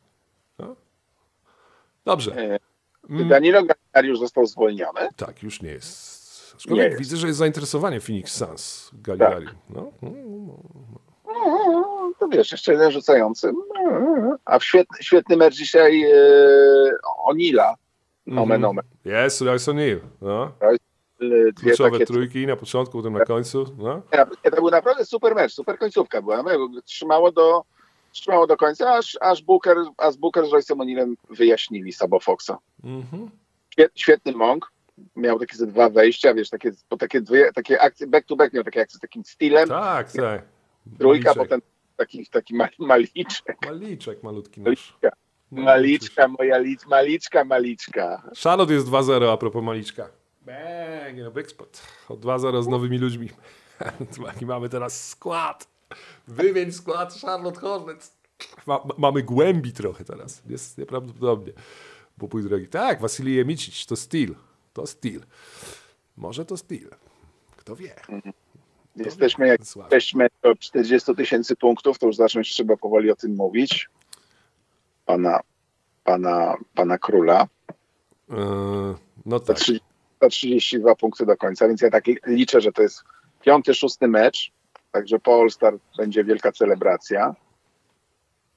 Dobrze. 2.10 2.36
E, 2.38 2.60
Mm. 3.10 3.30
Danilo 3.30 3.60
Gallinari 3.64 4.20
został 4.20 4.46
zwolniony. 4.46 5.00
Tak, 5.16 5.44
już 5.44 5.62
nie 5.62 5.70
jest. 5.70 6.54
Aczkolwiek 6.56 6.84
Nie 6.84 6.90
jest. 6.90 7.00
widzę, 7.00 7.18
że 7.18 7.28
jest 7.28 7.40
zainteresowanie 7.40 8.00
Phoenix 8.00 8.36
Suns 8.36 8.90
Gallinari. 8.94 9.48
No, 9.70 9.92
no, 10.02 10.12
no, 11.26 12.14
no. 12.22 12.28
wiesz, 12.32 12.52
jeszcze 12.52 12.72
jeden 12.72 12.92
rzucający. 12.92 13.52
A 14.46 14.60
w 14.60 14.64
świetny, 14.64 14.98
świetny 15.02 15.38
mecz 15.38 15.56
dzisiaj 15.56 16.04
e, 16.04 16.12
Onila. 17.26 17.76
Nomen, 18.26 18.62
nomen. 18.62 18.86
Jest, 19.06 19.42
Royce 19.42 19.72
O'Neal. 19.72 20.00
No. 20.22 20.52
E, 20.62 21.52
Kluczowe 21.54 21.92
takie, 21.92 22.06
trójki 22.06 22.48
na 22.48 22.56
początku, 22.56 22.98
potem 22.98 23.14
na 23.14 23.26
końcu. 23.26 23.66
No. 23.78 24.02
To 24.44 24.52
był 24.56 24.70
naprawdę 24.70 25.06
super 25.06 25.36
mecz, 25.36 25.54
super 25.54 25.78
końcówka 25.78 26.22
była. 26.22 26.44
Trzymało 26.86 27.32
do, 27.32 27.64
trzymało 28.12 28.48
do 28.48 28.58
końca, 28.58 28.94
aż, 28.94 29.18
aż 29.22 29.42
Booker, 29.44 29.78
aż 29.98 30.18
Booker 30.18 30.46
z 30.46 30.50
Royce'em 30.50 30.76
O'Nealem 30.78 31.14
wyjaśnili 31.30 31.94
Sabo 31.94 32.20
Foxa. 32.20 32.52
Mhm. 32.84 33.30
Świet- 33.78 33.92
Świetny 33.96 34.32
mąk. 34.32 34.72
Miał 35.16 35.40
takie 35.40 35.56
ze 35.58 35.68
dwa 35.68 35.90
wejścia, 35.90 36.34
wiesz, 36.34 36.50
takie, 36.50 36.72
bo 36.90 36.98
takie 36.98 37.22
dwie, 37.22 37.52
takie 37.54 37.82
akcje, 37.82 38.08
back 38.08 38.28
to 38.28 38.36
back 38.36 38.54
miał 38.54 38.64
takie 38.64 38.82
akcje 38.82 38.98
z 38.98 39.02
takim 39.02 39.24
stylem. 39.26 39.70
Tak, 39.70 40.12
tak. 40.12 40.42
Trójka, 41.00 41.34
potem 41.36 41.62
taki, 41.98 42.26
taki 42.28 42.56
ma- 42.56 42.70
maliczek. 42.80 43.58
Maliczek 43.66 44.24
malutki 44.24 44.62
nasz. 44.62 44.68
Maliczka. 45.02 45.10
Maliczka, 45.52 46.28
moja 46.28 46.58
lic, 46.58 46.86
maliczka, 46.86 47.44
maliczka. 47.44 48.24
Charlotte 48.44 48.74
jest 48.74 48.88
2-0 48.88 49.32
a 49.34 49.38
propos 49.38 49.64
Maliczka. 49.64 50.10
Bang, 50.42 51.18
no 51.24 51.32
big 51.32 51.50
spot. 51.50 51.82
O 52.10 52.14
2-0 52.14 52.64
z 52.64 52.68
nowymi 52.68 52.98
ludźmi. 52.98 53.30
Jaki 54.28 54.46
mamy 54.46 54.70
teraz 54.70 55.08
skład. 55.10 55.68
Wymień 56.28 56.72
skład 56.72 57.14
Charlotte 57.22 57.60
Hornets. 57.60 58.12
Ma, 58.68 58.78
ma, 58.78 58.94
mamy 58.98 59.24
głębi 59.24 59.72
trochę 59.74 60.04
teraz. 60.06 60.42
Jest 60.50 60.78
nieprawdopodobnie. 60.78 61.54
Bo 62.18 62.28
pój 62.28 62.44
drogi. 62.44 62.68
Tak, 62.68 63.02
Wasilij 63.02 63.36
Jemicic, 63.36 63.86
to 63.86 63.96
Steel. 63.96 64.36
To 64.74 64.88
Steel. 64.88 65.22
Może 66.18 66.46
to 66.46 66.58
Steel. 66.58 66.90
Kto 67.58 67.76
wie. 67.76 67.96
Jesteśmy, 68.96 69.48
jak 69.48 69.66
Słabe. 69.66 69.96
jesteśmy 69.96 70.28
do 70.44 70.56
40 70.56 71.16
tysięcy 71.16 71.56
punktów, 71.56 72.00
to 72.00 72.08
już 72.08 72.16
zacząć 72.16 72.50
trzeba 72.50 72.78
powoli 72.78 73.12
o 73.12 73.16
tym 73.16 73.36
mówić. 73.36 73.90
Pana, 75.06 75.40
pana, 76.04 76.56
pana 76.76 76.98
króla. 76.98 77.48
Eee, 78.30 78.38
no 79.26 79.40
Za, 79.40 79.46
tak. 79.46 79.58
30, 79.58 79.86
za 80.22 80.30
32 80.30 80.96
punkty 80.96 81.26
do 81.26 81.38
końca, 81.38 81.68
więc 81.68 81.82
ja 81.82 81.90
tak 81.90 82.04
liczę, 82.28 82.62
że 82.62 82.72
to 82.72 82.82
jest 82.82 83.04
piąty, 83.42 83.74
szósty 83.74 84.08
mecz, 84.08 84.52
także 84.92 85.20
po 85.20 85.42
All-Star 85.42 85.74
będzie 85.98 86.24
wielka 86.24 86.52
celebracja. 86.52 87.36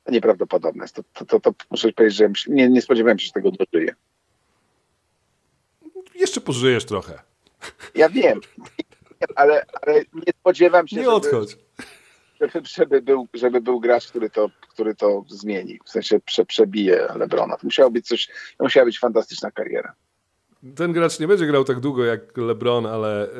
Nieprawdopodobne 0.08 0.84
jest. 0.84 0.94
To, 0.94 1.02
to, 1.12 1.24
to, 1.24 1.40
to 1.40 1.52
muszę 1.70 1.92
powiedzieć, 1.92 2.18
że 2.18 2.28
nie, 2.48 2.68
nie 2.68 2.82
spodziewałem 2.82 3.18
się, 3.18 3.26
że 3.26 3.32
tego 3.32 3.50
dożyję. 3.50 3.94
Jeszcze 6.14 6.40
pożyjesz 6.40 6.84
trochę. 6.84 7.22
Ja 7.94 8.08
wiem, 8.08 8.40
ale, 9.34 9.64
ale 9.82 9.94
nie 10.12 10.32
spodziewam 10.40 10.88
się, 10.88 10.96
Nie 10.96 11.02
żeby, 11.02 11.14
odchodź. 11.14 11.56
żeby, 12.40 12.68
żeby, 12.68 13.02
był, 13.02 13.28
żeby 13.34 13.60
był 13.60 13.80
gracz, 13.80 14.08
który 14.08 14.30
to, 14.30 14.50
który 14.68 14.94
to 14.94 15.24
zmieni. 15.28 15.78
W 15.84 15.90
sensie 15.90 16.20
prze, 16.20 16.44
przebije 16.44 17.08
Lebrona. 17.14 17.56
To 17.56 17.66
musiało 17.66 17.90
być 17.90 18.06
coś, 18.06 18.28
to 18.58 18.64
musiała 18.64 18.86
być 18.86 18.98
fantastyczna 18.98 19.50
kariera. 19.50 19.94
Ten 20.76 20.92
gracz 20.92 21.20
nie 21.20 21.28
będzie 21.28 21.46
grał 21.46 21.64
tak 21.64 21.80
długo 21.80 22.04
jak 22.04 22.36
LeBron, 22.36 22.86
ale 22.86 23.28
y, 23.28 23.30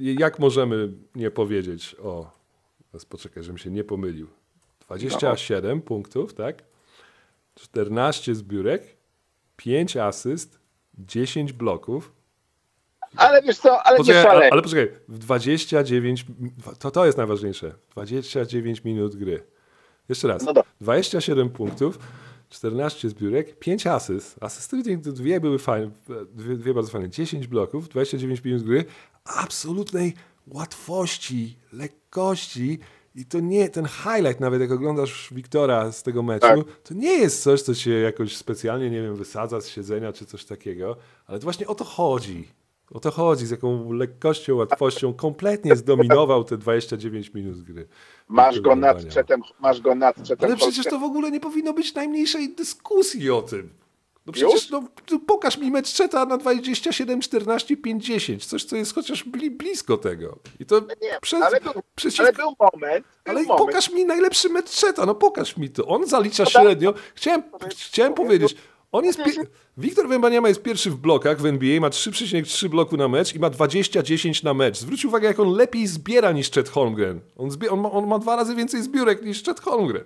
jak 0.00 0.38
możemy 0.38 0.88
nie 1.14 1.30
powiedzieć 1.30 1.96
o. 2.02 2.30
Teraz 2.92 3.04
poczekaj, 3.04 3.42
żebym 3.42 3.58
się 3.58 3.70
nie 3.70 3.84
pomylił. 3.84 4.26
27 4.80 5.82
punktów, 5.82 6.34
tak? 6.34 6.62
14 7.54 8.34
zbiórek, 8.34 8.96
5 9.56 9.96
asyst, 9.96 10.58
10 10.98 11.52
bloków. 11.52 12.12
Ale 13.16 13.42
wiesz 13.42 13.58
co, 13.58 13.82
ale 13.82 13.98
nie 13.98 14.04
Poczekaj, 14.04 14.22
szalej. 14.22 14.50
ale, 14.50 14.62
poczekaj, 14.62 14.88
w 15.08 15.18
29. 15.18 16.26
To, 16.78 16.90
to 16.90 17.06
jest 17.06 17.18
najważniejsze. 17.18 17.74
29 17.90 18.84
minut 18.84 19.16
gry. 19.16 19.42
Jeszcze 20.08 20.28
raz. 20.28 20.42
No 20.42 20.52
dobra. 20.52 20.72
27 20.80 21.50
punktów, 21.50 21.98
14 22.48 23.08
zbiórek, 23.08 23.58
5 23.58 23.86
asyst. 23.86 24.36
Asysty 24.40 24.76
dwie- 24.82 24.96
dwie 24.98 25.40
były 25.40 25.58
fajne, 25.58 25.90
dwie, 26.34 26.56
dwie 26.56 26.74
bardzo 26.74 26.90
fajne. 26.90 27.08
10 27.10 27.46
bloków, 27.46 27.88
29 27.88 28.44
minut 28.44 28.62
gry, 28.62 28.84
absolutnej 29.24 30.14
łatwości, 30.46 31.56
lekkości. 31.72 32.78
I 33.14 33.24
to 33.26 33.40
nie, 33.40 33.68
ten 33.68 33.86
highlight, 33.86 34.40
nawet 34.40 34.60
jak 34.60 34.70
oglądasz 34.72 35.28
Wiktora 35.34 35.92
z 35.92 36.02
tego 36.02 36.22
meczu, 36.22 36.46
Tak. 36.46 36.58
to 36.84 36.94
nie 36.94 37.12
jest 37.18 37.42
coś, 37.42 37.62
co 37.62 37.74
się 37.74 37.90
jakoś 37.90 38.36
specjalnie, 38.36 38.90
nie 38.90 39.02
wiem, 39.02 39.16
wysadza 39.16 39.60
z 39.60 39.68
siedzenia 39.68 40.12
czy 40.12 40.26
coś 40.26 40.44
takiego, 40.44 40.96
ale 41.26 41.38
to 41.38 41.44
właśnie 41.44 41.66
o 41.66 41.74
to 41.74 41.84
chodzi. 41.84 42.48
O 42.90 43.00
to 43.00 43.10
chodzi, 43.10 43.46
z 43.46 43.50
jaką 43.50 43.92
lekkością, 43.92 44.54
łatwością 44.54 45.14
kompletnie 45.14 45.76
zdominował 45.76 46.44
te 46.44 46.58
29 46.58 47.34
minut 47.34 47.62
gry. 47.62 47.88
Masz 48.28 48.60
go 48.60 48.76
nad 48.76 49.08
czetem, 49.08 49.42
masz 49.60 49.80
go 49.80 49.94
nad 49.94 50.22
czetem. 50.22 50.46
Ale 50.48 50.56
przecież 50.56 50.86
to 50.86 50.98
w 50.98 51.02
ogóle 51.02 51.30
nie 51.30 51.40
powinno 51.40 51.72
być 51.72 51.94
najmniejszej 51.94 52.54
dyskusji 52.54 53.30
o 53.30 53.42
tym. 53.42 53.70
No 54.26 54.32
przecież 54.32 54.70
no, 54.70 54.82
pokaż 55.26 55.58
mi 55.58 55.70
mecz 55.70 55.92
Czeta 55.92 56.24
na 56.24 56.38
27, 56.38 57.20
14, 57.20 57.76
5, 57.76 58.04
10. 58.04 58.46
Coś, 58.46 58.64
co 58.64 58.76
jest 58.76 58.94
chociaż 58.94 59.24
bli, 59.24 59.50
blisko 59.50 59.96
tego. 59.96 60.38
I 60.60 60.66
to 60.66 60.80
Nie, 60.80 61.18
przez, 61.20 61.42
ale, 61.42 61.60
był, 61.60 61.72
przeciw... 61.94 62.20
ale 62.20 62.32
był 62.32 62.54
moment. 62.60 63.06
Był 63.24 63.34
Ale 63.36 63.42
moment. 63.42 63.58
pokaż 63.58 63.92
mi 63.92 64.04
najlepszy 64.04 64.48
mecz 64.48 64.70
Czeta, 64.70 65.06
no 65.06 65.14
pokaż 65.14 65.56
mi 65.56 65.70
to. 65.70 65.86
On 65.86 66.06
zalicza 66.06 66.46
średnio. 66.46 66.94
Chciałem, 67.14 67.42
chciałem 67.70 68.14
powiedzieć, 68.14 68.56
on 68.92 69.04
jest. 69.04 69.24
Pie... 69.24 69.32
Wiktor 69.76 70.08
Wembaniama 70.08 70.48
jest 70.48 70.62
pierwszy 70.62 70.90
w 70.90 70.96
blokach 70.96 71.40
w 71.40 71.46
NBA, 71.46 71.80
ma 71.80 71.88
3,3 71.88 72.68
bloku 72.68 72.96
na 72.96 73.08
mecz 73.08 73.34
i 73.34 73.38
ma 73.38 73.50
20-10 73.50 74.44
na 74.44 74.54
mecz. 74.54 74.78
Zwróć 74.78 75.04
uwagę, 75.04 75.28
jak 75.28 75.40
on 75.40 75.52
lepiej 75.52 75.86
zbiera 75.86 76.32
niż 76.32 76.50
Chet 76.50 76.68
Holmgren. 76.68 77.20
On, 77.36 77.50
zbie... 77.50 77.70
on, 77.70 77.80
ma, 77.80 77.90
on 77.90 78.06
ma 78.06 78.18
dwa 78.18 78.36
razy 78.36 78.54
więcej 78.54 78.82
zbiórek 78.82 79.22
niż 79.22 79.44
Chet 79.44 79.60
Holmgren. 79.60 80.04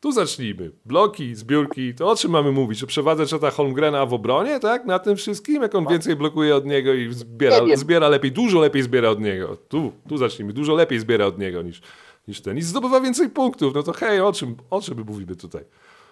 Tu 0.00 0.12
zacznijmy. 0.12 0.70
Bloki, 0.84 1.34
zbiórki, 1.34 1.94
to 1.94 2.10
o 2.10 2.16
czym 2.16 2.30
mamy 2.30 2.52
mówić? 2.52 2.82
O 2.82 2.86
przewadze 2.86 3.26
Cheta 3.26 3.50
Holmgrena 3.50 4.06
w 4.06 4.14
obronie, 4.14 4.60
tak? 4.60 4.84
Na 4.84 4.98
tym 4.98 5.16
wszystkim? 5.16 5.62
Jak 5.62 5.74
on 5.74 5.86
więcej 5.86 6.16
blokuje 6.16 6.56
od 6.56 6.66
niego 6.66 6.94
i 6.94 7.12
zbiera, 7.12 7.56
zbiera 7.74 8.08
lepiej, 8.08 8.32
dużo 8.32 8.60
lepiej 8.60 8.82
zbiera 8.82 9.08
od 9.08 9.20
niego. 9.20 9.56
Tu, 9.68 9.92
tu 10.08 10.16
zacznijmy. 10.16 10.52
Dużo 10.52 10.74
lepiej 10.74 10.98
zbiera 10.98 11.26
od 11.26 11.38
niego 11.38 11.62
niż, 11.62 11.80
niż 12.28 12.40
ten. 12.40 12.58
I 12.58 12.62
zdobywa 12.62 13.00
więcej 13.00 13.28
punktów. 13.28 13.74
No 13.74 13.82
to 13.82 13.92
hej, 13.92 14.20
o 14.20 14.32
czym, 14.32 14.56
o 14.70 14.80
czym 14.80 14.96
my 14.96 15.04
mówimy 15.04 15.36
tutaj? 15.36 15.64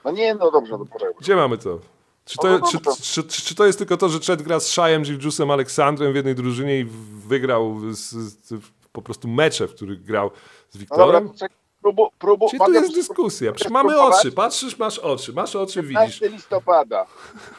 No 0.09 0.15
nie, 0.15 0.35
no 0.35 0.51
dobrze, 0.51 0.79
no 0.79 0.85
poczekaj. 0.85 1.15
Gdzie 1.21 1.37
mamy 1.37 1.59
to? 1.59 1.79
Czy 2.25 2.39
to, 2.39 2.49
No, 2.49 2.59
no 2.59 2.67
czy, 2.67 2.79
czy, 3.03 3.23
czy, 3.23 3.43
czy 3.43 3.55
to 3.55 3.67
jest 3.67 3.79
tylko 3.79 3.97
to, 3.97 4.09
że 4.09 4.19
Chet 4.21 4.43
gra 4.43 4.61
z 4.61 4.67
Shajem 4.67 5.03
Gilgiusem 5.03 5.51
Aleksandrem 5.51 6.13
w 6.13 6.17
jednej 6.17 6.35
drużynie 6.35 6.81
i 6.81 6.85
wygrał 7.27 7.77
z, 7.91 8.11
z, 8.11 8.55
po 8.93 9.03
prostu 9.03 9.29
mecze, 9.29 9.69
w 9.69 9.75
których 9.75 10.03
grał 10.05 10.31
z 10.71 10.75
No 10.75 10.81
Wiktorem? 10.81 11.07
dobra, 11.13 11.33
poczekaj. 11.33 11.57
Próbu, 11.83 12.11
próbu, 12.19 12.49
Czyli 12.51 12.61
tu 12.65 12.73
jest 12.73 12.95
dyskusja. 12.95 13.53
Przecież 13.53 13.73
mamy 13.73 14.01
oczy, 14.01 14.33
patrzysz, 14.33 14.79
masz 14.79 14.99
oczy, 14.99 15.33
masz 15.33 15.57
oczy, 15.57 15.83
widzisz. 15.83 15.95
15 16.19 16.29
listopada. 16.29 17.07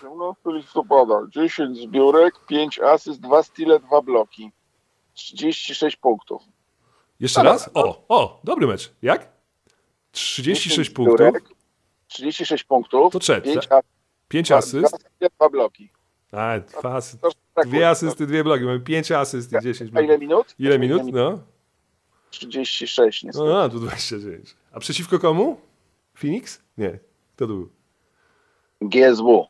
17 0.01 0.41
listopada. 0.45 1.21
10 1.29 1.77
zbiórek, 1.77 2.33
5 2.47 2.79
asyst, 2.79 3.19
2 3.19 3.43
stile, 3.43 3.79
2 3.79 4.01
bloki. 4.01 4.51
36 5.13 5.95
punktów. 5.95 6.41
Jeszcze 7.19 7.39
Dobra. 7.39 7.51
raz? 7.51 7.69
O, 7.73 8.03
o, 8.09 8.39
dobry 8.43 8.67
mecz. 8.67 8.91
Jak? 9.01 9.27
36 10.11 10.69
10 10.69 10.89
punktów, 10.89 11.27
36 12.09 12.63
punktów. 12.63 13.13
To 13.13 13.19
Chet, 13.19 13.43
5 13.43 13.67
tak? 13.67 13.85
5 14.27 14.51
asyst. 14.51 15.09
2 15.37 15.49
bloki. 15.49 15.89
A, 16.31 16.59
dwa 16.79 16.95
asysty. 16.95 17.27
Tak 17.53 17.67
Dwie 17.67 17.89
asysty, 17.89 18.27
dwie 18.27 18.43
bloki. 18.43 18.63
Mamy 18.63 18.79
5 18.79 19.11
asyst 19.11 19.53
i 19.53 19.59
10 19.61 19.91
A 19.95 20.01
ile 20.01 20.07
bloków. 20.07 20.19
minut? 20.21 20.55
Ile 20.59 20.79
minut? 20.79 21.01
No. 21.13 21.39
36 22.29 23.23
niestety. 23.23 23.47
No, 23.49 23.61
a, 23.63 23.69
tu 23.69 23.79
29. 23.79 24.55
A 24.71 24.79
przeciwko 24.79 25.19
komu? 25.19 25.61
Phoenix? 26.17 26.61
Nie. 26.77 26.89
Kto 27.35 27.47
to 27.47 27.53
był? 27.53 27.69
GSW. 28.81 29.45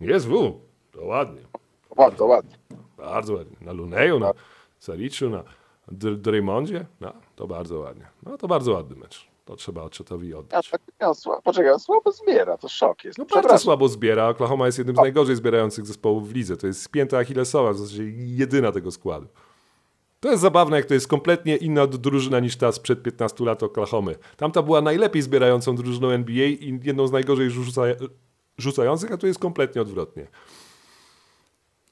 Jest 0.00 0.26
W. 0.28 0.60
To 0.92 1.04
ładnie. 1.04 1.42
Ładnie, 1.96 2.24
ładnie. 2.26 2.56
Bardzo 2.96 3.34
ładnie. 3.34 3.56
Na 3.60 3.72
Luneju, 3.72 4.18
na 4.18 4.32
Sariczu, 4.78 5.30
na 5.30 5.44
Dr- 5.92 6.16
Draymondzie. 6.16 6.86
No, 7.00 7.12
to 7.36 7.46
bardzo 7.46 7.78
ładnie. 7.78 8.06
No, 8.22 8.38
to 8.38 8.48
bardzo 8.48 8.72
ładny 8.72 8.96
mecz. 8.96 9.27
To 9.48 9.56
trzeba 9.56 9.82
Oczetowi 9.82 10.28
Ja, 10.28 10.38
oddać. 10.38 10.70
tak, 10.70 10.80
ja, 11.00 11.14
słabo, 11.14 11.42
poczekaj, 11.42 11.72
on 11.72 11.80
słabo 11.80 12.12
zbiera, 12.12 12.58
to 12.58 12.68
szok 12.68 13.04
jest. 13.04 13.18
No 13.18 13.24
bardzo 13.24 13.58
słabo 13.58 13.88
zbiera. 13.88 14.28
Oklahoma 14.28 14.66
jest 14.66 14.78
jednym 14.78 14.96
z 14.96 14.98
najgorzej 14.98 15.36
zbierających 15.36 15.86
zespołów 15.86 16.28
w 16.28 16.34
lidze. 16.34 16.56
To 16.56 16.66
jest 16.66 16.82
spięta 16.82 17.18
Achillesowa, 17.18 17.72
w 17.72 17.78
zasadzie 17.78 18.04
jedyna 18.14 18.72
tego 18.72 18.90
składu. 18.90 19.26
To 20.20 20.30
jest 20.30 20.42
zabawne, 20.42 20.76
jak 20.76 20.86
to 20.86 20.94
jest 20.94 21.08
kompletnie 21.08 21.56
inna 21.56 21.86
drużyna 21.86 22.40
niż 22.40 22.56
ta 22.56 22.72
sprzed 22.72 23.02
15 23.02 23.44
lat 23.44 23.62
Oklahomy. 23.62 24.14
Tamta 24.36 24.62
była 24.62 24.80
najlepiej 24.80 25.22
zbierającą 25.22 25.76
drużyną 25.76 26.08
NBA 26.08 26.46
i 26.46 26.80
jedną 26.84 27.06
z 27.06 27.12
najgorzej 27.12 27.50
rzuca, 27.50 27.82
rzucających, 28.58 29.12
a 29.12 29.16
tu 29.16 29.26
jest 29.26 29.38
kompletnie 29.40 29.82
odwrotnie. 29.82 30.26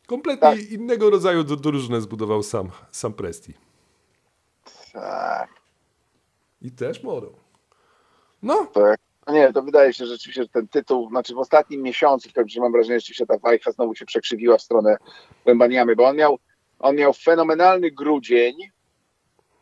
Kompletnie 0.07 0.41
Tak. 0.41 0.71
innego 0.71 1.11
rodzaju 1.11 1.45
drużynę 1.45 2.01
zbudował 2.01 2.43
sam, 2.43 2.71
sam 2.91 3.13
Presti. 3.13 3.55
Tak, 4.93 5.51
I 6.63 6.71
też 6.71 7.03
młodą. 7.03 7.46
No, 8.47 8.67
to 8.73 8.87
jak, 8.87 9.01
no 9.27 9.33
nie, 9.35 9.53
to 9.53 9.63
wydaje 9.63 9.93
się 9.93 10.07
rzeczywiście, 10.07 10.43
że 10.43 10.49
ten 10.49 10.69
tytuł, 10.69 11.09
znaczy 11.09 11.35
w 11.35 11.39
ostatnim 11.39 11.83
miesiącu, 11.83 12.29
to 12.33 12.43
że 12.47 12.61
mam 12.61 12.73
wrażenie, 12.73 12.95
że 12.95 13.01
rzeczywiście 13.01 13.27
ta 13.27 13.39
wajcha 13.39 13.73
znowu 13.73 13.95
się 13.95 14.07
przekrzywiła 14.07 14.59
w 14.59 14.63
stronę 14.63 14.97
Wembaniamy, 15.47 15.97
bo 15.97 16.05
on 16.05 16.17
miał, 16.17 16.39
on 16.79 16.97
miał 16.97 17.13
fenomenalny 17.13 17.91
grudzień, 17.91 18.55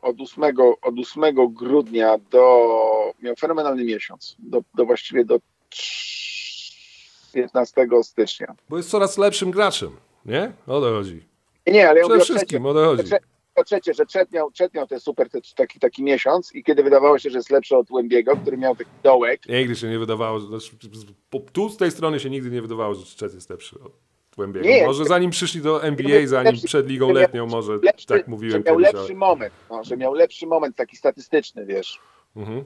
od 0.03 0.21
8, 0.21 0.45
od 0.83 0.99
8 0.99 1.55
grudnia 1.55 2.19
do, 2.31 2.69
miał 3.23 3.35
fenomenalny 3.37 3.85
miesiąc, 3.85 4.37
do, 4.39 4.61
do 4.75 4.87
właściwie 4.87 5.25
do 5.25 5.39
15 7.33 7.87
stycznia. 8.03 8.55
Bo 8.69 8.77
jest 8.77 8.91
coraz 8.91 9.19
lepszym 9.19 9.51
graczem, 9.51 9.91
nie? 10.27 10.53
O 10.67 10.81
to 10.81 10.91
chodzi. 10.91 11.23
Nie, 11.67 11.89
ale 11.89 12.01
ja 12.01 12.07
o 12.07 12.09
wszystkim, 12.09 12.37
trzecim. 12.37 12.67
o 12.67 12.75
to 12.75 12.85
chodzi. 12.85 13.11
Po 13.55 13.65
trzecie, 13.65 13.95
że 13.95 14.05
Chet 14.13 14.33
miał, 14.33 14.51
Chet 14.59 14.75
miał 14.75 14.87
ten 14.87 15.01
super 15.01 15.29
taki, 15.57 15.81
taki 15.81 16.03
miesiąc 16.03 16.55
i 16.55 16.65
kiedy 16.65 16.83
wydawało 16.83 17.19
się, 17.19 17.31
że 17.31 17.39
jest 17.39 17.51
lepszy 17.51 17.77
od 17.77 17.91
Łębiego, 17.91 18.37
który 18.37 18.57
miał 18.57 18.77
taki 18.77 18.91
dołek, 19.03 19.41
Nigdy 19.49 19.77
się 19.77 19.89
nie 19.89 19.99
wydawało, 19.99 20.41
że, 20.41 20.47
znaczy, 20.47 20.71
tu 21.53 21.69
z 21.69 21.77
tej 21.77 21.91
strony 21.91 22.21
się 22.21 22.31
nigdy 22.31 22.51
nie 22.51 22.63
wydawało, 22.63 22.95
że 22.95 23.07
Czech 23.17 23.35
jest 23.35 23.51
lepszy 23.51 23.77
od 23.81 23.93
Głębiego. 24.37 24.67
Nie. 24.67 24.87
Może 24.87 25.05
zanim 25.05 25.31
przyszli 25.31 25.61
do 25.61 25.83
NBA, 25.83 26.27
zanim 26.27 26.53
Lepszy- 26.53 26.67
przed 26.67 26.89
ligą 26.89 27.07
że 27.07 27.13
letnią, 27.13 27.47
może 27.47 27.73
lepszy, 27.83 28.07
tak 28.07 28.19
że 28.19 28.25
mówiłem 28.31 28.63
miał 28.67 28.77
kiedyś. 28.77 28.93
lepszy 28.93 29.07
Ale... 29.13 29.15
moment, 29.15 29.55
no, 29.71 29.85
że 29.85 29.97
miał 29.97 30.15
lepszy 30.15 30.47
moment 30.47 30.77
taki 30.77 30.97
statystyczny, 30.97 31.67
wiesz, 31.67 32.01
Mhm. 32.37 32.65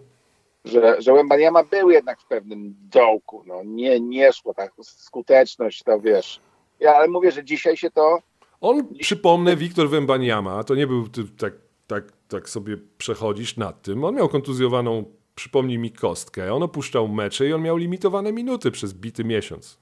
że, 0.64 0.97
że 1.03 1.12
Łębaniama 1.12 1.64
był 1.64 1.91
jednak 1.91 2.20
w 2.20 2.26
pewnym 2.26 2.74
dołku, 2.78 3.43
no 3.47 3.62
nie, 3.64 4.01
nie 4.01 4.32
szło 4.32 4.55
tak, 4.55 4.72
skuteczność, 4.82 5.82
to 5.82 6.01
wiesz. 6.01 6.41
Ja 6.80 6.95
ale 6.95 7.09
mówię, 7.09 7.30
że 7.32 7.45
dzisiaj 7.45 7.76
się 7.76 7.91
to, 7.91 8.18
On, 8.61 8.94
przypomnę, 9.00 9.56
Wiktor 9.56 9.90
Wembaniama, 9.90 10.64
to 10.64 10.74
nie 10.74 10.86
był 10.86 11.09
ty, 11.09 11.24
tak, 11.24 11.52
tak, 11.86 12.12
tak 12.28 12.48
sobie 12.48 12.76
przechodzisz 12.98 13.56
nad 13.56 13.82
tym. 13.82 14.04
On 14.04 14.14
miał 14.14 14.28
kontuzjowaną, 14.28 15.04
przypomnij 15.34 15.78
mi, 15.78 15.92
kostkę. 15.92 16.54
On 16.54 16.62
opuszczał 16.62 17.09
mecze 17.09 17.48
i 17.48 17.52
on 17.52 17.62
miał 17.62 17.76
limitowane 17.76 18.32
minuty 18.32 18.70
przez 18.70 18.94
bity 18.94 19.24
miesiąc. 19.24 19.78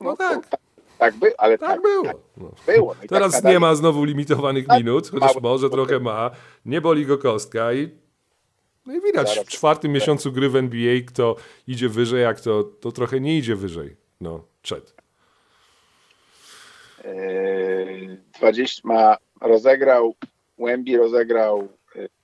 No 0.00 0.16
tak, 0.16 0.46
tak, 0.46 0.60
tak 0.98 1.16
by, 1.16 1.38
ale 1.38 1.58
tak, 1.58 1.68
tak 1.68 1.82
było. 1.82 2.04
No. 2.36 2.50
było. 2.66 2.94
No 2.98 3.04
i 3.04 3.08
Teraz 3.08 3.32
tak 3.32 3.44
nie 3.44 3.60
ma 3.60 3.74
znowu 3.74 4.04
limitowanych 4.04 4.66
Tak, 4.66 4.78
minut, 4.78 5.10
chociaż 5.10 5.42
może 5.42 5.70
trochę 5.70 6.00
ma. 6.00 6.30
Nie 6.64 6.80
boli 6.80 7.06
go 7.06 7.18
kostka 7.18 7.72
i, 7.72 7.88
no 8.86 8.94
i 8.94 9.00
widać 9.00 9.38
w 9.38 9.48
czwartym 9.48 9.92
miesiącu 9.92 10.32
gry 10.32 10.48
w 10.48 10.56
NBA, 10.56 10.94
kto 11.06 11.36
idzie 11.66 11.88
wyżej, 11.88 12.24
a 12.24 12.34
kto 12.34 12.64
to 12.64 12.92
trochę 12.92 13.20
nie 13.20 13.38
idzie 13.38 13.56
wyżej. 13.56 13.96
No, 14.20 14.44
Chet. 14.68 15.01
Yy, 17.04 18.22
20 18.38 18.80
ma, 18.84 19.16
rozegrał, 19.40 20.14
Łębi 20.58 20.96
rozegrał 20.96 21.68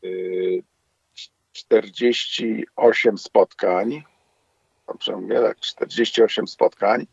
yy, 0.03 0.63
48 1.53 3.19
spotkań. 3.19 4.03
Dobrze 4.87 5.17
mówię, 5.17 5.41
tak, 5.41 5.61
48 5.61 6.49
spotkań. 6.49 7.07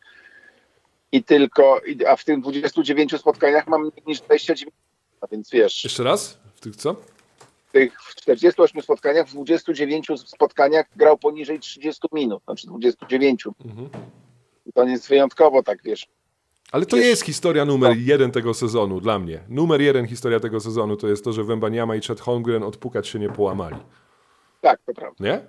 I 1.12 1.24
tylko, 1.24 1.80
a 2.08 2.16
w 2.16 2.24
tym 2.24 2.40
29 2.40 3.20
spotkaniach 3.20 3.66
mam 3.66 3.80
mniej 3.80 3.92
niż 4.06 4.20
29. 4.20 4.76
A 5.20 5.26
więc 5.26 5.50
wiesz, 5.50 5.84
Jeszcze 5.84 6.04
raz? 6.04 6.38
W 6.54 6.60
tych 6.60 6.76
co? 6.76 6.96
w 7.66 7.72
tych 7.72 7.96
48 8.16 8.82
spotkaniach, 8.82 9.28
w 9.28 9.32
29 9.32 10.06
spotkaniach 10.26 10.86
grał 10.96 11.18
poniżej 11.18 11.60
30 11.60 12.08
minut, 12.12 12.42
znaczy 12.44 12.66
29. 12.66 13.46
Mhm. 13.64 13.88
I 14.66 14.72
to 14.72 14.84
nie 14.84 14.92
jest 14.92 15.08
wyjątkowo 15.08 15.62
tak, 15.62 15.82
wiesz, 15.82 16.08
Ale 16.76 16.86
to 16.86 16.96
jest 16.96 17.22
historia 17.22 17.64
numer 17.64 17.96
jeden 17.98 18.30
tego 18.30 18.54
sezonu 18.54 19.00
dla 19.00 19.18
mnie. 19.18 19.40
Numer 19.48 19.80
jeden 19.80 20.06
historia 20.06 20.40
tego 20.40 20.60
sezonu 20.60 20.96
to 20.96 21.08
jest 21.08 21.24
to, 21.24 21.32
że 21.32 21.44
Wembaniama 21.44 21.96
i 21.96 22.00
Chet 22.00 22.20
Holmgren 22.20 22.62
odpukać 22.62 23.08
się 23.08 23.18
nie 23.18 23.28
połamali. 23.28 23.76
tak, 24.60 24.80
to 24.86 24.94
prawda. 24.94 25.24
Nie? 25.24 25.40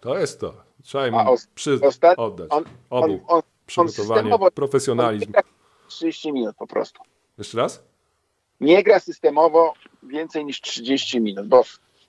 To 0.00 0.18
jest 0.18 0.40
to. 0.40 0.54
Trzeba 0.82 1.06
im 1.08 1.14
os- 1.14 1.46
przy... 1.54 1.80
oddać. 2.16 2.48
on- 2.50 2.64
Obu. 2.90 3.20
On, 3.28 3.42
Przygotowanie, 3.66 4.30
profesjonalizm. 4.54 5.24
on 5.24 5.28
nie 5.28 5.32
gra 5.32 5.42
30 5.88 6.32
minut 6.32 6.56
po 6.56 6.66
prostu. 6.66 7.02
Jeszcze 7.38 7.58
raz? 7.58 7.82
Nie 8.60 8.82
gra 8.82 9.00
systemowo 9.00 9.74
więcej 10.02 10.44
niż 10.44 10.60
30 10.60 11.20
minut, 11.20 11.46
bo 11.48 11.62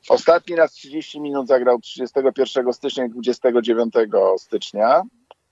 ostatni 0.09 0.55
raz 0.55 0.71
30 0.71 1.21
minut 1.21 1.47
zagrał 1.47 1.79
31 1.79 2.73
stycznia 2.73 3.05
i 3.05 3.09
29 3.09 3.93
stycznia. 4.37 5.01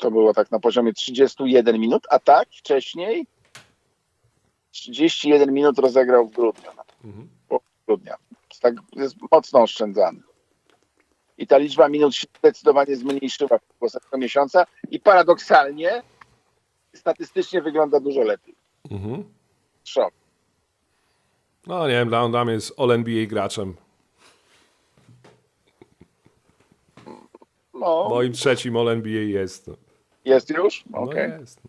To 0.02 0.12
było 0.12 0.34
tak 0.34 0.52
na 0.52 0.60
poziomie 0.60 0.93
31 0.93 1.80
minut, 1.80 2.04
a 2.10 2.20
tak 2.20 2.49
wcześniej 2.49 3.28
31 4.72 5.54
minut 5.54 5.80
rozegrał 5.80 6.28
w 6.28 6.32
grudniu. 6.32 6.70
Mhm. 7.04 7.30
Grudnia. 7.88 8.16
Tak 8.62 8.76
jest 8.95 9.16
mocno 9.32 9.62
oszczędzany. 9.62 10.20
I 11.38 11.47
ta 11.47 11.58
liczba 11.58 11.89
minut 11.89 12.16
się 12.16 12.28
zdecydowanie 12.39 12.95
zmniejszyła 12.95 13.60
w 13.80 13.84
ostatniego 13.84 14.18
miesiąca 14.18 14.66
i 14.91 14.99
paradoksalnie 14.99 16.04
statystycznie 16.93 17.62
wygląda 17.62 17.99
dużo 17.99 18.22
lepiej. 18.22 18.56
Mhm. 18.91 19.24
Szok. 19.84 20.14
No 21.68 21.88
nie 21.88 21.93
wiem, 21.93 22.10
dla, 22.10 22.30
dla 22.30 22.45
mnie 22.45 22.54
jest 22.54 22.80
All-NBA 22.80 23.26
graczem. 23.26 23.76
No, 27.74 28.10
Moim 28.10 28.34
trzecim 28.34 28.78
All-NBA 28.78 29.22
jest. 29.22 29.70
No, 30.26 30.34
jest 30.34 30.49
już? 30.49 30.84
no 30.89 30.97
Okej. 30.97 31.32
jest. 31.39 31.61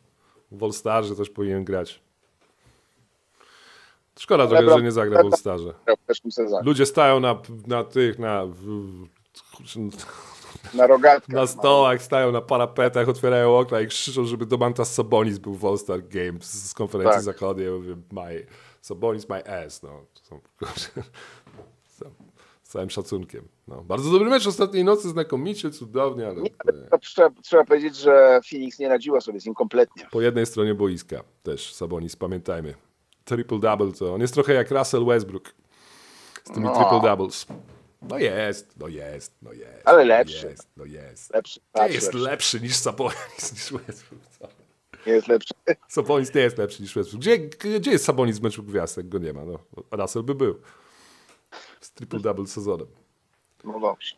W 0.53 0.63
All-Starze 0.65 1.17
też 1.17 1.31
powinien 1.31 1.65
grać. 1.65 2.01
Szkoda 4.19 4.47
trochę, 4.47 4.69
że 4.79 4.83
nie 4.83 4.93
zagra 4.93 5.23
w 5.23 5.27
All-Starze. 5.27 5.75
Ludzie 6.63 6.87
stają 6.87 7.21
na, 7.21 7.39
na 7.67 7.85
tych, 7.85 8.19
na, 8.19 8.47
Na 10.75 10.87
rogatkach. 10.87 11.29
na 11.37 11.47
stołach, 11.47 12.03
stają 12.03 12.33
na 12.33 12.41
parapetach, 12.41 13.09
otwierają 13.09 13.59
okna 13.59 13.81
i 13.81 13.87
krzyczą, 13.87 14.25
żeby 14.25 14.47
Domantas 14.47 14.95
Sabonis 14.95 15.39
był 15.39 15.55
w 15.55 15.65
All-Star 15.67 16.09
Games 16.09 16.69
z 16.71 16.75
konferencji 16.75 17.15
Tak. 17.15 17.23
zachodniej. 17.23 17.67
Ja 17.67 17.73
mówię, 17.73 17.97
my, 18.13 18.47
Sabonis 18.81 19.29
my 19.29 19.47
ass. 19.65 19.83
No. 19.83 20.05
To 20.15 20.25
są, 20.25 20.41
całym 22.73 22.91
szacunkiem. 22.91 23.49
No. 23.69 23.83
Bardzo 23.85 24.11
dobry 24.11 24.31
mecz 24.31 24.47
ostatniej 24.47 24.85
nocy, 24.85 25.09
znakomicie, 25.09 25.71
cudownie, 25.71 26.27
ale 26.27 26.43
Nie, 26.43 26.51
to 26.91 26.99
trzeba, 26.99 27.31
trzeba 27.43 27.65
powiedzieć, 27.65 27.97
że 27.97 28.41
Phoenix 28.51 28.79
nie 28.79 28.89
radziła 28.89 29.21
sobie 29.21 29.41
z 29.41 29.47
nim 29.47 29.55
kompletnie. 29.55 30.07
po 30.11 30.21
jednej 30.21 30.47
stronie 30.47 30.75
boiska 30.75 31.25
też 31.43 31.75
Sabonis, 31.75 32.17
pamiętajmy. 32.17 32.75
Triple-double 33.27 33.99
to 33.99 34.15
on 34.15 34.21
jest 34.21 34.35
trochę 34.35 34.53
jak 34.55 34.71
Russell 34.71 35.05
Westbrook 35.05 35.55
z 36.45 36.51
tymi 36.51 36.67
No. 36.67 36.73
triple-doubles. 36.75 37.47
No 38.09 38.19
jest, 38.19 38.75
no 38.79 38.89
jest, 38.89 39.33
no 39.43 39.53
jest. 39.53 39.83
Ale 39.85 39.99
no 40.03 40.09
lepszy. 40.09 40.47
Jest, 40.47 40.69
no 40.77 40.85
jest. 40.85 41.35
Lepszy. 41.35 41.61
Nie 41.77 41.83
jest 41.89 42.07
lepszy. 42.15 42.19
lepszy 42.31 42.61
niż 42.61 42.77
Sabonis, 42.77 43.53
niż 43.53 43.73
Westbrook. 43.73 44.23
Co? 44.39 44.49
Nie 45.07 45.13
jest 45.13 45.29
lepszy. 45.29 45.55
Sabonis 45.89 46.35
nie 46.35 46.41
jest 46.41 46.59
lepszy 46.59 46.83
niż 46.83 46.95
Westbrook. 46.95 47.21
Gdzie, 47.23 47.39
gdzie 47.79 47.91
jest 47.91 48.05
Sabonis 48.05 48.39
w 48.39 48.43
meczu 48.43 48.63
gwiazd, 48.63 48.97
jak 48.97 49.09
go 49.09 49.19
nie 49.19 49.33
ma? 49.33 49.45
No, 49.45 49.59
Russell 49.91 50.23
by 50.23 50.35
był. 50.35 50.61
Triple-double 52.07 52.47
sezonem. 52.47 52.87
No 53.65 53.81
dobrze. 53.81 54.17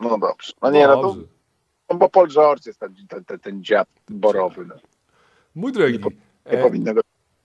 No 0.00 0.18
dobrze. 0.18 0.52
No 0.62 0.70
nie, 0.70 0.86
no 0.86 1.02
Dobrze. 1.02 1.22
no 1.90 1.96
bo 1.96 2.08
Paul 2.08 2.28
George 2.28 2.66
jest 2.66 2.80
ten, 2.80 2.94
ten, 3.08 3.24
ten, 3.24 3.38
ten 3.38 3.64
dziad 3.64 3.88
borowy. 4.10 4.66
No. 4.66 4.74
Mój 5.54 5.72
drogi, 5.72 5.92
Nie, 5.92 5.98
po, 5.98 6.10
nie 6.10 6.58
e, 6.58 6.62
powinno 6.62 6.94
go... 6.94 7.00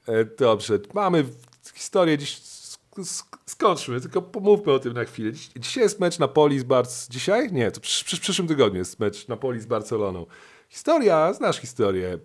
E, 0.07 0.25
dobrze, 0.25 0.79
mamy 0.93 1.25
historię 1.73 2.17
dziś. 2.17 2.35
sk- 2.39 2.77
sk- 2.97 3.37
Skończmy, 3.45 4.01
tylko 4.01 4.21
pomówmy 4.21 4.73
o 4.73 4.79
tym 4.79 4.93
na 4.93 5.03
chwilę. 5.05 5.33
Dziś, 5.33 5.49
dzisiaj 5.55 5.83
jest 5.83 5.99
mecz 5.99 6.19
Napoli 6.19 6.59
z 6.59 6.63
Barc. 6.63 7.07
Dzisiaj? 7.09 7.51
Nie, 7.51 7.71
to 7.71 7.79
przy, 7.81 8.05
przy, 8.05 8.21
przyszłym 8.21 8.47
tygodniu 8.47 8.79
jest 8.79 8.99
mecz 8.99 9.27
Napoli 9.27 9.59
z 9.61 9.65
Barceloną. 9.65 10.25
Historia, 10.69 11.33
znasz 11.33 11.59
historię. 11.59 12.19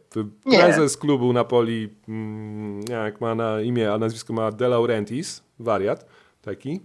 Prezes 0.45 0.97
klubu 0.97 1.33
Napoli, 1.33 1.89
mm, 2.09 2.81
jak 2.91 3.21
ma 3.21 3.35
na 3.35 3.61
imię, 3.61 3.93
a 3.93 3.99
nazwisko 3.99 4.33
ma 4.33 4.53
De 4.53 4.69
Laurentiis, 4.69 5.43
wariat 5.59 6.07
taki. 6.43 6.81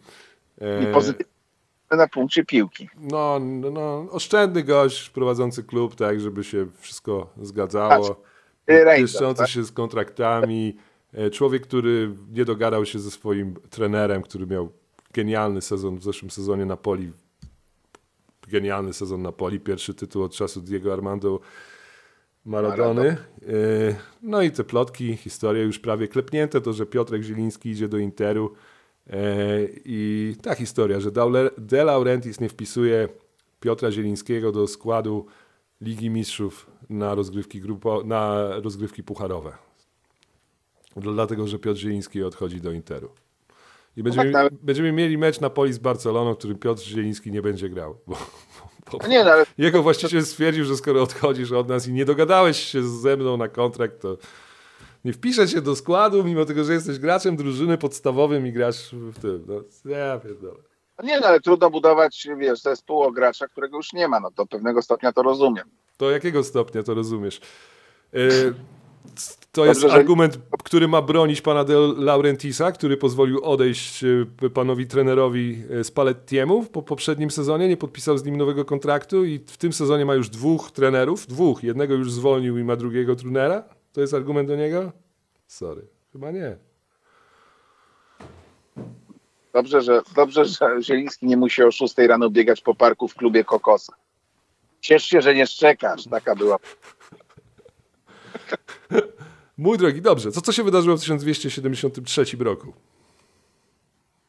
E, 0.61 0.83
I 0.83 0.93
pozytywnie 0.93 1.31
na 1.91 2.07
punkcie 2.07 2.45
piłki. 2.45 2.89
no, 2.99 3.39
no, 3.39 3.71
no, 3.71 4.05
oszczędny 4.11 4.63
gość 4.63 5.09
prowadzący 5.09 5.63
klub, 5.63 5.95
tak, 5.95 6.19
żeby 6.19 6.43
się 6.43 6.67
wszystko 6.79 7.29
zgadzało. 7.41 8.23
Y, 8.69 8.83
Rangers, 8.83 9.11
Pieszczący 9.11 9.41
tak? 9.41 9.49
się 9.49 9.63
z 9.63 9.71
kontraktami. 9.71 10.77
E, 11.13 11.29
Człowiek, 11.29 11.63
który 11.63 12.15
nie 12.31 12.45
dogadał 12.45 12.85
się 12.85 12.99
ze 12.99 13.11
swoim 13.11 13.55
trenerem, 13.69 14.21
który 14.21 14.47
miał 14.47 14.69
genialny 15.13 15.61
sezon 15.61 15.97
w 15.97 16.03
zeszłym 16.03 16.31
sezonie 16.31 16.65
Napoli. 16.65 17.13
Genialny 18.47 18.93
sezon 18.93 19.21
Napoli, 19.21 19.59
pierwszy 19.59 19.93
tytuł 19.93 20.23
od 20.23 20.33
czasu 20.33 20.61
Diego 20.61 20.93
Armando 20.93 21.39
Maradony. 22.45 23.09
E, 23.09 23.15
No 24.21 24.41
i 24.41 24.51
te 24.51 24.63
plotki, 24.63 25.17
historie 25.17 25.63
już 25.63 25.79
prawie 25.79 26.07
klepnięte, 26.07 26.61
to, 26.61 26.73
że 26.73 26.85
Piotrek 26.85 27.23
Zieliński 27.23 27.69
idzie 27.69 27.87
do 27.87 27.97
Interu. 27.97 28.53
E, 29.09 29.17
I 29.85 30.35
ta 30.41 30.55
historia, 30.55 30.99
że 30.99 31.11
De 31.57 31.83
Laurentiis 31.83 32.39
nie 32.39 32.49
wpisuje 32.49 33.09
Piotra 33.59 33.91
Zielińskiego 33.91 34.51
do 34.51 34.67
składu 34.67 35.25
Ligi 35.81 36.09
Mistrzów 36.09 36.71
na 36.89 37.15
rozgrywki, 37.15 37.61
grupo, 37.61 38.03
na 38.05 38.49
rozgrywki 38.59 39.03
pucharowe. 39.03 39.57
Dlatego, 40.95 41.47
że 41.47 41.59
Piotr 41.59 41.79
Zieliński 41.79 42.23
odchodzi 42.23 42.61
do 42.61 42.71
Interu. 42.71 43.09
I 43.97 44.03
będziemy, 44.03 44.31
tak, 44.31 44.41
ale- 44.41 44.49
będziemy 44.63 44.91
mieli 44.91 45.17
mecz 45.17 45.39
Napoli 45.39 45.73
z 45.73 45.77
Barceloną, 45.77 46.33
w 46.33 46.37
którym 46.37 46.57
Piotr 46.57 46.81
Zieliński 46.83 47.31
nie 47.31 47.41
będzie 47.41 47.69
grał. 47.69 47.97
Bo, 48.07 48.17
bo, 48.91 48.97
No 49.01 49.07
nie, 49.07 49.23
no 49.23 49.31
ale 49.31 49.45
jego 49.57 49.83
właściciel 49.83 50.25
stwierdził, 50.25 50.65
że 50.65 50.77
skoro 50.77 51.03
odchodzisz 51.03 51.51
od 51.51 51.69
nas 51.69 51.87
i 51.87 51.93
nie 51.93 52.05
dogadałeś 52.05 52.57
się 52.59 52.83
ze 52.83 53.17
mną 53.17 53.37
na 53.37 53.47
kontrakt, 53.47 54.01
to 54.01 54.17
nie 55.05 55.13
wpiszę 55.13 55.47
cię 55.47 55.61
do 55.61 55.75
składu, 55.75 56.23
mimo 56.23 56.45
tego, 56.45 56.63
że 56.63 56.73
jesteś 56.73 56.99
graczem 56.99 57.35
drużyny 57.35 57.77
podstawowym 57.77 58.47
i 58.47 58.51
grasz 58.51 58.89
w 58.93 59.19
tym. 59.19 59.45
No, 59.47 59.91
ja 59.91 60.19
pierdolę. 60.19 60.59
No 60.99 61.05
nie, 61.05 61.19
no 61.19 61.27
ale 61.27 61.39
trudno 61.39 61.69
budować, 61.69 62.27
wiesz, 62.37 62.61
zespół 62.61 63.01
o 63.03 63.11
gracza, 63.11 63.47
którego 63.47 63.77
już 63.77 63.93
nie 63.93 64.07
ma. 64.07 64.19
No 64.19 64.31
do 64.31 64.45
pewnego 64.45 64.81
stopnia 64.81 65.11
to 65.13 65.23
rozumiem. 65.23 65.65
Do 65.99 66.11
jakiego 66.11 66.43
stopnia 66.43 66.83
to 66.83 66.93
rozumiesz? 66.93 67.41
Y, 68.15 68.53
To 69.51 69.65
jest 69.65 69.81
Dobrze, 69.81 69.93
że- 69.95 69.99
argument, 69.99 70.39
który 70.63 70.87
ma 70.87 71.01
bronić 71.01 71.41
pana 71.41 71.63
De 71.63 71.73
Laurentisa, 71.97 72.71
który 72.71 72.97
pozwolił 72.97 73.43
odejść 73.43 74.03
y, 74.03 74.49
panowi 74.53 74.87
trenerowi 74.87 75.63
y, 75.79 75.83
Spallettiemu 75.83 76.63
po 76.63 76.81
poprzednim 76.81 77.31
sezonie, 77.31 77.67
nie 77.67 77.77
podpisał 77.77 78.17
z 78.17 78.23
nim 78.25 78.37
nowego 78.37 78.65
kontraktu 78.65 79.25
i 79.25 79.39
w 79.39 79.57
tym 79.57 79.73
sezonie 79.73 80.05
ma 80.05 80.15
już 80.15 80.29
dwóch 80.29 80.71
trenerów, 80.71 81.27
dwóch, 81.27 81.63
jednego 81.63 81.93
już 81.93 82.11
zwolnił 82.11 82.57
i 82.57 82.63
ma 82.63 82.75
drugiego 82.75 83.15
trenera? 83.15 83.63
To 83.93 84.01
jest 84.01 84.13
argument 84.13 84.47
do 84.47 84.55
niego? 84.55 84.91
Sorry, 85.47 85.87
chyba 86.13 86.31
nie. 86.31 86.57
Dobrze, 89.53 89.81
że, 89.81 90.01
dobrze, 90.15 90.45
że 90.45 90.81
Zieliński 90.81 91.25
nie 91.25 91.37
musi 91.37 91.63
o 91.63 91.71
6 91.71 91.97
rano 91.97 92.29
biegać 92.29 92.61
po 92.61 92.75
parku 92.75 93.07
w 93.07 93.15
klubie 93.15 93.43
Kokosa. 93.43 93.93
Ciesz 94.81 95.03
się, 95.05 95.21
że 95.21 95.35
nie 95.35 95.47
szczekasz. 95.47 96.03
Taka 96.03 96.35
była. 96.35 96.57
Mój 99.57 99.77
drogi, 99.77 100.01
dobrze, 100.01 100.31
to 100.31 100.41
co 100.41 100.51
się 100.51 100.63
wydarzyło 100.63 100.97
w 100.97 100.99
1273 100.99 102.23
roku? 102.39 102.73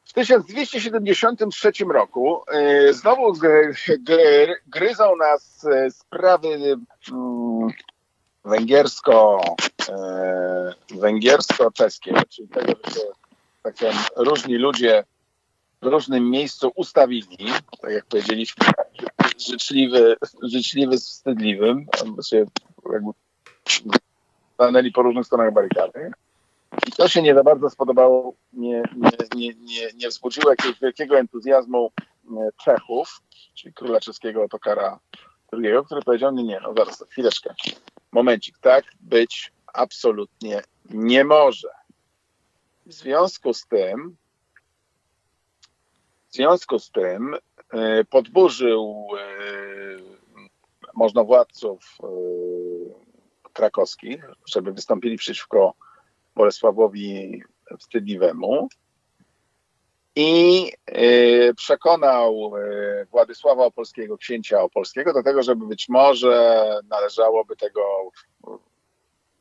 W 0.04 0.12
1273 0.12 1.72
roku 1.84 2.42
y, 2.88 2.94
znowu 2.94 3.32
gry, 3.32 3.74
gry, 4.00 4.54
gryzą 4.66 5.16
nas 5.16 5.64
y, 5.64 5.90
sprawy 5.90 6.48
mm, 7.12 7.70
węgiersko, 8.44 9.40
y, 10.92 10.98
węgiersko-czeskie, 10.98 12.14
czyli 12.28 12.48
tego, 12.48 12.72
że 12.84 12.94
się 12.94 13.00
tak 13.62 13.74
powiem, 13.74 13.96
różni 14.16 14.54
ludzie 14.54 15.04
w 15.82 15.86
różnym 15.86 16.30
miejscu 16.30 16.72
ustawili, 16.74 17.52
tak 17.80 17.92
jak 17.92 18.04
powiedzieliśmy, 18.04 18.66
życzliwy, 19.48 20.16
życzliwy 20.42 20.98
z 20.98 21.08
wstydliwym, 21.08 21.86
jakby 22.92 23.12
stanęli 24.58 24.92
po 24.92 25.02
różnych 25.02 25.26
stronach 25.26 25.52
barykady. 25.52 26.10
I 26.86 26.92
to 26.92 27.08
się 27.08 27.22
nie 27.22 27.34
za 27.34 27.42
bardzo 27.42 27.70
spodobało, 27.70 28.34
nie, 28.52 28.82
nie, 28.96 29.10
nie, 29.34 29.48
nie, 29.54 29.88
nie 29.94 30.08
wzbudziło 30.08 30.50
jakiegoś 30.50 30.80
wielkiego 30.80 31.18
entuzjazmu 31.18 31.92
e, 32.30 32.48
Czechów, 32.64 33.20
czyli 33.54 33.74
króla 33.74 34.00
czeskiego 34.00 34.44
Otokara 34.44 34.98
II, 35.52 35.84
który 35.86 36.02
powiedział, 36.02 36.32
nie, 36.32 36.44
nie, 36.44 36.60
no 36.60 36.74
zaraz, 36.76 37.04
chwileczkę, 37.10 37.54
momencik, 38.12 38.58
tak 38.58 38.84
być 39.00 39.52
absolutnie 39.66 40.62
nie 40.90 41.24
może. 41.24 41.68
W 42.86 42.92
związku 42.92 43.54
z 43.54 43.66
tym, 43.66 44.16
w 46.30 46.34
związku 46.34 46.78
z 46.78 46.90
tym 46.90 47.34
e, 47.72 48.04
podburzył 48.04 49.08
e, 49.18 49.22
możnowładców 50.94 51.98
krakowskich, 53.58 54.24
żeby 54.46 54.72
wystąpili 54.72 55.16
przeciwko 55.16 55.74
Bolesławowi 56.34 57.42
Wstydliwemu 57.78 58.68
i 60.16 60.72
e, 60.86 61.54
przekonał 61.54 62.52
e, 62.56 63.06
Władysława 63.10 63.64
Opolskiego, 63.64 64.18
księcia 64.18 64.62
opolskiego, 64.62 65.12
do 65.12 65.22
tego, 65.22 65.42
żeby 65.42 65.66
być 65.66 65.88
może 65.88 66.64
należałoby 66.88 67.56
tego 67.56 67.82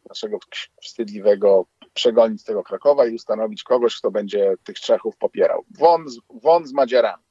naszego 0.09 0.37
wstydliwego 0.81 1.65
przegonić 1.93 2.41
z 2.41 2.43
tego 2.43 2.63
Krakowa 2.63 3.05
i 3.05 3.15
ustanowić 3.15 3.63
kogoś, 3.63 3.97
kto 3.97 4.11
będzie 4.11 4.53
tych 4.63 4.79
Czechów 4.79 5.17
popierał. 5.17 5.65
Won 5.79 6.05
won 6.29 6.65
z 6.65 6.73
Madziarami. 6.73 7.23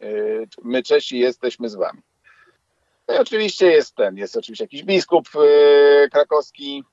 E, 0.00 0.06
My 0.62 0.82
Czesi 0.82 1.18
jesteśmy 1.18 1.68
z 1.68 1.74
wami. 1.74 2.02
No 3.08 3.14
i 3.14 3.18
oczywiście 3.18 3.66
jest 3.66 3.94
ten, 3.94 4.16
jest 4.16 4.36
oczywiście 4.36 4.64
jakiś 4.64 4.82
biskup 4.82 5.28
e, 5.36 6.08
krakowski, 6.08 6.84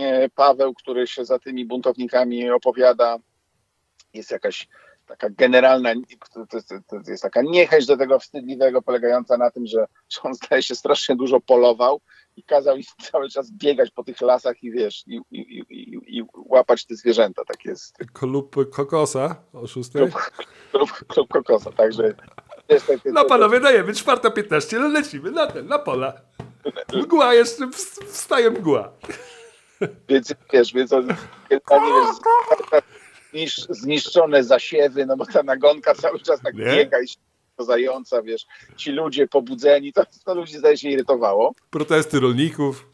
e, 0.00 0.28
Paweł, 0.28 0.74
który 0.74 1.06
się 1.06 1.24
za 1.24 1.38
tymi 1.38 1.64
buntownikami 1.64 2.50
opowiada. 2.50 3.18
Jest 4.14 4.30
jakaś 4.30 4.68
taka 5.06 5.30
generalna, 5.30 5.94
jest 7.08 7.22
taka 7.22 7.42
niechęć 7.42 7.86
do 7.86 7.96
tego 7.96 8.18
wstydliwego, 8.18 8.82
polegająca 8.82 9.36
na 9.36 9.50
tym, 9.50 9.66
że, 9.66 9.86
że 10.08 10.20
on 10.22 10.34
zdaje 10.34 10.62
się 10.62 10.74
strasznie 10.74 11.16
dużo 11.16 11.40
polował 11.40 12.00
i 12.36 12.42
kazał 12.42 12.76
im 12.76 12.82
cały 13.12 13.28
czas 13.28 13.50
biegać 13.50 13.90
po 13.90 14.04
tych 14.04 14.20
lasach 14.20 14.62
i 14.62 14.70
wiesz, 14.70 15.04
i, 15.06 15.20
i, 15.30 15.64
i, 15.70 16.18
i, 16.18 16.24
łapać 16.34 16.86
te 16.86 16.94
zwierzęta. 16.94 17.44
Tak 17.44 17.64
jest 17.64 17.96
Klub 18.12 18.56
Kokosa 18.70 19.42
o 19.52 19.66
6. 19.66 19.90
klub, 19.90 20.12
klub, 20.70 20.90
klub 20.90 21.28
kokosa, 21.28 21.72
także 21.72 22.14
No 23.04 23.24
panowie, 23.24 23.60
dajemy, 23.60 23.92
4.15, 23.92 24.80
no 24.80 24.88
lecimy 24.88 25.30
na 25.30 25.46
ten, 25.46 25.66
na 25.66 25.78
pola. 25.78 26.12
Mgła 26.94 27.34
jeszcze, 27.34 27.66
ws- 27.66 28.04
wstaje 28.06 28.50
mgła. 28.50 28.92
Więc 30.08 30.34
wiesz, 30.52 30.72
więc 30.72 30.92
on, 30.92 31.08
generalnie, 31.68 32.08
wiesz, 32.08 33.56
znisz, 33.56 33.56
zniszczone 33.70 34.44
zasiewy, 34.44 35.06
no 35.06 35.16
bo 35.16 35.26
ta 35.26 35.42
nagonka 35.42 35.94
cały 35.94 36.20
czas 36.20 36.40
tak 36.40 36.54
Nie? 36.54 36.64
biega 36.64 37.00
i 37.00 37.08
się 37.08 37.16
zająca, 37.58 38.22
wiesz, 38.22 38.46
ci 38.76 38.92
ludzie 38.92 39.28
pobudzeni, 39.28 39.92
to, 39.92 40.02
to 40.24 40.34
ludzi 40.34 40.58
zdaje 40.58 40.76
się 40.78 40.88
irytowało. 40.88 41.54
Protesty 41.70 42.20
rolników. 42.20 42.86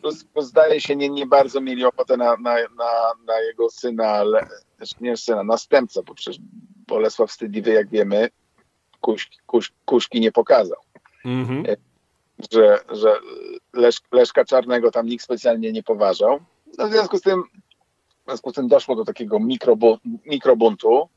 Plus, 0.00 0.24
plus 0.24 0.46
zdaje 0.46 0.80
się 0.80 0.96
nie, 0.96 1.08
nie 1.10 1.26
bardzo 1.26 1.60
mieli 1.60 1.84
ochotę 1.84 2.16
na, 2.16 2.36
na, 2.36 2.54
na, 2.54 3.12
na 3.26 3.40
jego 3.40 3.70
syna, 3.70 4.06
ale 4.06 4.48
znaczy 4.76 4.94
nie 5.00 5.16
syna, 5.16 5.44
następcę, 5.44 6.02
bo 6.02 6.14
przecież 6.14 6.36
Bolesław 6.88 7.30
Wstydliwy, 7.30 7.70
jak 7.72 7.88
wiemy, 7.88 8.28
kuś, 9.00 9.30
kuś, 9.46 9.72
kuszki 9.84 10.20
nie 10.20 10.32
pokazał. 10.32 10.78
Mhm. 11.24 11.64
że, 12.52 12.78
że 12.90 13.18
Lesz, 13.72 14.00
Leszka 14.12 14.44
Czarnego 14.44 14.90
tam 14.90 15.06
nikt 15.06 15.24
specjalnie 15.24 15.72
nie 15.72 15.82
poważał. 15.82 16.40
No 16.78 16.88
w 16.88 16.90
związku 16.90 17.18
z 17.18 17.22
tym, 17.22 17.42
w 18.22 18.24
związku 18.26 18.50
z 18.50 18.54
tym 18.54 18.68
doszło 18.68 18.96
do 18.96 19.04
takiego 19.04 19.40
mikrobu, 19.40 19.98
mikrobuntu. 20.26 21.08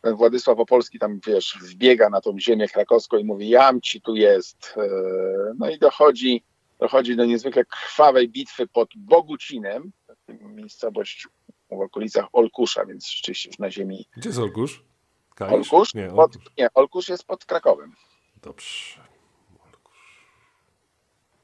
Ten 0.00 0.14
Władysław 0.14 0.58
Opolski 0.58 0.98
tam, 0.98 1.20
wiesz, 1.26 1.58
wbiega 1.62 2.10
na 2.10 2.20
tą 2.20 2.40
ziemię 2.40 2.68
krakowską 2.68 3.16
i 3.16 3.24
mówi, 3.24 3.48
jam 3.48 3.80
ci 3.80 4.00
tu 4.00 4.16
jest. 4.16 4.74
E, 4.76 4.88
No 5.58 5.70
i 5.70 5.78
dochodzi, 5.78 6.42
dochodzi 6.78 7.16
do 7.16 7.24
niezwykle 7.24 7.64
krwawej 7.64 8.28
bitwy 8.28 8.66
pod 8.66 8.88
Bogucinem, 8.96 9.92
miejscowość 10.28 11.28
w 11.70 11.80
okolicach 11.80 12.24
Olkusza, 12.32 12.86
więc 12.86 13.10
rzeczywiście 13.10 13.48
już 13.48 13.58
na 13.58 13.70
ziemi 13.70 14.06
Gdzie 14.16 14.28
jest 14.28 14.38
Olkusz? 14.38 14.87
Kalisz? 15.38 15.72
Olkusz. 15.72 15.94
Nie, 15.94 16.08
Pod, 16.08 16.18
Olkusz. 16.36 16.52
nie, 16.58 16.68
Olkusz 16.74 17.08
jest 17.08 17.24
pod 17.24 17.44
Krakowem. 17.44 17.94
Dobrze. 18.42 19.00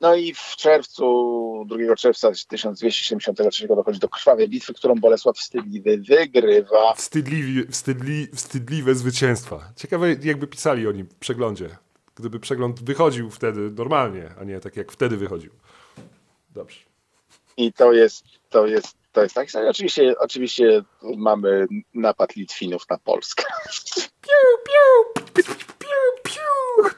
No 0.01 0.14
i 0.14 0.34
w 0.34 0.57
czerwcu, 0.57 1.64
2 1.68 1.97
czerwca 1.97 2.30
1273 2.49 3.68
dochodzi 3.68 3.99
do 3.99 4.09
krwawej 4.09 4.49
bitwy, 4.49 4.74
którą 4.74 4.95
Bolesław 4.95 5.36
Wstydliwy 5.36 5.99
wygrywa. 5.99 6.95
Wstydliwi, 6.95 7.66
wstydli, 7.72 8.28
wstydliwe 8.34 8.95
zwycięstwa. 8.95 9.72
Ciekawe, 9.76 10.12
jakby 10.22 10.47
pisali 10.47 10.88
o 10.88 10.92
nim 10.92 11.07
w 11.07 11.14
przeglądzie. 11.14 11.76
Gdyby 12.14 12.40
przegląd 12.40 12.82
wychodził 12.84 13.30
wtedy 13.30 13.61
normalnie, 13.70 14.30
a 14.40 14.45
nie 14.45 14.61
tak 14.61 14.76
jak 14.76 14.92
wtedy 14.92 15.16
wychodził. 15.16 15.51
Dobrze. 16.51 16.80
I 17.57 17.72
to 17.72 17.92
jest, 17.92 18.24
to 18.51 18.66
jest, 18.66 18.97
to 19.15 19.23
jest 19.23 19.35
tak. 19.35 19.49
Oczywiście, 19.69 20.19
oczywiście 20.19 20.83
mamy 21.17 21.67
napad 21.95 22.37
Litwinów 22.37 22.89
na 22.91 22.99
Polskę. 22.99 23.45
Piu, 24.21 24.31
piu, 24.67 25.23
piu, 25.35 25.55
piu, 26.25 26.91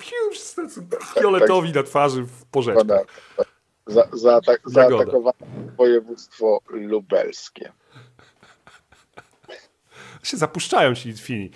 piu. 0.00 0.30
Wszyscy 0.32 0.56
tacy 0.56 0.86
Fioletowi 1.20 1.72
na 1.72 1.82
twarzy 1.82 2.22
w 2.22 2.44
porzeczkach. 2.44 3.06
Za, 3.86 4.08
zaatak, 4.12 4.60
Zagoda. 4.64 4.96
zaatakowano 4.96 5.32
województwo 5.76 6.60
lubelskie. 6.68 7.72
się 10.22 10.36
zapuszczają 10.36 10.94
ci 10.94 11.08
Litwini. 11.08 11.50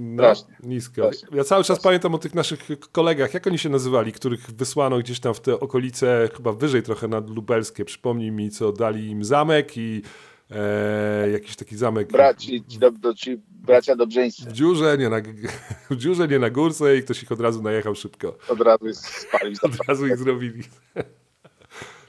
No, 0.00 0.34
Strasznie. 0.34 0.56
nisko. 0.62 1.12
Strasznie. 1.12 1.36
Ja 1.36 1.44
cały 1.44 1.64
czas 1.64 1.80
pamiętam 1.80 2.14
o 2.14 2.18
tych 2.18 2.34
naszych 2.34 2.60
kolegach, 2.92 3.34
jak 3.34 3.46
oni 3.46 3.58
się 3.58 3.68
nazywali, 3.68 4.12
których 4.12 4.50
wysłano 4.50 4.98
gdzieś 4.98 5.20
tam 5.20 5.34
w 5.34 5.40
te 5.40 5.60
okolice, 5.60 6.28
chyba 6.36 6.52
wyżej 6.52 6.82
trochę 6.82 7.08
nad 7.08 7.30
Lubelskie. 7.30 7.84
Przypomnij 7.84 8.30
mi, 8.30 8.50
co 8.50 8.72
dali 8.72 9.10
im 9.10 9.24
zamek 9.24 9.76
i 9.76 10.02
e, 10.50 11.30
jakiś 11.30 11.56
taki 11.56 11.76
zamek 11.76 12.12
Braci, 12.12 12.64
ci, 12.64 12.78
do, 12.78 12.90
do, 12.90 13.14
ci 13.14 13.40
bracia 13.48 13.96
Dobrzeńscy 13.96 14.42
w 14.50 14.52
dziurze, 14.52 14.98
nie 14.98 15.08
na, 15.08 15.16
w 15.90 15.96
dziurze, 15.96 16.28
nie 16.28 16.38
na 16.38 16.50
górce 16.50 16.96
i 16.96 17.02
ktoś 17.02 17.22
ich 17.22 17.32
od 17.32 17.40
razu 17.40 17.62
najechał 17.62 17.94
szybko. 17.94 18.36
od 18.48 18.60
razu 18.60 18.86
jest 18.86 19.04
spalił. 19.04 19.56
Od 19.62 19.88
razu 19.88 20.06
ich 20.06 20.16
zrobili. 20.18 20.62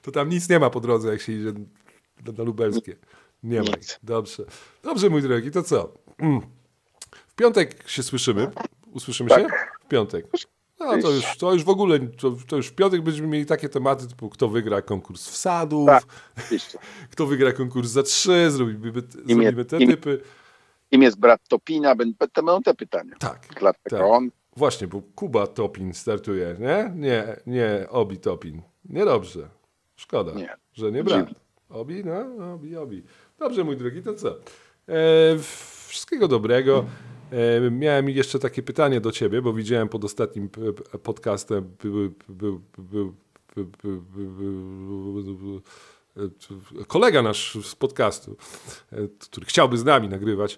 To 0.01 0.11
tam 0.11 0.29
nic 0.29 0.49
nie 0.49 0.59
ma 0.59 0.69
po 0.69 0.79
drodze, 0.79 1.09
jak 1.11 1.21
się 1.21 1.31
idzie 1.31 1.53
na, 2.25 2.31
na 2.37 2.43
Lubelskie. 2.43 2.95
Nie 3.43 3.59
ma. 3.61 3.67
Dobrze. 4.03 4.43
Dobrze, 4.83 5.09
mój 5.09 5.21
drogi, 5.21 5.51
to 5.51 5.63
co? 5.63 5.93
Mm. 6.17 6.58
W 7.39 7.41
piątek 7.41 7.89
się 7.89 8.03
słyszymy. 8.03 8.51
Usłyszymy 8.93 9.29
Tak. 9.29 9.39
się? 9.39 9.47
W 9.85 9.87
piątek. 9.87 10.25
No 10.79 11.01
to 11.01 11.11
już, 11.11 11.37
to 11.37 11.53
już 11.53 11.63
w 11.63 11.69
ogóle, 11.69 11.99
to, 11.99 12.35
to 12.47 12.55
już 12.55 12.67
w 12.67 12.75
piątek 12.75 13.01
będziemy 13.01 13.27
mieli 13.27 13.45
takie 13.45 13.69
tematy 13.69 14.07
typu 14.07 14.29
kto 14.29 14.47
wygra 14.49 14.81
konkurs 14.81 15.29
wsadów, 15.29 15.87
Tak. 15.87 16.03
Kto 17.11 17.25
wygra 17.25 17.51
konkurs 17.51 17.89
za 17.89 18.03
trzy, 18.03 18.51
zrobimy, 18.51 19.01
zrobimy 19.25 19.65
te 19.65 19.77
typy. 19.77 20.21
Kim 20.89 21.01
jest 21.01 21.19
brat 21.19 21.47
Topina? 21.47 21.95
Będą 21.95 22.61
te 22.63 22.73
pytania. 22.73 23.15
Tak. 23.19 23.47
Dlatego 23.59 23.97
tak. 23.97 24.05
on. 24.05 24.31
Właśnie, 24.55 24.87
bo 24.87 25.01
Kuba 25.15 25.47
Topin 25.47 25.93
startuje, 25.93 26.55
nie? 26.59 26.91
Nie, 26.95 27.35
nie, 27.47 27.87
Obi 27.89 28.17
Topin. 28.17 28.61
Niedobrze. 28.85 29.49
Szkoda, 29.95 30.33
Nie. 30.33 30.55
że 30.73 30.91
nie 30.91 31.03
brat. 31.03 31.29
Obi, 31.69 32.03
no, 32.05 32.53
Obi, 32.53 32.77
Obi. 32.77 33.03
Dobrze, 33.37 33.63
mój 33.63 33.77
drogi, 33.77 34.01
to 34.01 34.13
co? 34.13 34.29
E, 34.29 34.35
wszystkiego 35.87 36.27
dobrego. 36.27 36.85
Miałem 37.71 38.09
jeszcze 38.09 38.39
takie 38.39 38.63
pytanie 38.63 39.01
do 39.01 39.11
ciebie, 39.11 39.41
bo 39.41 39.53
widziałem 39.53 39.89
pod 39.89 40.05
ostatnim 40.05 40.49
podcastem 41.03 41.75
był, 41.83 42.13
był, 42.29 42.61
był, 42.77 43.13
kolega 46.87 47.21
nasz 47.21 47.57
z 47.63 47.75
podcastu, 47.75 48.37
e, 48.91 49.07
który 49.19 49.45
chciałby 49.45 49.77
z 49.77 49.85
nami 49.85 50.09
nagrywać, 50.09 50.57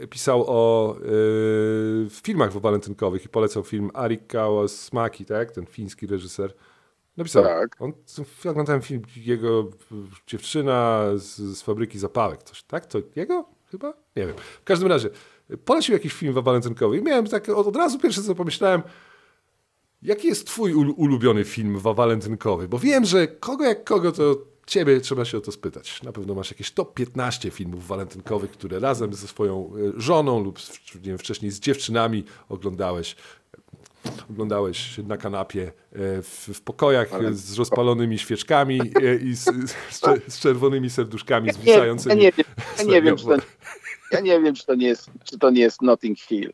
e, 0.00 0.06
pisał 0.06 0.44
o 0.46 0.96
e, 0.96 2.10
filmach 2.10 2.52
walentynkowych 2.52 3.24
i 3.24 3.28
polecał 3.28 3.64
film 3.64 3.90
Ari 3.94 4.18
Kawasaki, 4.18 5.24
tak? 5.24 5.52
Ten 5.52 5.66
fiński 5.66 6.06
reżyser. 6.06 6.54
Napisał. 7.16 7.44
Tak. 7.44 7.76
On, 7.78 7.92
ja 8.44 8.50
oglądałem 8.50 8.82
film 8.82 9.02
jego 9.16 9.70
dziewczyna 10.26 11.04
z, 11.14 11.36
z 11.36 11.62
fabryki 11.62 11.98
zapałek. 11.98 12.42
Coś, 12.42 12.62
tak? 12.62 12.86
To 12.86 12.98
jego? 13.16 13.44
Chyba? 13.70 13.94
Nie 14.16 14.26
wiem. 14.26 14.36
W 14.60 14.64
każdym 14.64 14.88
razie 14.88 15.10
polecił 15.64 15.92
jakiś 15.92 16.12
film 16.12 16.42
walentynkowy 16.42 16.98
i 16.98 17.02
miałem 17.02 17.26
tak 17.26 17.48
od, 17.48 17.66
od 17.66 17.76
razu 17.76 17.98
pierwsze 17.98 18.22
co 18.22 18.34
pomyślałem, 18.34 18.82
jaki 20.02 20.28
jest 20.28 20.46
twój 20.46 20.74
ul- 20.74 20.94
ulubiony 20.96 21.44
film 21.44 21.78
wa- 21.78 21.94
walentynkowy? 21.94 22.68
Bo 22.68 22.78
wiem, 22.78 23.04
że 23.04 23.26
kogo 23.28 23.64
jak 23.64 23.84
kogo 23.84 24.12
to 24.12 24.36
ciebie 24.66 25.00
trzeba 25.00 25.24
się 25.24 25.38
o 25.38 25.40
to 25.40 25.52
spytać. 25.52 26.02
Na 26.02 26.12
pewno 26.12 26.34
masz 26.34 26.50
jakieś 26.50 26.70
top 26.70 26.94
15 26.94 27.50
filmów 27.50 27.86
walentynkowych, 27.86 28.50
które 28.50 28.78
razem 28.80 29.14
ze 29.14 29.28
swoją 29.28 29.72
e, 29.96 30.00
żoną 30.00 30.44
lub 30.44 30.58
nie 30.94 31.00
wiem, 31.00 31.18
wcześniej 31.18 31.50
z 31.50 31.60
dziewczynami 31.60 32.24
oglądałeś 32.48 33.16
oglądałeś 34.30 34.98
na 34.98 35.16
kanapie 35.16 35.62
e, 35.62 35.72
w, 36.22 36.48
w 36.54 36.60
pokojach 36.60 37.14
e, 37.14 37.34
z 37.34 37.58
rozpalonymi 37.58 38.18
świeczkami 38.18 38.80
e, 38.80 39.16
i 39.16 39.34
z, 39.34 39.44
z, 39.90 40.00
z 40.34 40.40
czerwonymi 40.40 40.90
serduszkami 40.90 41.46
Nie, 41.46 41.52
ja 41.52 41.58
zwisającymi. 41.58 42.16
nie 42.16 42.32
wiem, 42.32 42.46
ja 42.78 42.84
nie 42.84 43.02
wiem, 43.02 43.16
czy 43.16 43.24
to, 43.24 43.36
ja 44.10 44.20
nie 44.20 44.40
wiem, 44.40 44.54
czy 44.54 44.66
to 44.66 44.74
nie 44.74 44.86
jest, 44.86 45.10
czy 45.24 45.38
to 45.38 45.50
nie 45.50 45.60
jest 45.60 45.82
Notting 45.82 46.18
Hill. 46.18 46.52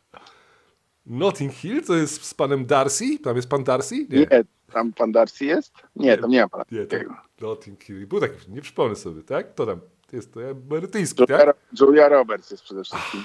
Notting 1.07 1.53
Hill 1.53 1.85
to 1.85 1.95
jest 1.95 2.25
z 2.25 2.35
panem 2.35 2.67
Darcy? 2.67 3.19
Tam 3.19 3.37
jest 3.37 3.49
pan 3.49 3.65
Darcy? 3.65 4.07
Nie, 4.11 4.29
tam 4.73 4.93
pan 4.93 5.13
Darcy 5.13 5.45
jest? 5.45 5.73
Nie, 5.97 6.19
tam 6.19 6.31
nie 6.31 6.41
ma 6.43 6.49
pana 6.49 6.65
Nie, 6.73 6.87
takiego. 6.87 7.15
Notting 7.41 7.83
Hill. 7.85 8.07
Był 8.07 8.21
taki, 8.21 8.51
nie 8.51 8.63
przypomnę 8.63 8.97
sobie, 8.97 9.23
tak? 9.23 9.55
To 9.55 9.67
tam 9.67 9.81
jest 10.13 10.35
to 10.35 10.41
brytyjski, 10.55 11.23
Julia, 11.23 11.39
tak? 11.47 11.57
Julia 11.81 12.09
Roberts 12.09 12.51
jest 12.51 12.63
przede 12.63 12.85
wszystkim. 12.85 13.25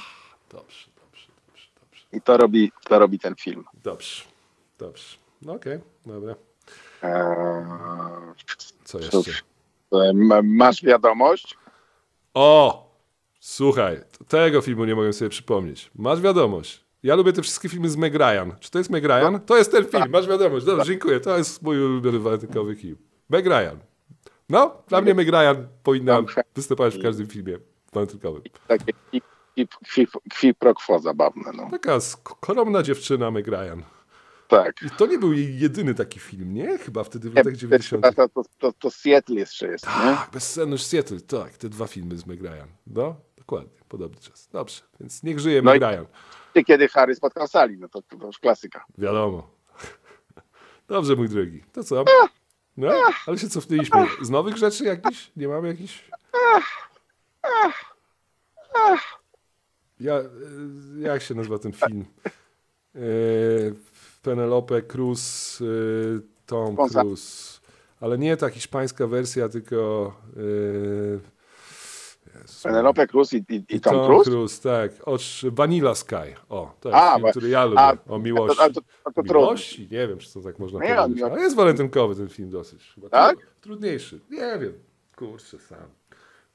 Dobrze, 0.52 0.90
dobrze, 1.02 1.28
dobrze, 1.48 1.68
dobrze. 1.82 2.06
I 2.14 2.22
to 2.22 2.38
robi, 2.38 2.72
to 2.84 3.00
robi 3.00 3.20
ten 3.20 3.36
film. 3.36 3.64
Dobrze, 3.84 4.24
dobrze. 4.78 5.18
No 5.42 5.54
okej, 5.54 5.80
dobra. 6.06 6.36
Eee, 7.04 7.66
Co 8.84 9.00
jeszcze? 9.00 9.32
e, 9.92 10.14
ma- 10.14 10.42
masz 10.42 10.84
wiadomość? 10.84 11.58
O! 12.34 12.91
Słuchaj, 13.44 14.02
tego 14.28 14.62
filmu 14.62 14.86
nie 14.86 14.96
mogę 14.96 15.14
sobie 15.14 15.30
przypomnieć. 15.30 15.92
Masz 15.96 16.22
wiadomość. 16.22 16.86
Ja 17.04 17.16
lubię 17.16 17.34
te 17.34 17.42
wszystkie 17.42 17.70
filmy 17.70 17.90
z 17.90 17.98
Meg 17.98 18.14
Ryan. 18.14 18.52
Czy 18.60 18.72
to 18.72 18.78
jest 18.78 18.90
Meg 18.90 19.04
Ryan? 19.04 19.40
To 19.46 19.58
jest 19.58 19.72
ten 19.72 19.86
film, 19.86 20.10
masz 20.10 20.28
wiadomość. 20.28 20.66
Dobrze, 20.66 20.86
dziękuję. 20.86 21.20
To 21.20 21.38
jest 21.38 21.62
mój 21.62 21.86
ulubiony 21.86 22.20
walentynkowy 22.20 22.76
film. 22.76 22.98
Meg 23.30 23.46
Ryan. 23.46 23.80
No, 24.50 24.84
dla 24.88 25.02
mnie 25.02 25.14
Meg 25.14 25.28
Ryan 25.28 25.68
powinna 25.84 26.24
występować 26.56 26.96
w 26.96 27.02
każdym 27.02 27.28
filmie 27.28 27.58
walentynkowym. 27.94 28.42
Takie 28.68 28.94
kwi, 30.30 30.54
pro 30.54 30.74
quo 30.74 31.00
zabawne. 31.00 31.52
No. 31.54 31.68
Taka 31.72 32.00
skromna 32.00 32.84
dziewczyna 32.84 33.32
Meg 33.32 33.48
Ryan. 33.48 33.84
Tak. 34.48 34.82
I 34.82 34.90
to 34.90 35.06
nie 35.06 35.18
był 35.18 35.34
jej 35.34 35.60
jedyny 35.60 35.94
taki 35.94 36.20
film, 36.20 36.54
nie? 36.54 36.78
Chyba 36.78 37.04
wtedy 37.04 37.30
w 37.30 37.36
latach 37.36 37.56
90. 37.56 38.04
To, 38.16 38.30
to, 38.30 38.44
to, 38.60 38.74
to 38.74 38.92
Seattle 38.92 39.36
jeszcze 39.36 39.68
jest, 39.68 39.88
nie? 39.88 39.92
Tak, 39.92 40.30
bezsenność 40.34 40.86
Seattle, 40.86 41.22
tak, 41.22 41.58
te 41.58 41.70
dwa 41.70 41.88
filmy 41.88 42.18
z 42.18 42.26
Meg 42.26 42.42
Ryan. 42.42 42.68
No, 42.88 43.16
dokładnie, 43.52 43.80
podobny 43.90 44.18
czas. 44.22 44.50
Dobrze, 44.52 44.82
więc 45.00 45.24
niech 45.24 45.40
żyje 45.40 45.62
No 45.62 45.72
Meg 45.72 45.82
i- 46.56 46.66
Kiedy 46.66 46.88
Harry 46.88 47.16
spotkał 47.16 47.48
Sally, 47.48 47.78
no 47.78 47.88
to, 47.90 48.02
to 48.02 48.28
już 48.28 48.40
klasyka. 48.40 48.86
Wiadomo. 48.98 49.50
Dobrze, 50.88 51.16
mój 51.16 51.30
drogi. 51.30 51.64
To 51.74 51.84
co? 51.84 52.06
No, 52.78 52.92
ale 53.28 53.38
się 53.38 53.50
cofnęliśmy. 53.50 54.06
Z 54.22 54.30
nowych 54.30 54.58
rzeczy 54.58 54.84
jakichś? 54.84 55.32
Nie 55.36 55.48
mamy 55.48 55.68
jakichś? 55.68 56.10
Ja, 60.00 60.14
e, 60.16 60.26
jak 61.00 61.22
się 61.22 61.36
nazywa 61.36 61.60
ten 61.60 61.74
film? 61.74 62.06
E, 62.96 63.00
Penelope 64.22 64.82
Cruz, 64.82 65.62
e, 65.62 65.66
Tom 66.46 66.76
Cruise. 66.76 67.60
Ale 68.00 68.18
nie 68.18 68.38
ta 68.38 68.50
hiszpańska 68.50 69.08
wersja, 69.08 69.50
tylko... 69.50 70.14
Jezus, 72.36 72.64
Penelope 72.64 73.08
Cruz 73.08 73.34
i, 73.34 73.38
i, 73.50 73.64
i 73.70 73.80
Tom, 73.82 73.94
Tom 73.94 74.06
Cruise? 74.06 74.32
Cruise, 74.32 74.62
tak. 74.62 74.92
Ocz, 75.08 75.46
Vanilla 75.52 75.96
Sky. 75.96 76.16
O, 76.50 76.74
to 76.80 76.90
jest 76.90 77.02
A, 77.02 77.12
film, 77.12 77.22
bo- 77.22 77.30
który 77.32 77.50
ja 77.50 77.66
lubię. 77.66 77.80
a, 77.80 77.94
o 78.10 78.20
miłości. 78.20 78.58
To, 78.58 78.82
to, 79.14 79.24
to. 79.24 79.24
Miłości? 79.24 79.82
Nie 79.92 80.08
wiem, 80.08 80.18
czy 80.18 80.34
to 80.34 80.42
tak 80.42 80.60
można 80.60 80.80
nie, 80.80 80.96
powiedzieć. 80.96 81.24
Ale 81.24 81.42
jest 81.42 81.56
walentynkowy 81.56 82.16
ten 82.16 82.30
film 82.30 82.50
dosyć. 82.50 82.92
Chyba 82.96 83.10
Tak? 83.10 83.38
tru- 83.38 83.42
Trudniejszy. 83.62 84.20
Nie 84.30 84.60
wiem. 84.60 84.74
Kurczę, 85.16 85.60
sam. 85.60 85.78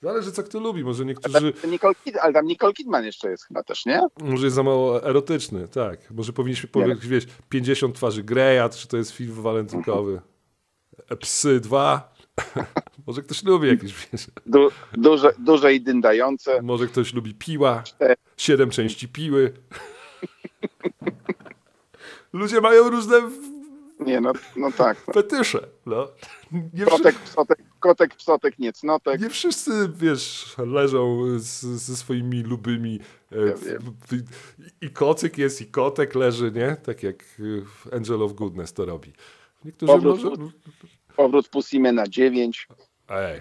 Zależy, 0.03 0.33
co 0.33 0.43
kto 0.43 0.61
lubi. 0.61 0.85
Może 0.85 1.05
niektórzy... 1.05 1.53
Nicole 1.68 1.95
Kid, 2.05 2.16
ale 2.16 2.33
tam 2.33 2.47
Nicole 2.47 2.72
Kidman 2.72 3.05
jeszcze 3.05 3.31
jest 3.31 3.45
chyba 3.47 3.62
też, 3.62 3.87
nie? 3.87 4.01
Może 4.20 4.45
jest 4.47 4.57
za 4.57 4.62
mało 4.62 5.03
erotyczny, 5.05 5.68
tak. 5.68 6.11
Może 6.11 6.33
powinniśmy 6.33 6.68
powiedzieć, 6.68 7.07
wiesz, 7.07 7.27
50 7.49 7.95
twarzy 7.95 8.22
Greya, 8.22 8.68
czy 8.70 8.89
to 8.89 8.97
jest 8.97 9.11
film 9.11 9.33
walentynkowy. 9.43 10.20
E, 11.11 11.16
Psy 11.16 11.61
2. 11.61 12.16
Może 13.07 13.22
ktoś 13.22 13.45
lubi 13.45 13.68
jakieś, 13.68 14.09
wiesz. 14.12 14.26
Du, 14.47 14.68
duże, 14.93 15.32
duże 15.39 15.74
i 15.74 15.80
dyndające. 15.80 16.62
Może 16.62 16.87
ktoś 16.87 17.14
lubi 17.14 17.34
piła. 17.34 17.82
Siedem 18.37 18.70
części 18.70 19.09
piły. 19.09 19.53
Ludzie 22.32 22.61
mają 22.61 22.91
różne 22.91 23.30
Nie, 24.01 24.20
no, 24.20 24.32
no 24.57 24.72
tak. 24.72 25.03
No. 25.09 25.14
fetysze. 25.14 25.66
No. 25.87 26.09
Nie, 26.74 26.84
Kotek, 26.84 27.18
psotek, 27.18 27.59
kotek, 27.80 28.14
psotek, 28.14 28.59
nie 28.59 28.72
cnotek. 28.72 29.20
nie 29.20 29.30
wszyscy, 29.30 29.70
wiesz, 29.97 30.55
leżą 30.59 31.24
z, 31.39 31.61
ze 31.64 31.97
swoimi 31.97 32.43
lubymi. 32.43 33.01
e, 33.32 33.37
Ja 33.47 33.55
I 34.80 34.91
kocyk 34.91 35.39
jest, 35.39 35.61
i 35.61 35.66
kotek 35.66 36.14
leży, 36.14 36.53
nie? 36.53 36.76
Tak 36.76 37.03
jak 37.03 37.24
e, 37.93 37.97
Angel 37.97 38.22
of 38.22 38.32
Goodness 38.32 38.72
to 38.72 38.84
robi. 38.84 39.12
Niektórzy 39.64 39.93
Powrót- 39.93 40.24
może... 40.24 40.37
Powrót 41.17 41.49
Pusimy 41.49 41.93
na 41.93 42.07
9. 42.07 42.69
Ej. 43.09 43.41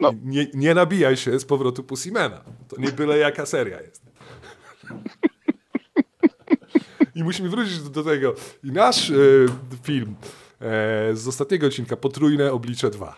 No. 0.00 0.12
Nie, 0.24 0.46
nie 0.54 0.74
nabijaj 0.74 1.16
się 1.16 1.38
z 1.38 1.44
powrotu 1.44 1.84
Pussimena. 1.84 2.44
To 2.68 2.80
nie 2.80 2.92
byle 2.92 3.18
jaka 3.18 3.46
seria 3.46 3.80
jest. 3.80 4.02
I 7.14 7.24
musimy 7.24 7.48
wrócić 7.48 7.78
do, 7.82 7.90
do 7.90 8.10
tego. 8.10 8.34
I 8.64 8.72
nasz 8.72 9.10
e, 9.10 9.14
film 9.82 10.14
e, 10.60 11.16
z 11.16 11.28
ostatniego 11.28 11.66
odcinka 11.66 11.96
Potrójne 11.96 12.52
Oblicze 12.52 12.90
2. 12.90 13.16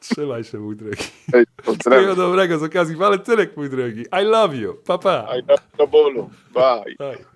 Trzymaj 0.00 0.44
się, 0.44 0.58
mój 0.58 0.76
drogi. 0.76 1.04
Ej, 1.32 1.44
Wszystkiego 1.62 2.16
dobrego 2.16 2.58
z 2.58 2.62
okazji 2.62 2.96
walentynek, 2.96 3.56
mój 3.56 3.70
drogi. 3.70 4.00
I 4.22 4.24
love 4.24 4.56
you. 4.56 4.74
Pa, 4.74 4.98
pa. 4.98 5.28
I 5.36 5.42
love 5.48 5.62
do 5.78 5.86
bólu. 5.86 6.30
Bye. 6.54 6.94
Bye. 6.98 7.31